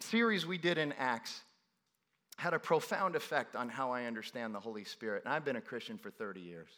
series 0.00 0.46
we 0.46 0.58
did 0.58 0.78
in 0.78 0.92
Acts 0.92 1.42
had 2.36 2.54
a 2.54 2.58
profound 2.58 3.16
effect 3.16 3.56
on 3.56 3.68
how 3.68 3.92
I 3.92 4.04
understand 4.04 4.54
the 4.54 4.60
Holy 4.60 4.84
Spirit. 4.84 5.24
And 5.24 5.32
I've 5.32 5.44
been 5.44 5.56
a 5.56 5.60
Christian 5.60 5.98
for 5.98 6.10
30 6.10 6.40
years. 6.40 6.70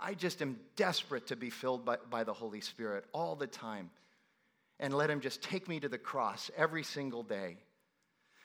I 0.00 0.14
just 0.14 0.42
am 0.42 0.58
desperate 0.76 1.26
to 1.28 1.36
be 1.36 1.50
filled 1.50 1.84
by, 1.84 1.96
by 2.08 2.24
the 2.24 2.32
Holy 2.32 2.60
Spirit 2.60 3.04
all 3.12 3.34
the 3.34 3.48
time 3.48 3.90
and 4.80 4.94
let 4.94 5.10
Him 5.10 5.20
just 5.20 5.42
take 5.42 5.68
me 5.68 5.80
to 5.80 5.88
the 5.88 5.98
cross 5.98 6.50
every 6.56 6.84
single 6.84 7.22
day. 7.22 7.56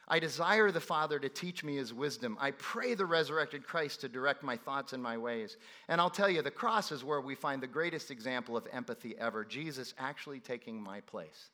I 0.07 0.19
desire 0.19 0.69
the 0.69 0.81
Father 0.81 1.17
to 1.19 1.29
teach 1.29 1.63
me 1.63 1.77
his 1.77 1.93
wisdom. 1.93 2.37
I 2.39 2.51
pray 2.51 2.93
the 2.93 3.05
resurrected 3.05 3.65
Christ 3.65 4.01
to 4.01 4.09
direct 4.09 4.43
my 4.43 4.57
thoughts 4.57 4.93
and 4.93 5.01
my 5.01 5.17
ways. 5.17 5.55
And 5.87 6.01
I'll 6.01 6.09
tell 6.09 6.29
you, 6.29 6.41
the 6.41 6.51
cross 6.51 6.91
is 6.91 7.03
where 7.03 7.21
we 7.21 7.35
find 7.35 7.61
the 7.61 7.67
greatest 7.67 8.11
example 8.11 8.57
of 8.57 8.67
empathy 8.71 9.15
ever 9.17 9.45
Jesus 9.45 9.93
actually 9.97 10.39
taking 10.39 10.81
my 10.81 10.99
place, 11.01 11.49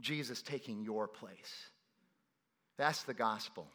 Jesus 0.00 0.42
taking 0.42 0.82
your 0.82 1.06
place. 1.06 1.68
That's 2.76 3.02
the 3.02 3.14
gospel. 3.14 3.68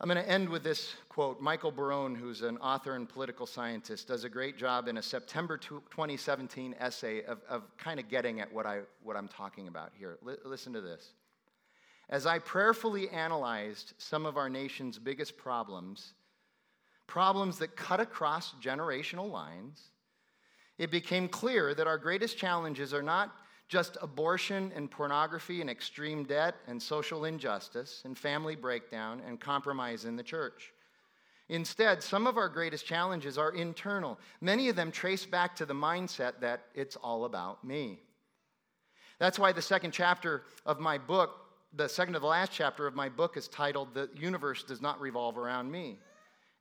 I'm 0.00 0.08
going 0.08 0.22
to 0.22 0.28
end 0.28 0.48
with 0.48 0.64
this 0.64 0.94
quote. 1.08 1.40
Michael 1.40 1.70
Barone, 1.70 2.14
who's 2.14 2.42
an 2.42 2.58
author 2.58 2.96
and 2.96 3.08
political 3.08 3.46
scientist, 3.46 4.08
does 4.08 4.24
a 4.24 4.28
great 4.28 4.58
job 4.58 4.88
in 4.88 4.98
a 4.98 5.02
September 5.02 5.56
2017 5.56 6.74
essay 6.78 7.22
of, 7.24 7.40
of 7.48 7.62
kind 7.78 8.00
of 8.00 8.08
getting 8.08 8.40
at 8.40 8.52
what, 8.52 8.66
I, 8.66 8.80
what 9.02 9.16
I'm 9.16 9.28
talking 9.28 9.68
about 9.68 9.92
here. 9.96 10.18
L- 10.26 10.36
listen 10.44 10.72
to 10.72 10.80
this. 10.80 11.12
As 12.14 12.26
I 12.26 12.38
prayerfully 12.38 13.08
analyzed 13.08 13.94
some 13.98 14.24
of 14.24 14.36
our 14.36 14.48
nation's 14.48 15.00
biggest 15.00 15.36
problems, 15.36 16.14
problems 17.08 17.58
that 17.58 17.74
cut 17.74 17.98
across 17.98 18.54
generational 18.62 19.28
lines, 19.28 19.90
it 20.78 20.92
became 20.92 21.26
clear 21.26 21.74
that 21.74 21.88
our 21.88 21.98
greatest 21.98 22.38
challenges 22.38 22.94
are 22.94 23.02
not 23.02 23.34
just 23.66 23.96
abortion 24.00 24.70
and 24.76 24.88
pornography 24.88 25.60
and 25.60 25.68
extreme 25.68 26.22
debt 26.22 26.54
and 26.68 26.80
social 26.80 27.24
injustice 27.24 28.02
and 28.04 28.16
family 28.16 28.54
breakdown 28.54 29.20
and 29.26 29.40
compromise 29.40 30.04
in 30.04 30.14
the 30.14 30.22
church. 30.22 30.72
Instead, 31.48 32.00
some 32.00 32.28
of 32.28 32.38
our 32.38 32.48
greatest 32.48 32.86
challenges 32.86 33.36
are 33.36 33.56
internal. 33.56 34.20
Many 34.40 34.68
of 34.68 34.76
them 34.76 34.92
trace 34.92 35.26
back 35.26 35.56
to 35.56 35.66
the 35.66 35.74
mindset 35.74 36.34
that 36.42 36.66
it's 36.76 36.94
all 36.94 37.24
about 37.24 37.64
me. 37.64 37.98
That's 39.18 39.38
why 39.38 39.50
the 39.50 39.62
second 39.62 39.90
chapter 39.90 40.44
of 40.64 40.78
my 40.78 40.96
book, 40.96 41.40
the 41.76 41.88
second 41.88 42.14
to 42.14 42.20
the 42.20 42.26
last 42.26 42.52
chapter 42.52 42.86
of 42.86 42.94
my 42.94 43.08
book, 43.08 43.36
is 43.36 43.48
titled 43.48 43.94
The 43.94 44.08
Universe 44.16 44.62
Does 44.62 44.80
Not 44.80 45.00
Revolve 45.00 45.38
Around 45.38 45.70
Me. 45.70 45.98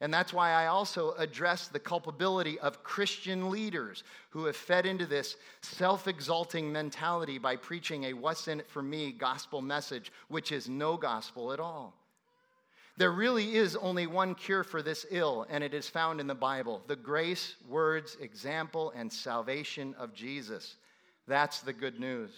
And 0.02 0.14
that's 0.14 0.34
why 0.34 0.52
I 0.52 0.68
also 0.68 1.14
address 1.18 1.68
the 1.68 1.80
culpability 1.80 2.60
of 2.60 2.84
Christian 2.84 3.50
leaders 3.50 4.04
who 4.32 4.46
have 4.46 4.56
fed 4.56 4.86
into 4.86 5.06
this 5.06 5.38
self 5.62 6.08
exalting 6.08 6.72
mentality 6.72 7.38
by 7.38 7.56
preaching 7.56 8.06
a 8.06 8.14
what's 8.14 8.48
in 8.48 8.60
it 8.60 8.70
for 8.70 8.82
me 8.82 9.12
gospel 9.12 9.62
message, 9.62 10.12
which 10.28 10.52
is 10.52 10.68
no 10.68 10.98
gospel 10.98 11.54
at 11.54 11.60
all. 11.60 11.94
There 12.98 13.12
really 13.12 13.56
is 13.56 13.76
only 13.78 14.06
one 14.06 14.36
cure 14.36 14.64
for 14.64 14.82
this 14.82 15.06
ill, 15.10 15.48
and 15.50 15.64
it 15.64 15.74
is 15.74 15.88
found 15.88 16.20
in 16.20 16.28
the 16.28 16.36
Bible 16.36 16.82
the 16.88 16.96
grace, 16.96 17.56
words, 17.68 18.18
example, 18.20 18.92
and 18.96 19.12
salvation 19.12 19.96
of 19.98 20.14
Jesus. 20.14 20.76
That's 21.28 21.62
the 21.62 21.74
good 21.74 22.00
news. 22.00 22.32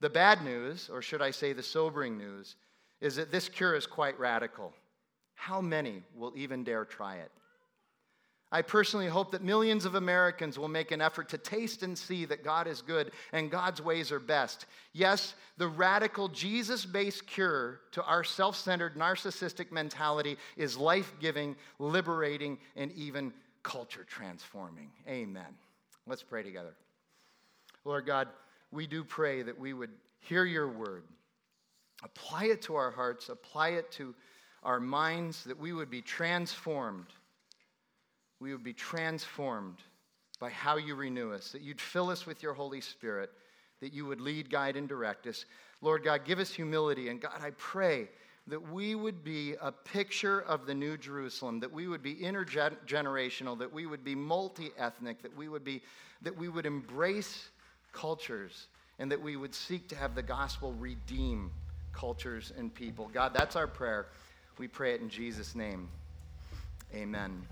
The 0.00 0.10
bad 0.10 0.42
news, 0.44 0.90
or 0.92 1.00
should 1.02 1.22
I 1.22 1.30
say 1.30 1.52
the 1.52 1.62
sobering 1.62 2.18
news, 2.18 2.56
is 3.00 3.16
that 3.16 3.32
this 3.32 3.48
cure 3.48 3.74
is 3.74 3.86
quite 3.86 4.18
radical. 4.18 4.72
How 5.34 5.60
many 5.60 6.02
will 6.14 6.32
even 6.36 6.64
dare 6.64 6.84
try 6.84 7.16
it? 7.16 7.30
I 8.52 8.62
personally 8.62 9.08
hope 9.08 9.32
that 9.32 9.42
millions 9.42 9.84
of 9.84 9.96
Americans 9.96 10.56
will 10.56 10.68
make 10.68 10.92
an 10.92 11.00
effort 11.00 11.28
to 11.30 11.38
taste 11.38 11.82
and 11.82 11.98
see 11.98 12.24
that 12.26 12.44
God 12.44 12.68
is 12.68 12.80
good 12.80 13.10
and 13.32 13.50
God's 13.50 13.82
ways 13.82 14.12
are 14.12 14.20
best. 14.20 14.66
Yes, 14.92 15.34
the 15.56 15.66
radical 15.66 16.28
Jesus 16.28 16.86
based 16.86 17.26
cure 17.26 17.80
to 17.92 18.04
our 18.04 18.22
self 18.22 18.54
centered 18.56 18.94
narcissistic 18.94 19.72
mentality 19.72 20.36
is 20.56 20.76
life 20.76 21.12
giving, 21.20 21.56
liberating, 21.80 22.58
and 22.76 22.92
even 22.92 23.32
culture 23.64 24.06
transforming. 24.08 24.90
Amen. 25.08 25.56
Let's 26.06 26.22
pray 26.22 26.44
together. 26.44 26.74
Lord 27.84 28.06
God, 28.06 28.28
we 28.70 28.86
do 28.86 29.04
pray 29.04 29.42
that 29.42 29.58
we 29.58 29.72
would 29.72 29.90
hear 30.18 30.44
your 30.44 30.68
word, 30.68 31.04
apply 32.02 32.44
it 32.46 32.62
to 32.62 32.74
our 32.74 32.90
hearts, 32.90 33.28
apply 33.28 33.70
it 33.70 33.90
to 33.92 34.14
our 34.62 34.80
minds, 34.80 35.44
that 35.44 35.58
we 35.58 35.72
would 35.72 35.90
be 35.90 36.02
transformed. 36.02 37.06
We 38.40 38.52
would 38.52 38.64
be 38.64 38.72
transformed 38.72 39.78
by 40.40 40.50
how 40.50 40.76
you 40.76 40.94
renew 40.94 41.32
us, 41.32 41.52
that 41.52 41.62
you'd 41.62 41.80
fill 41.80 42.10
us 42.10 42.26
with 42.26 42.42
your 42.42 42.52
Holy 42.52 42.80
Spirit, 42.80 43.30
that 43.80 43.92
you 43.92 44.04
would 44.06 44.20
lead, 44.20 44.50
guide, 44.50 44.76
and 44.76 44.88
direct 44.88 45.26
us. 45.26 45.46
Lord 45.80 46.04
God, 46.04 46.24
give 46.24 46.38
us 46.38 46.52
humility. 46.52 47.08
And 47.08 47.20
God, 47.20 47.40
I 47.40 47.50
pray 47.56 48.08
that 48.48 48.72
we 48.72 48.94
would 48.94 49.24
be 49.24 49.54
a 49.60 49.72
picture 49.72 50.40
of 50.42 50.66
the 50.66 50.74
New 50.74 50.96
Jerusalem, 50.96 51.60
that 51.60 51.72
we 51.72 51.88
would 51.88 52.02
be 52.02 52.14
intergenerational, 52.14 53.58
that 53.58 53.72
we 53.72 53.86
would 53.86 54.04
be 54.04 54.14
multi 54.14 54.70
ethnic, 54.78 55.22
that 55.22 55.36
we 55.36 55.48
would 55.48 55.64
be 55.64 55.82
that 56.22 56.36
we 56.36 56.48
would 56.48 56.64
embrace 56.64 57.50
cultures, 57.96 58.68
and 58.98 59.10
that 59.10 59.20
we 59.20 59.36
would 59.36 59.54
seek 59.54 59.88
to 59.88 59.96
have 59.96 60.14
the 60.14 60.22
gospel 60.22 60.72
redeem 60.74 61.50
cultures 61.92 62.52
and 62.56 62.72
people. 62.72 63.10
God, 63.12 63.32
that's 63.34 63.56
our 63.56 63.66
prayer. 63.66 64.06
We 64.58 64.68
pray 64.68 64.94
it 64.94 65.00
in 65.00 65.08
Jesus' 65.08 65.54
name. 65.54 65.88
Amen. 66.94 67.46